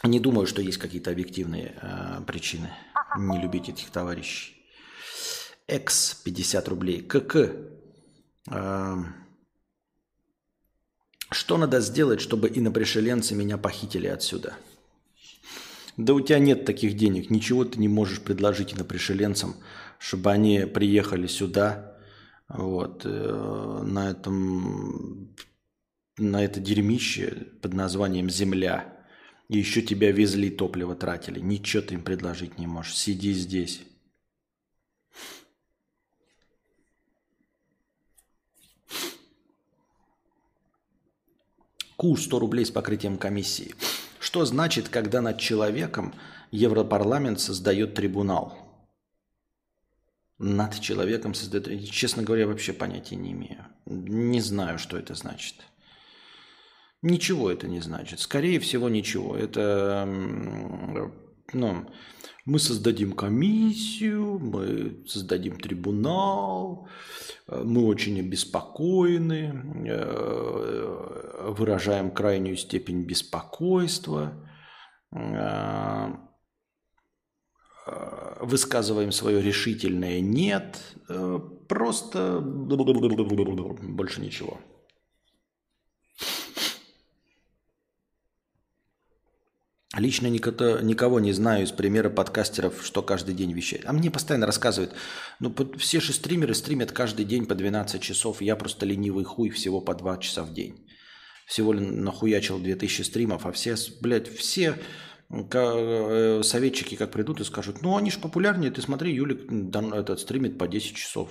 Не 0.04 0.20
думаю, 0.20 0.48
что 0.48 0.62
есть 0.62 0.80
какие-то 0.80 1.12
объективные 1.12 1.76
э, 1.82 2.22
причины 2.26 2.72
не 3.18 3.40
любить 3.40 3.70
этих 3.70 3.90
товарищей. 3.92 4.56
X 5.68 6.22
50 6.26 6.68
рублей. 6.68 7.02
КК. 7.02 7.52
Э, 8.52 8.96
что 11.34 11.58
надо 11.58 11.80
сделать, 11.80 12.22
чтобы 12.22 12.52
инопришеленцы 12.54 13.36
меня 13.36 13.58
похитили 13.58 14.08
отсюда? 14.08 14.54
Да 15.98 16.14
у 16.14 16.22
тебя 16.22 16.40
нет 16.40 16.66
таких 16.66 16.98
денег. 16.98 17.30
Ничего 17.30 17.66
ты 17.66 17.80
не 17.80 17.88
можешь 17.88 18.22
предложить 18.22 18.74
инопришеленцам, 18.74 19.56
чтобы 20.00 20.32
они 20.32 20.66
приехали 20.66 21.28
сюда, 21.28 21.98
вот, 22.50 23.02
э, 23.06 23.82
на 23.84 24.12
этом, 24.12 25.36
на 26.18 26.44
это 26.44 26.60
дерьмище 26.60 27.48
под 27.62 27.74
названием 27.74 28.30
«Земля». 28.30 28.94
И 29.50 29.58
еще 29.58 29.82
тебя 29.82 30.12
везли, 30.12 30.50
топливо 30.50 30.96
тратили. 30.96 31.40
Ничего 31.40 31.84
ты 31.84 31.96
им 31.96 32.02
предложить 32.02 32.58
не 32.58 32.66
можешь. 32.66 32.96
Сиди 32.96 33.34
здесь. 33.34 33.82
Ку 42.04 42.18
100 42.18 42.40
рублей 42.40 42.66
с 42.66 42.70
покрытием 42.70 43.18
комиссии. 43.18 43.76
Что 44.20 44.44
значит, 44.44 44.90
когда 44.90 45.22
над 45.22 45.40
человеком 45.40 46.14
Европарламент 46.52 47.40
создает 47.40 47.94
трибунал? 47.94 48.58
над 50.38 50.78
человеком 50.82 51.34
создает... 51.34 51.90
Честно 51.90 52.24
говоря, 52.24 52.46
вообще 52.46 52.74
понятия 52.74 53.16
не 53.16 53.32
имею. 53.32 53.66
Не 53.86 54.42
знаю, 54.42 54.80
что 54.80 54.98
это 54.98 55.16
значит. 55.16 55.56
Ничего 57.02 57.50
это 57.50 57.70
не 57.70 57.80
значит. 57.80 58.20
Скорее 58.20 58.60
всего, 58.60 58.90
ничего. 58.90 59.38
Это, 59.38 60.04
ну, 61.54 61.90
мы 62.46 62.60
создадим 62.60 63.14
комиссию, 63.14 64.40
мы 64.40 65.04
создадим 65.08 65.60
трибунал, 65.60 66.88
мы 67.48 67.86
очень 67.86 68.20
обеспокоены, 68.20 69.88
э, 69.88 71.54
выражаем 71.58 72.12
крайнюю 72.12 72.58
степень 72.58 73.04
беспокойства 73.04 74.34
э, 75.12 76.14
Э, 77.86 78.38
высказываем 78.40 79.12
свое 79.12 79.42
решительное 79.42 80.22
«нет», 80.22 80.80
э, 81.10 81.40
просто 81.68 82.40
больше 82.40 84.22
ничего. 84.22 84.58
Лично 90.04 90.28
никого 90.28 91.20
не 91.20 91.34
знаю 91.34 91.64
из 91.64 91.72
примера 91.72 92.10
подкастеров, 92.10 92.86
что 92.86 93.02
каждый 93.02 93.36
день 93.36 93.54
вещает. 93.54 93.86
А 93.86 93.94
мне 93.94 94.12
постоянно 94.12 94.46
рассказывают, 94.46 94.94
ну 95.40 95.56
все 95.78 96.00
же 96.00 96.14
стримеры 96.14 96.54
стримят 96.54 96.92
каждый 96.92 97.26
день 97.26 97.46
по 97.46 97.56
12 97.56 98.02
часов, 98.02 98.42
я 98.42 98.56
просто 98.56 98.86
ленивый 98.86 99.24
хуй 99.24 99.50
всего 99.50 99.82
по 99.82 99.96
2 99.96 100.18
часа 100.18 100.44
в 100.44 100.54
день. 100.54 100.76
Всего 101.48 101.74
нахуячил 101.74 102.60
2000 102.60 103.02
стримов, 103.04 103.46
а 103.46 103.52
все, 103.52 103.76
блядь, 104.02 104.28
все 104.28 104.76
Э, 105.34 106.42
советчики 106.44 106.96
как 106.96 107.12
придут 107.12 107.40
и 107.40 107.44
скажут, 107.44 107.82
ну 107.82 107.98
они 107.98 108.12
же 108.12 108.20
популярнее, 108.20 108.72
ты 108.72 108.82
смотри, 108.82 109.14
Юлик 109.14 109.52
этот 109.94 110.20
стримит 110.20 110.58
по 110.58 110.68
10 110.68 110.96
часов. 110.96 111.30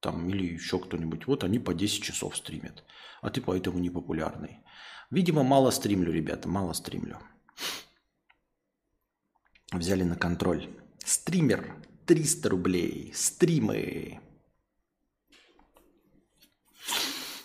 Там, 0.00 0.30
или 0.30 0.54
еще 0.54 0.78
кто-нибудь. 0.78 1.26
Вот 1.26 1.44
они 1.44 1.58
по 1.58 1.74
10 1.74 2.02
часов 2.02 2.36
стримят. 2.36 2.84
А 3.20 3.28
ты 3.28 3.42
поэтому 3.42 3.78
не 3.78 3.90
популярный. 3.90 4.60
Видимо, 5.10 5.42
мало 5.42 5.70
стримлю, 5.70 6.12
ребята, 6.12 6.48
мало 6.48 6.72
стримлю. 6.72 7.18
Взяли 9.72 10.02
на 10.02 10.16
контроль. 10.16 10.68
Стример 11.04 11.76
300 12.06 12.48
рублей. 12.48 13.12
Стримы. 13.14 14.18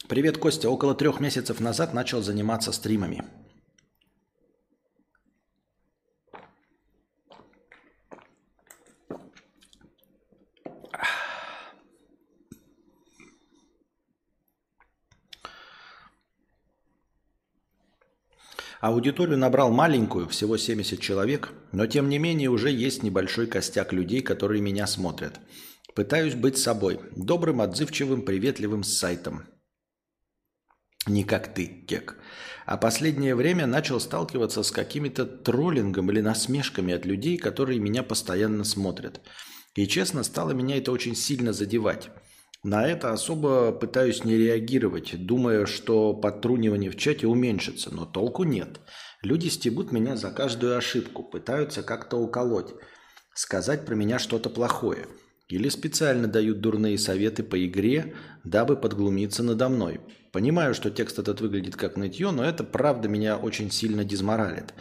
Привет, 0.08 0.40
Костя. 0.40 0.70
Около 0.70 0.96
трех 0.96 1.20
месяцев 1.20 1.60
назад 1.60 1.94
начал 1.94 2.24
заниматься 2.24 2.72
стримами. 2.72 3.24
Аудиторию 18.82 19.38
набрал 19.38 19.72
маленькую, 19.72 20.28
всего 20.28 20.58
70 20.58 21.00
человек, 21.00 21.54
но 21.72 21.88
тем 21.88 22.10
не 22.10 22.20
менее 22.20 22.50
уже 22.50 22.70
есть 22.70 23.04
небольшой 23.04 23.48
костяк 23.48 23.94
людей, 23.94 24.22
которые 24.22 24.62
меня 24.62 24.86
смотрят. 24.88 25.40
Пытаюсь 25.96 26.36
быть 26.36 26.58
собой, 26.58 27.00
добрым, 27.16 27.62
отзывчивым, 27.62 28.24
приветливым 28.24 28.84
с 28.84 28.98
сайтом. 28.98 29.46
Не 31.08 31.24
как 31.24 31.54
ты, 31.54 31.68
Кек. 31.88 32.18
А 32.66 32.78
последнее 32.78 33.36
время 33.36 33.68
начал 33.68 34.00
сталкиваться 34.00 34.64
с 34.64 34.72
какими-то 34.72 35.26
троллингом 35.26 36.12
или 36.12 36.20
насмешками 36.20 36.94
от 36.94 37.06
людей, 37.06 37.38
которые 37.38 37.80
меня 37.80 38.02
постоянно 38.02 38.64
смотрят. 38.64 39.22
И 39.76 39.88
честно, 39.88 40.24
стало 40.24 40.52
меня 40.52 40.78
это 40.78 40.92
очень 40.92 41.16
сильно 41.16 41.54
задевать. 41.54 42.10
На 42.66 42.88
это 42.88 43.12
особо 43.12 43.72
пытаюсь 43.72 44.24
не 44.24 44.36
реагировать, 44.36 45.24
думая, 45.24 45.68
что 45.68 46.16
подтрунивание 46.16 46.90
в 46.90 46.98
чате 46.98 47.28
уменьшится, 47.28 47.94
но 47.94 48.08
толку 48.08 48.44
нет. 48.44 48.80
Люди 49.22 49.50
стебут 49.50 49.92
меня 49.92 50.16
за 50.16 50.32
каждую 50.32 50.76
ошибку, 50.76 51.22
пытаются 51.22 51.84
как-то 51.84 52.18
уколоть, 52.18 52.74
сказать 53.36 53.86
про 53.86 53.94
меня 53.94 54.18
что-то 54.18 54.50
плохое. 54.50 55.06
Или 55.48 55.70
специально 55.70 56.28
дают 56.28 56.60
дурные 56.60 56.98
советы 56.98 57.44
по 57.44 57.64
игре, 57.64 58.16
дабы 58.44 58.78
подглумиться 58.78 59.44
надо 59.44 59.70
мной. 59.70 60.02
Понимаю, 60.32 60.74
что 60.74 60.90
текст 60.90 61.20
этот 61.20 61.42
выглядит 61.42 61.76
как 61.76 61.98
нытье, 61.98 62.32
но 62.32 62.44
это 62.44 62.64
правда 62.64 63.08
меня 63.08 63.38
очень 63.38 63.70
сильно 63.70 64.04
дезморалит. 64.04 64.74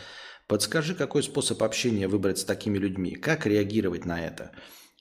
Подскажи, 0.48 0.94
какой 0.94 1.22
способ 1.22 1.62
общения 1.62 2.08
выбрать 2.08 2.38
с 2.38 2.44
такими 2.44 2.78
людьми? 2.78 3.14
Как 3.14 3.44
реагировать 3.44 4.06
на 4.06 4.24
это? 4.24 4.52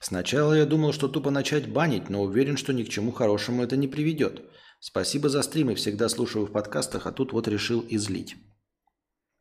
Сначала 0.04 0.52
я 0.52 0.66
думал, 0.66 0.92
что 0.92 1.08
тупо 1.08 1.32
начать 1.32 1.70
банить, 1.70 2.10
но 2.10 2.24
уверен, 2.24 2.58
что 2.58 2.74
ни 2.74 2.84
к 2.84 2.90
чему 2.90 3.14
хорошему 3.14 3.64
это 3.64 3.78
не 3.78 3.88
приведет. 3.88 4.44
Спасибо 4.82 5.30
за 5.30 5.42
стримы, 5.44 5.76
всегда 5.76 6.10
слушаю 6.10 6.46
в 6.46 6.52
подкастах, 6.52 7.08
а 7.08 7.14
тут 7.14 7.32
вот 7.32 7.48
решил 7.48 7.86
излить. 7.88 8.36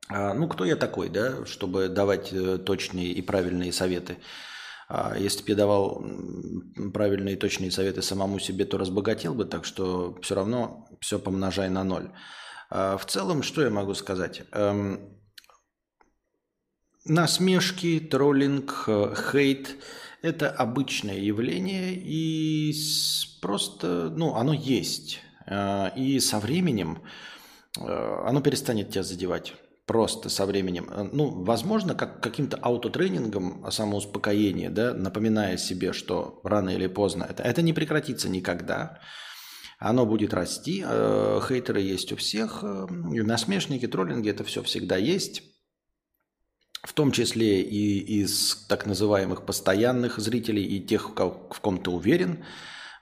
А, 0.08 0.32
ну, 0.34 0.46
кто 0.46 0.64
я 0.64 0.76
такой, 0.76 1.08
да, 1.08 1.44
чтобы 1.46 1.88
давать 1.88 2.32
э, 2.32 2.58
точные 2.58 3.10
и 3.10 3.20
правильные 3.22 3.72
советы? 3.72 4.18
А, 4.88 5.18
если 5.18 5.42
бы 5.42 5.50
я 5.50 5.56
давал 5.56 6.06
правильные 6.94 7.34
и 7.34 7.38
точные 7.38 7.72
советы 7.72 8.00
самому 8.00 8.38
себе, 8.38 8.64
то 8.64 8.78
разбогател 8.78 9.34
бы, 9.34 9.44
так 9.46 9.64
что 9.64 10.16
все 10.22 10.36
равно 10.36 10.86
все 11.00 11.18
помножай 11.18 11.70
на 11.70 11.82
ноль. 11.82 12.12
А, 12.70 12.96
в 12.98 13.06
целом, 13.06 13.42
что 13.42 13.62
я 13.62 13.70
могу 13.70 13.94
сказать? 13.94 14.44
Эм, 14.52 15.18
насмешки, 17.04 17.98
троллинг, 17.98 18.84
э, 18.86 19.12
хейт– 19.32 19.74
это 20.23 20.51
обычное 20.51 21.18
явление, 21.18 21.95
и 21.95 22.75
просто, 23.41 24.09
ну, 24.11 24.35
оно 24.37 24.53
есть. 24.53 25.20
Э, 25.47 25.91
и 25.97 26.20
со 26.20 26.39
временем 26.39 27.03
э, 27.79 28.25
оно 28.27 28.41
перестанет 28.41 28.91
тебя 28.91 29.03
задевать. 29.03 29.55
Просто 29.85 30.29
со 30.29 30.47
временем. 30.47 30.89
Ну, 31.12 31.43
возможно, 31.43 31.95
как 31.95 32.23
каким-то 32.23 32.57
аутотренингом 32.57 33.66
самоуспокоения, 33.70 34.70
да, 34.70 34.95
напоминая 34.95 35.57
себе, 35.57 35.93
что 35.93 36.41
рано 36.45 36.70
или 36.70 36.87
поздно 36.87 37.27
это, 37.29 37.43
это 37.43 37.62
не 37.62 37.73
прекратится 37.73 38.29
никогда. 38.29 39.01
Оно 39.81 40.07
будет 40.07 40.33
расти. 40.33 40.83
Хейтеры 40.83 41.81
есть 41.81 42.12
у 42.12 42.16
всех. 42.16 42.62
Насмешники, 42.62 43.89
троллинги– 43.89 44.29
это 44.31 44.45
все 44.45 44.62
всегда 44.62 44.97
есть 44.97 45.51
в 46.83 46.93
том 46.95 47.12
числе 47.12 47.62
и 47.62 47.99
из 48.22 48.66
так 48.68 48.87
называемых 48.87 49.47
постоянных 49.47 50.18
зрителей 50.18 50.64
и 50.64 50.80
тех, 50.80 51.11
в 51.11 51.61
ком 51.61 51.78
ты 51.78 51.91
уверен. 51.91 52.45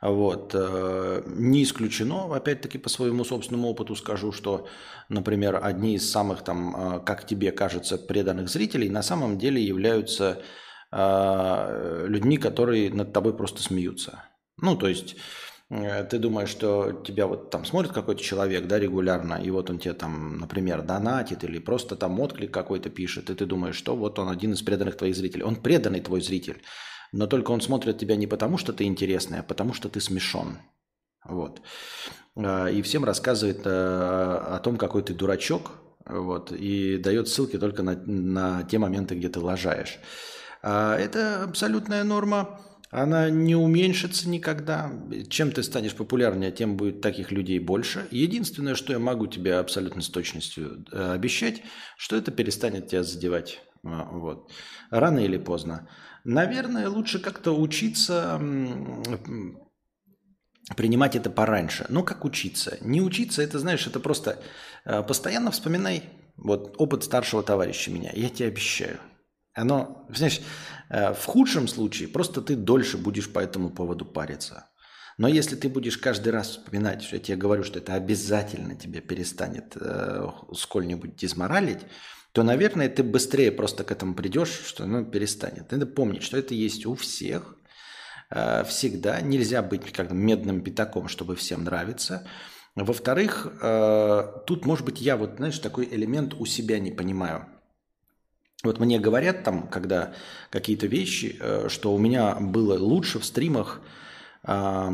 Вот. 0.02 0.52
Э, 0.54 1.22
не 1.26 1.62
исключено, 1.62 2.34
опять-таки 2.34 2.78
по 2.78 2.88
своему 2.88 3.24
собственному 3.24 3.68
опыту 3.68 3.96
скажу, 3.96 4.32
что, 4.32 4.66
например, 5.08 5.60
одни 5.62 5.94
из 5.94 6.10
самых, 6.10 6.42
там, 6.42 6.76
э, 6.76 7.00
как 7.00 7.26
тебе 7.26 7.52
кажется, 7.52 7.98
преданных 7.98 8.48
зрителей 8.48 8.88
на 8.88 9.02
самом 9.02 9.38
деле 9.38 9.62
являются 9.62 10.42
э, 10.90 12.06
людьми, 12.08 12.38
которые 12.38 12.90
над 12.90 13.12
тобой 13.12 13.36
просто 13.36 13.62
смеются. 13.62 14.24
Ну, 14.56 14.76
то 14.76 14.88
есть 14.88 15.16
ты 15.70 16.18
думаешь, 16.18 16.48
что 16.48 16.92
тебя 16.92 17.28
вот 17.28 17.50
там 17.50 17.64
смотрит 17.64 17.92
какой-то 17.92 18.20
человек, 18.20 18.66
да, 18.66 18.78
регулярно, 18.78 19.34
и 19.34 19.50
вот 19.50 19.70
он 19.70 19.78
тебе 19.78 19.94
там, 19.94 20.38
например, 20.38 20.82
донатит 20.82 21.44
или 21.44 21.60
просто 21.60 21.94
там 21.94 22.18
отклик 22.18 22.52
какой-то 22.52 22.90
пишет, 22.90 23.30
и 23.30 23.34
ты 23.36 23.46
думаешь, 23.46 23.76
что 23.76 23.94
вот 23.94 24.18
он 24.18 24.28
один 24.28 24.52
из 24.52 24.62
преданных 24.62 24.96
твоих 24.96 25.14
зрителей. 25.14 25.44
Он 25.44 25.54
преданный 25.54 26.00
твой 26.00 26.22
зритель, 26.22 26.60
но 27.12 27.28
только 27.28 27.52
он 27.52 27.60
смотрит 27.60 27.98
тебя 27.98 28.16
не 28.16 28.26
потому, 28.26 28.58
что 28.58 28.72
ты 28.72 28.82
интересный, 28.82 29.38
а 29.38 29.42
потому, 29.44 29.72
что 29.72 29.88
ты 29.88 30.00
смешон. 30.00 30.58
Вот. 31.24 31.62
Э, 32.34 32.72
и 32.72 32.82
всем 32.82 33.04
рассказывает 33.04 33.64
э, 33.64 33.70
о 33.70 34.58
том, 34.64 34.76
какой 34.76 35.02
ты 35.02 35.14
дурачок, 35.14 35.70
вот, 36.04 36.50
и 36.50 36.96
дает 36.96 37.28
ссылки 37.28 37.58
только 37.58 37.84
на, 37.84 37.94
на 37.94 38.64
те 38.64 38.78
моменты, 38.78 39.14
где 39.14 39.28
ты 39.28 39.38
лажаешь. 39.38 40.00
Это 40.62 41.44
абсолютная 41.44 42.04
норма 42.04 42.60
она 42.90 43.30
не 43.30 43.54
уменьшится 43.54 44.28
никогда. 44.28 44.92
Чем 45.28 45.52
ты 45.52 45.62
станешь 45.62 45.94
популярнее, 45.94 46.50
тем 46.50 46.76
будет 46.76 47.00
таких 47.00 47.30
людей 47.30 47.60
больше. 47.60 48.06
Единственное, 48.10 48.74
что 48.74 48.92
я 48.92 48.98
могу 48.98 49.28
тебе 49.28 49.54
абсолютно 49.56 50.02
с 50.02 50.08
точностью 50.08 50.84
э, 50.90 51.12
обещать, 51.12 51.62
что 51.96 52.16
это 52.16 52.32
перестанет 52.32 52.88
тебя 52.88 53.04
задевать. 53.04 53.60
А, 53.84 54.08
вот. 54.10 54.50
Рано 54.90 55.20
или 55.20 55.38
поздно. 55.38 55.88
Наверное, 56.24 56.88
лучше 56.88 57.20
как-то 57.20 57.52
учиться 57.52 58.38
принимать 60.76 61.16
это 61.16 61.30
пораньше. 61.30 61.86
Но 61.88 62.02
как 62.02 62.24
учиться? 62.24 62.76
Не 62.80 63.00
учиться, 63.00 63.42
это, 63.42 63.58
знаешь, 63.58 63.86
это 63.86 64.00
просто 64.00 64.42
э, 64.84 65.02
постоянно 65.02 65.50
вспоминай 65.50 66.04
вот 66.36 66.74
опыт 66.78 67.04
старшего 67.04 67.42
товарища 67.42 67.90
меня. 67.90 68.10
Я 68.14 68.28
тебе 68.28 68.48
обещаю. 68.48 68.98
Оно, 69.54 70.06
знаешь, 70.10 70.40
э, 70.88 71.12
в 71.12 71.24
худшем 71.24 71.68
случае 71.68 72.08
просто 72.08 72.40
ты 72.40 72.56
дольше 72.56 72.98
будешь 72.98 73.32
по 73.32 73.40
этому 73.40 73.70
поводу 73.70 74.04
париться. 74.04 74.68
Но 75.18 75.28
если 75.28 75.56
ты 75.56 75.68
будешь 75.68 75.98
каждый 75.98 76.30
раз 76.30 76.50
вспоминать, 76.50 77.02
что 77.02 77.16
я 77.16 77.22
тебе 77.22 77.36
говорю, 77.36 77.62
что 77.62 77.78
это 77.78 77.94
обязательно 77.94 78.74
тебя 78.76 79.00
перестанет 79.00 79.76
э, 79.78 80.26
сколь-нибудь 80.54 81.16
дизморалить, 81.16 81.80
то, 82.32 82.42
наверное, 82.42 82.88
ты 82.88 83.02
быстрее 83.02 83.50
просто 83.50 83.82
к 83.84 83.90
этому 83.90 84.14
придешь, 84.14 84.62
что 84.64 84.84
оно 84.84 85.04
перестанет. 85.04 85.72
Надо 85.72 85.86
помнить, 85.86 86.22
что 86.22 86.38
это 86.38 86.54
есть 86.54 86.86
у 86.86 86.94
всех, 86.94 87.56
э, 88.30 88.64
всегда. 88.64 89.20
Нельзя 89.20 89.62
быть 89.62 89.92
как 89.92 90.12
медным 90.12 90.62
пятаком, 90.62 91.08
чтобы 91.08 91.34
всем 91.34 91.64
нравиться. 91.64 92.26
Во-вторых, 92.76 93.52
э, 93.60 94.24
тут, 94.46 94.64
может 94.64 94.86
быть, 94.86 95.00
я 95.00 95.16
вот, 95.16 95.36
знаешь, 95.36 95.58
такой 95.58 95.86
элемент 95.90 96.34
у 96.34 96.46
себя 96.46 96.78
не 96.78 96.92
понимаю– 96.92 97.46
вот 98.62 98.78
мне 98.78 98.98
говорят 98.98 99.42
там, 99.44 99.68
когда 99.68 100.14
какие-то 100.50 100.86
вещи, 100.86 101.36
э, 101.40 101.68
что 101.68 101.94
у 101.94 101.98
меня 101.98 102.34
было 102.34 102.78
лучше 102.78 103.18
в 103.18 103.24
стримах 103.24 103.80
э, 104.44 104.90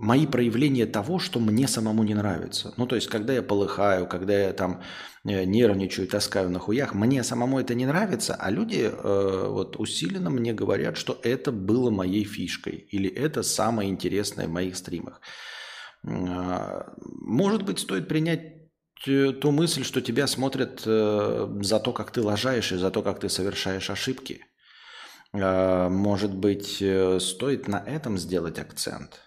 мои 0.00 0.26
проявления 0.26 0.86
того, 0.86 1.18
что 1.18 1.38
мне 1.40 1.68
самому 1.68 2.02
не 2.04 2.14
нравится. 2.14 2.72
Ну, 2.78 2.86
то 2.86 2.96
есть, 2.96 3.06
когда 3.08 3.34
я 3.34 3.42
полыхаю, 3.42 4.06
когда 4.06 4.32
я 4.32 4.52
там 4.52 4.82
э, 5.24 5.44
нервничаю, 5.44 6.08
таскаю 6.08 6.50
на 6.50 6.58
хуях, 6.58 6.94
мне 6.94 7.22
самому 7.22 7.60
это 7.60 7.74
не 7.74 7.86
нравится, 7.86 8.34
а 8.34 8.50
люди 8.50 8.90
э, 8.90 9.46
вот 9.48 9.76
усиленно 9.78 10.30
мне 10.30 10.54
говорят, 10.54 10.96
что 10.96 11.20
это 11.22 11.52
было 11.52 11.90
моей 11.90 12.24
фишкой 12.24 12.86
или 12.90 13.10
это 13.10 13.42
самое 13.42 13.90
интересное 13.90 14.48
в 14.48 14.50
моих 14.50 14.76
стримах. 14.76 15.20
Э, 16.02 16.82
может 17.04 17.62
быть, 17.64 17.78
стоит 17.78 18.08
принять 18.08 18.59
ту 19.04 19.50
мысль, 19.50 19.84
что 19.84 20.00
тебя 20.00 20.26
смотрят 20.26 20.82
э, 20.84 21.58
за 21.62 21.80
то, 21.80 21.92
как 21.92 22.10
ты 22.10 22.22
лажаешь 22.22 22.72
и 22.72 22.76
за 22.76 22.90
то, 22.90 23.02
как 23.02 23.20
ты 23.20 23.28
совершаешь 23.28 23.88
ошибки. 23.90 24.44
Э, 25.32 25.88
может 25.88 26.34
быть, 26.34 26.78
э, 26.80 27.18
стоит 27.20 27.66
на 27.68 27.78
этом 27.78 28.18
сделать 28.18 28.58
акцент. 28.58 29.20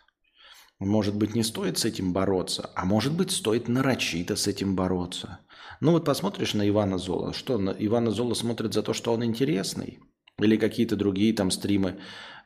Может 0.80 1.16
быть, 1.16 1.34
не 1.34 1.44
стоит 1.44 1.78
с 1.78 1.86
этим 1.86 2.14
бороться, 2.14 2.70
а 2.76 2.86
может 2.86 3.14
быть, 3.14 3.32
стоит 3.32 3.68
нарочито 3.68 4.36
с 4.36 4.48
этим 4.48 4.76
бороться. 4.76 5.40
Ну 5.80 5.92
вот 5.92 6.06
посмотришь 6.06 6.54
на 6.54 6.68
Ивана 6.68 6.98
Зола. 6.98 7.34
Что, 7.34 7.58
на 7.58 7.72
Ивана 7.72 8.12
Зола 8.12 8.34
смотрит 8.34 8.74
за 8.74 8.84
то, 8.84 8.94
что 8.94 9.14
он 9.14 9.24
интересный? 9.24 10.00
Или 10.40 10.58
какие-то 10.58 10.96
другие 10.96 11.34
там 11.34 11.52
стримы 11.52 12.00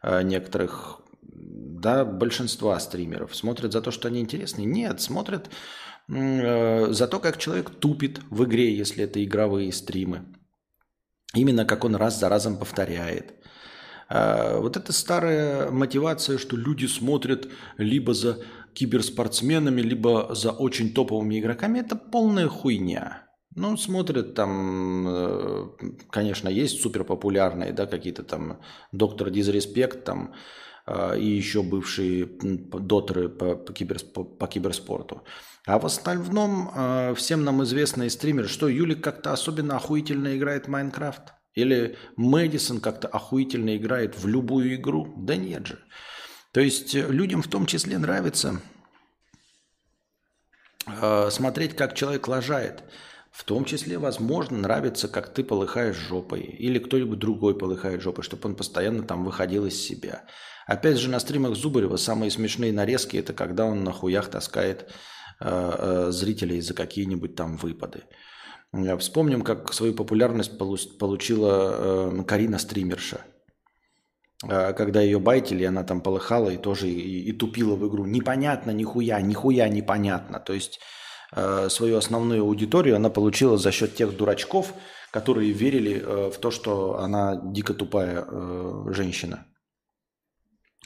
некоторых, 0.03 1.01
да, 1.21 2.05
большинства 2.05 2.79
стримеров 2.79 3.35
смотрят 3.35 3.71
за 3.71 3.81
то, 3.81 3.91
что 3.91 4.07
они 4.07 4.19
интересны? 4.19 4.61
Нет, 4.61 5.01
смотрят 5.01 5.49
Э, 5.49 5.96
за 6.07 7.07
то, 7.07 7.19
как 7.19 7.37
человек 7.37 7.69
тупит 7.69 8.21
в 8.29 8.45
игре, 8.45 8.73
если 8.73 9.03
это 9.03 9.23
игровые 9.23 9.71
стримы. 9.73 10.25
Именно 11.33 11.65
как 11.65 11.83
он 11.83 11.95
раз 11.95 12.19
за 12.19 12.29
разом 12.29 12.57
повторяет. 12.57 13.35
Э, 14.09 14.59
вот 14.59 14.77
это 14.77 14.93
старая 14.93 15.69
мотивация, 15.69 16.37
что 16.37 16.55
люди 16.55 16.85
смотрят 16.85 17.47
либо 17.77 18.13
за 18.13 18.39
киберспортсменами, 18.73 19.81
либо 19.81 20.33
за 20.33 20.51
очень 20.51 20.93
топовыми 20.93 21.39
игроками, 21.39 21.79
это 21.79 21.95
полная 21.95 22.47
хуйня. 22.47 23.23
Ну, 23.55 23.75
смотрят 23.75 24.35
там, 24.35 25.07
э, 25.07 25.69
конечно, 26.09 26.47
есть 26.47 26.81
суперпопулярные, 26.81 27.73
да, 27.73 27.87
какие-то 27.87 28.23
там 28.23 28.59
доктор 28.91 29.29
Дизреспект 29.29 30.03
там 30.05 30.33
и 31.17 31.25
еще 31.25 31.63
бывшие 31.63 32.25
дотеры 32.25 33.27
по, 33.27 33.57
по, 33.57 33.73
киберспо, 33.73 34.23
по 34.23 34.47
киберспорту. 34.47 35.23
А 35.67 35.79
в 35.79 35.85
остальном 35.85 36.71
э, 36.73 37.13
всем 37.15 37.43
нам 37.43 37.61
известные 37.63 38.09
стримеры, 38.09 38.47
что 38.47 38.69
Юлик 38.69 39.03
как-то 39.03 39.33
особенно 39.33 39.75
охуительно 39.75 40.37
играет 40.37 40.65
в 40.65 40.69
Майнкрафт? 40.69 41.33
Или 41.55 41.97
Мэдисон 42.15 42.79
как-то 42.79 43.09
охуительно 43.09 43.75
играет 43.75 44.17
в 44.17 44.25
любую 44.27 44.75
игру? 44.75 45.13
Да 45.17 45.35
нет 45.35 45.67
же. 45.67 45.79
То 46.53 46.61
есть 46.61 46.95
э, 46.95 47.05
людям 47.09 47.41
в 47.41 47.49
том 47.49 47.65
числе 47.65 47.97
нравится 47.97 48.61
э, 50.85 51.29
смотреть, 51.31 51.75
как 51.75 51.95
человек 51.95 52.29
лажает. 52.29 52.85
В 53.33 53.43
том 53.43 53.65
числе, 53.65 53.97
возможно, 53.97 54.57
нравится, 54.57 55.09
как 55.09 55.33
ты 55.33 55.43
полыхаешь 55.43 55.97
жопой. 55.97 56.43
Или 56.43 56.79
кто-нибудь 56.79 57.19
другой 57.19 57.57
полыхает 57.57 58.01
жопой, 58.01 58.23
чтобы 58.23 58.47
он 58.47 58.55
постоянно 58.55 59.03
там 59.03 59.25
выходил 59.25 59.65
из 59.65 59.75
себя. 59.75 60.23
Опять 60.65 60.97
же, 60.97 61.09
на 61.09 61.19
стримах 61.19 61.55
Зубарева 61.55 61.97
самые 61.97 62.31
смешные 62.31 62.71
нарезки– 62.71 63.17
это 63.17 63.33
когда 63.33 63.65
он 63.65 63.83
на 63.83 63.91
хуях 63.91 64.29
таскает 64.29 64.89
зрителей 65.39 66.61
за 66.61 66.73
какие-нибудь 66.73 67.35
там 67.35 67.57
выпады. 67.57 68.03
Вспомним, 68.99 69.41
как 69.43 69.73
свою 69.73 69.93
популярность 69.93 70.57
получила 70.57 72.11
э, 72.11 72.23
Карина 72.23 72.59
Стримерша. 72.59 73.21
Когда 74.41 75.01
ее 75.01 75.19
байтили, 75.19 75.63
она 75.63 75.83
там 75.83 76.01
полыхала 76.01 76.49
и 76.49 76.57
тоже 76.57 76.89
и, 76.89 77.29
и 77.29 77.31
тупила 77.31 77.75
в 77.75 77.87
игру. 77.87 78.05
Непонятно, 78.05 78.71
нихуя, 78.71 79.21
нихуя 79.21 79.69
непонятно. 79.69 80.39
То 80.39 80.53
есть 80.53 80.79
свою 81.69 81.97
основную 81.97 82.43
аудиторию 82.43 82.95
она 82.95 83.09
получила 83.09 83.57
за 83.57 83.71
счет 83.71 83.95
тех 83.95 84.15
дурачков, 84.15 84.73
которые 85.11 85.51
верили 85.51 85.99
в 86.29 86.37
то, 86.39 86.51
что 86.51 86.99
она 86.99 87.41
дико 87.43 87.73
тупая 87.73 88.25
женщина. 88.93 89.45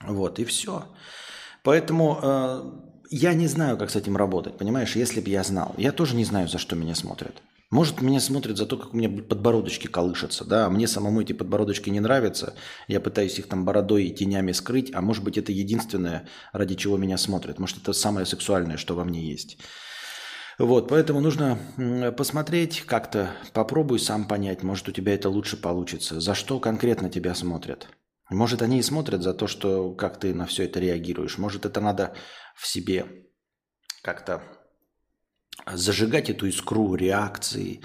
Вот, 0.04 0.40
и 0.40 0.46
все. 0.46 0.86
Поэтому 1.64 2.91
я 3.12 3.34
не 3.34 3.48
знаю, 3.48 3.78
как 3.78 3.92
с 3.92 3.96
этим 3.96 4.16
работать, 4.16 4.58
понимаешь, 4.58 4.96
если 4.96 5.20
бы 5.20 5.30
я 5.30 5.44
знал. 5.44 5.76
Я 5.78 5.92
тоже 5.92 6.16
не 6.16 6.24
знаю, 6.24 6.48
за 6.48 6.58
что 6.58 6.78
меня 6.78 6.96
смотрят. 6.96 7.44
Может, 7.70 8.02
меня 8.02 8.20
смотрят 8.20 8.58
за 8.58 8.66
то, 8.66 8.78
как 8.78 8.94
у 8.94 8.98
меня 8.98 9.10
подбородочки 9.10 9.88
колышутся, 9.88 10.46
да, 10.46 10.70
мне 10.70 10.88
самому 10.88 11.22
эти 11.22 11.32
подбородочки 11.32 11.90
не 11.90 12.00
нравятся, 12.00 12.54
я 12.88 13.00
пытаюсь 13.00 13.40
их 13.40 13.48
там 13.48 13.64
бородой 13.64 14.06
и 14.06 14.14
тенями 14.14 14.52
скрыть, 14.52 14.94
а 14.94 15.02
может 15.02 15.24
быть, 15.24 15.38
это 15.38 15.54
единственное, 15.54 16.28
ради 16.52 16.76
чего 16.76 16.98
меня 16.98 17.18
смотрят, 17.18 17.60
может, 17.60 17.78
это 17.78 17.94
самое 17.94 18.26
сексуальное, 18.26 18.76
что 18.76 18.96
во 18.96 19.06
мне 19.06 19.22
есть. 19.22 19.58
Вот, 20.60 20.90
поэтому 20.90 21.22
нужно 21.22 21.58
посмотреть, 22.18 22.82
как-то 22.82 23.32
попробуй 23.54 24.00
сам 24.00 24.26
понять, 24.26 24.64
может 24.64 24.90
у 24.90 24.92
тебя 24.92 25.14
это 25.14 25.30
лучше 25.30 25.56
получится. 25.56 26.20
За 26.20 26.36
что 26.36 26.60
конкретно 26.60 27.10
тебя 27.10 27.34
смотрят? 27.36 27.88
Может 28.30 28.62
они 28.62 28.80
и 28.80 28.84
смотрят 28.84 29.24
за 29.24 29.34
то, 29.34 29.48
что 29.48 29.92
как 29.92 30.18
ты 30.18 30.34
на 30.34 30.46
все 30.46 30.64
это 30.64 30.80
реагируешь. 30.80 31.38
Может 31.38 31.66
это 31.66 31.82
надо 31.82 32.14
в 32.56 32.68
себе 32.68 33.06
как-то 34.02 34.42
зажигать 35.72 36.30
эту 36.30 36.48
искру 36.48 36.96
реакции, 36.96 37.82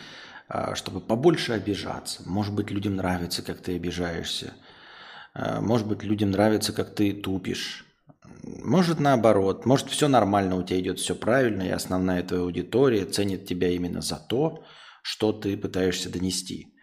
а, 0.49 0.75
чтобы 0.75 1.01
побольше 1.01 1.53
обижаться. 1.53 2.23
Может 2.27 2.55
быть, 2.55 2.71
людям 2.71 2.97
нравится, 2.97 3.43
как 3.43 3.61
ты 3.61 3.77
обижаешься. 3.77 4.55
А, 5.35 5.61
может 5.61 5.87
быть, 5.87 6.03
людям 6.03 6.31
нравится, 6.31 6.73
как 6.73 6.95
ты 6.95 7.13
тупишь. 7.13 7.85
Может, 8.43 9.01
наоборот. 9.01 9.67
Может, 9.67 9.91
все 9.91 10.09
нормально, 10.09 10.57
у 10.57 10.63
тебя 10.63 10.81
идет 10.81 11.01
все 11.01 11.15
правильно, 11.15 11.63
и 11.63 11.71
основная 11.71 12.23
твоя 12.23 12.43
аудитория 12.43 13.05
ценит 13.05 13.47
тебя 13.47 13.69
именно 13.69 14.01
за 14.01 14.17
то, 14.17 14.65
что 15.03 15.33
ты 15.33 15.57
пытаешься 15.57 16.11
донести. 16.11 16.76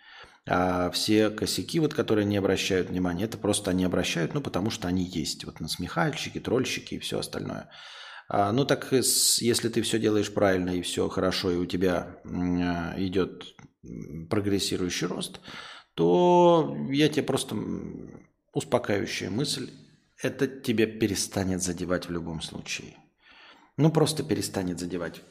А 0.46 0.92
все 0.92 1.30
косяки, 1.30 1.80
вот, 1.80 1.94
которые 1.94 2.26
не 2.26 2.38
обращают 2.38 2.90
внимания, 2.90 3.26
это 3.26 3.38
просто 3.38 3.72
они 3.72 3.86
обращают, 3.86 4.34
ну, 4.34 4.42
потому 4.42 4.70
что 4.70 4.88
они 4.88 5.04
есть. 5.04 5.46
Вот 5.46 5.60
насмехальщики, 5.62 6.40
трольщики 6.40 6.96
и 6.96 7.00
все 7.00 7.20
остальное. 7.20 7.70
А, 8.28 8.52
ну 8.52 8.66
так 8.66 8.92
если 8.92 9.70
ты 9.70 9.82
все 9.82 10.00
делаешь 10.00 10.34
правильно 10.34 10.72
и 10.72 10.82
все 10.82 11.08
хорошо, 11.08 11.52
и 11.52 11.58
у 11.58 11.66
тебя 11.66 12.18
а, 12.26 12.94
идет 12.98 13.56
прогрессирующий 14.30 15.08
рост, 15.08 15.40
то 15.94 16.76
я 16.90 17.10
тебе 17.10 17.24
просто 17.24 17.56
успокаивающая 18.54 19.30
мысль, 19.30 19.72
это 20.22 20.48
тебя 20.48 20.88
перестанет 20.88 21.62
задевать 21.62 22.08
в 22.08 22.12
любом 22.12 22.42
случае. 22.42 22.96
Ну 23.78 23.92
просто 23.92 24.24
перестанет 24.24 24.80
задевать. 24.80 25.22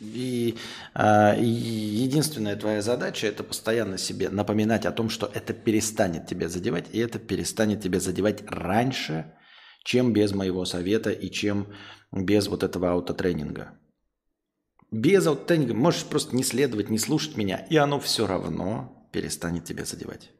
И, 0.00 0.56
э, 0.94 1.34
единственная 1.38 2.56
твоя 2.56 2.80
задача 2.80 3.26
это 3.26 3.44
постоянно 3.44 3.98
себе 3.98 4.30
напоминать 4.30 4.86
о 4.86 4.92
том, 4.92 5.10
что 5.10 5.30
это 5.32 5.52
перестанет 5.52 6.26
тебя 6.26 6.48
задевать, 6.48 6.86
и 6.92 6.98
это 6.98 7.18
перестанет 7.18 7.82
тебя 7.82 8.00
задевать 8.00 8.42
раньше, 8.46 9.32
чем 9.84 10.12
без 10.12 10.32
моего 10.32 10.64
совета 10.64 11.10
и 11.10 11.30
чем 11.30 11.68
без 12.12 12.48
вот 12.48 12.62
этого 12.62 12.92
аутотренинга. 12.92 13.78
Без 14.90 15.26
аутотренинга 15.26 15.74
можешь 15.74 16.04
просто 16.04 16.34
не 16.34 16.42
следовать, 16.42 16.88
не 16.88 16.98
слушать 16.98 17.36
меня, 17.36 17.58
и 17.68 17.76
оно 17.76 18.00
все 18.00 18.26
равно 18.26 19.08
перестанет 19.12 19.64
тебя 19.64 19.84
задевать. 19.84 20.30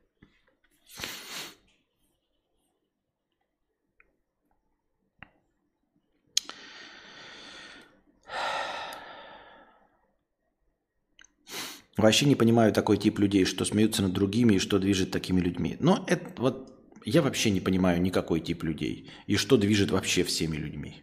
Вообще 12.00 12.26
не 12.26 12.34
понимаю 12.34 12.72
такой 12.72 12.96
тип 12.96 13.18
людей, 13.18 13.44
что 13.44 13.64
смеются 13.64 14.02
над 14.02 14.12
другими 14.12 14.54
и 14.54 14.58
что 14.58 14.78
движет 14.78 15.10
такими 15.10 15.40
людьми. 15.40 15.76
Но 15.80 16.04
это 16.06 16.30
вот 16.40 16.72
я 17.04 17.22
вообще 17.22 17.50
не 17.50 17.60
понимаю 17.60 18.00
никакой 18.00 18.40
тип 18.40 18.62
людей 18.62 19.10
и 19.26 19.36
что 19.36 19.56
движет 19.56 19.90
вообще 19.90 20.22
всеми 20.24 20.56
людьми 20.56 21.02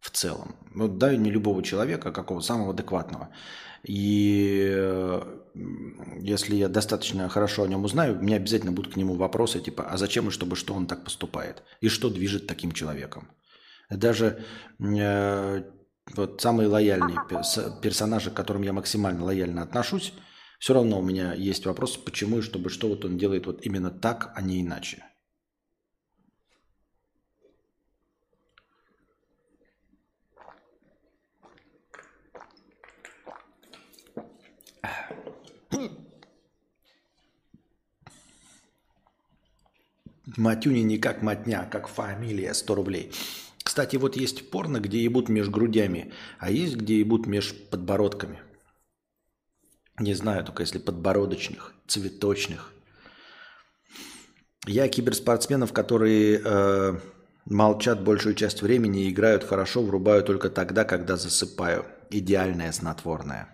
в 0.00 0.10
целом. 0.10 0.56
Вот 0.74 0.98
дай 0.98 1.16
мне 1.16 1.30
любого 1.30 1.62
человека, 1.62 2.12
какого 2.12 2.40
самого 2.40 2.70
адекватного. 2.70 3.30
И 3.84 4.70
э, 4.74 5.22
если 6.20 6.56
я 6.56 6.68
достаточно 6.68 7.28
хорошо 7.28 7.64
о 7.64 7.68
нем 7.68 7.84
узнаю, 7.84 8.18
у 8.18 8.22
меня 8.22 8.36
обязательно 8.36 8.72
будут 8.72 8.94
к 8.94 8.96
нему 8.96 9.14
вопросы, 9.14 9.60
типа, 9.60 9.84
а 9.84 9.96
зачем 9.96 10.28
и 10.28 10.30
чтобы 10.30 10.56
что 10.56 10.74
он 10.74 10.86
так 10.86 11.04
поступает? 11.04 11.62
И 11.80 11.88
что 11.88 12.10
движет 12.10 12.46
таким 12.46 12.72
человеком? 12.72 13.30
Даже 13.90 14.44
э, 14.80 15.62
вот 16.14 16.40
самые 16.40 16.68
лояльные 16.68 17.18
персонажи, 17.80 18.30
к 18.30 18.34
которым 18.34 18.62
я 18.62 18.72
максимально 18.72 19.24
лояльно 19.24 19.62
отношусь, 19.62 20.12
все 20.62 20.74
равно 20.74 21.00
у 21.00 21.02
меня 21.02 21.34
есть 21.34 21.66
вопрос, 21.66 21.96
почему 21.96 22.38
и 22.38 22.40
чтобы 22.40 22.70
что 22.70 22.88
вот 22.88 23.04
он 23.04 23.18
делает 23.18 23.46
вот 23.46 23.66
именно 23.66 23.90
так, 23.90 24.32
а 24.36 24.42
не 24.42 24.60
иначе. 24.60 25.04
Матюни 40.36 40.82
не 40.82 40.98
как 40.98 41.22
матня, 41.22 41.62
а 41.62 41.66
как 41.66 41.88
фамилия, 41.88 42.54
100 42.54 42.74
рублей. 42.76 43.10
Кстати, 43.64 43.96
вот 43.96 44.14
есть 44.14 44.48
порно, 44.48 44.78
где 44.78 45.02
ебут 45.02 45.28
меж 45.28 45.48
грудями, 45.48 46.12
а 46.38 46.52
есть 46.52 46.76
где 46.76 47.00
ебут 47.00 47.26
меж 47.26 47.52
подбородками. 47.52 48.51
Не 49.98 50.14
знаю, 50.14 50.44
только 50.44 50.62
если 50.62 50.78
подбородочных, 50.78 51.74
цветочных. 51.86 52.72
Я 54.66 54.88
киберспортсменов, 54.88 55.72
которые 55.72 56.40
э, 56.42 57.00
молчат 57.44 58.02
большую 58.02 58.34
часть 58.34 58.62
времени 58.62 59.04
и 59.04 59.10
играют 59.10 59.44
хорошо, 59.44 59.82
врубаю 59.82 60.22
только 60.22 60.50
тогда, 60.50 60.84
когда 60.84 61.16
засыпаю. 61.16 61.84
Идеальное 62.10 62.72
снотворное. 62.72 63.48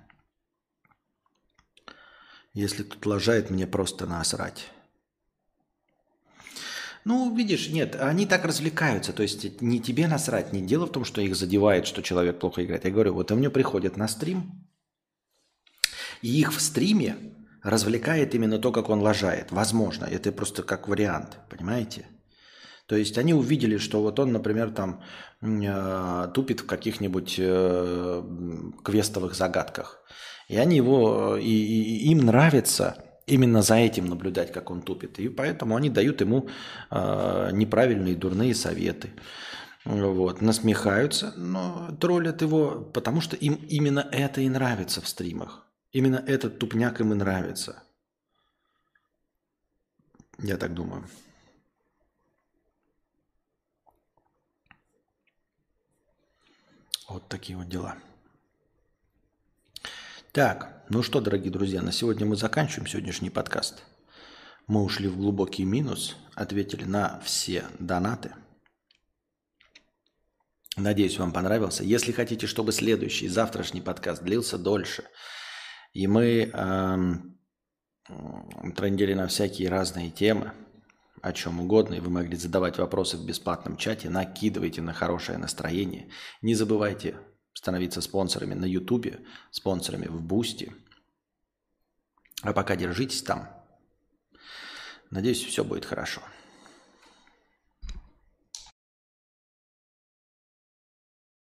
Если 2.55 2.82
тут 2.82 3.05
лажает, 3.07 3.51
мне 3.51 3.66
просто 3.66 4.07
насрать. 4.07 4.68
Ну, 7.05 7.34
видишь, 7.34 7.68
нет, 7.70 7.97
они 7.99 8.26
так 8.26 8.45
развлекаются. 8.45 9.12
То 9.12 9.22
есть 9.22 9.62
не 9.62 9.80
тебе 9.80 10.09
насрать, 10.09 10.53
не 10.53 10.61
дело 10.61 10.86
в 10.86 10.93
том, 10.93 11.05
что 11.05 11.20
их 11.20 11.36
задевает, 11.36 11.86
что 11.86 12.03
человек 12.03 12.39
плохо 12.39 12.64
играет. 12.64 12.84
Я 12.84 12.91
говорю, 12.91 13.14
вот 13.14 13.30
они 13.30 13.49
приходят 13.49 13.97
на 13.97 14.09
стрим, 14.09 14.68
и 16.22 16.40
их 16.40 16.52
в 16.52 16.60
стриме 16.60 17.16
развлекает 17.62 18.34
именно 18.34 18.58
то, 18.58 18.72
как 18.72 18.88
он 18.88 19.00
лажает. 19.00 19.52
Возможно, 19.52 20.04
это 20.04 20.32
просто 20.32 20.62
как 20.62 20.88
вариант, 20.88 21.38
понимаете? 21.48 22.06
То 22.86 22.96
есть 22.96 23.18
они 23.18 23.34
увидели, 23.34 23.76
что 23.76 24.00
вот 24.00 24.18
он, 24.18 24.32
например, 24.32 24.70
там 24.70 25.02
э, 25.42 26.28
тупит 26.32 26.60
в 26.60 26.66
каких-нибудь 26.66 27.34
э, 27.38 28.22
квестовых 28.82 29.34
загадках. 29.34 30.00
И 30.48 30.56
они 30.56 30.76
его, 30.76 31.36
и, 31.36 31.44
и 31.44 32.10
им 32.10 32.24
нравится 32.24 32.96
именно 33.26 33.60
за 33.60 33.74
этим 33.74 34.06
наблюдать, 34.06 34.52
как 34.52 34.70
он 34.70 34.80
тупит. 34.80 35.18
И 35.18 35.28
поэтому 35.28 35.76
они 35.76 35.90
дают 35.90 36.22
ему 36.22 36.48
э, 36.90 37.50
неправильные 37.52 38.16
дурные 38.16 38.54
советы. 38.54 39.10
Вот, 39.84 40.40
насмехаются, 40.40 41.32
но 41.36 41.96
троллят 42.00 42.42
его, 42.42 42.90
потому 42.92 43.20
что 43.20 43.36
им 43.36 43.54
именно 43.68 44.06
это 44.12 44.40
и 44.40 44.48
нравится 44.48 45.00
в 45.02 45.08
стримах. 45.08 45.67
Именно 45.93 46.16
этот 46.26 46.59
тупняк 46.59 47.01
им 47.01 47.12
и 47.12 47.16
нравится. 47.16 47.82
Я 50.39 50.57
так 50.57 50.74
думаю. 50.74 51.09
Вот 57.09 57.26
такие 57.28 57.57
вот 57.57 57.68
дела. 57.68 57.97
Так, 60.32 60.84
ну 60.91 61.03
что, 61.03 61.20
дорогие 61.20 61.51
друзья, 61.51 61.80
на 61.80 61.91
сегодня 61.91 62.26
мы 62.26 62.36
заканчиваем 62.36 62.86
сегодняшний 62.86 63.30
подкаст. 63.30 63.82
Мы 64.66 64.82
ушли 64.82 65.09
в 65.09 65.16
глубокий 65.16 65.64
минус, 65.64 66.16
ответили 66.34 66.84
на 66.84 67.18
все 67.20 67.64
донаты. 67.78 68.34
Надеюсь, 70.76 71.18
вам 71.18 71.32
понравился. 71.32 71.82
Если 71.82 72.12
хотите, 72.12 72.47
чтобы 72.47 72.72
следующий, 72.72 73.26
завтрашний 73.26 73.80
подкаст 73.80 74.22
длился 74.22 74.59
дольше, 74.59 75.05
и 75.93 76.07
мы 76.07 76.51
эм, 76.53 77.39
трендили 78.76 79.14
на 79.14 79.26
всякие 79.26 79.68
разные 79.68 80.11
темы, 80.11 80.53
о 81.22 81.32
чем 81.32 81.61
угодно, 81.61 81.95
и 81.95 82.01
вы 82.01 82.11
могли 82.11 82.36
задавать 82.36 82.78
вопросы 82.78 83.16
в 83.16 83.26
бесплатном 83.26 83.76
чате, 83.76 84.09
накидывайте 84.09 84.82
на 84.82 84.93
хорошее 84.93 85.39
настроение. 85.39 86.11
Не 86.43 86.55
забывайте 86.55 87.16
становиться 87.53 88.01
спонсорами 88.01 88.55
на 88.55 88.64
Ютубе, 88.64 89.20
спонсорами 89.51 90.07
в 90.07 90.22
Boosty. 90.22 90.72
А 92.43 92.53
пока 92.53 92.76
держитесь 92.76 93.22
там. 93.22 93.49
Надеюсь, 95.11 95.43
все 95.43 95.64
будет 95.64 95.84
хорошо. 95.84 96.22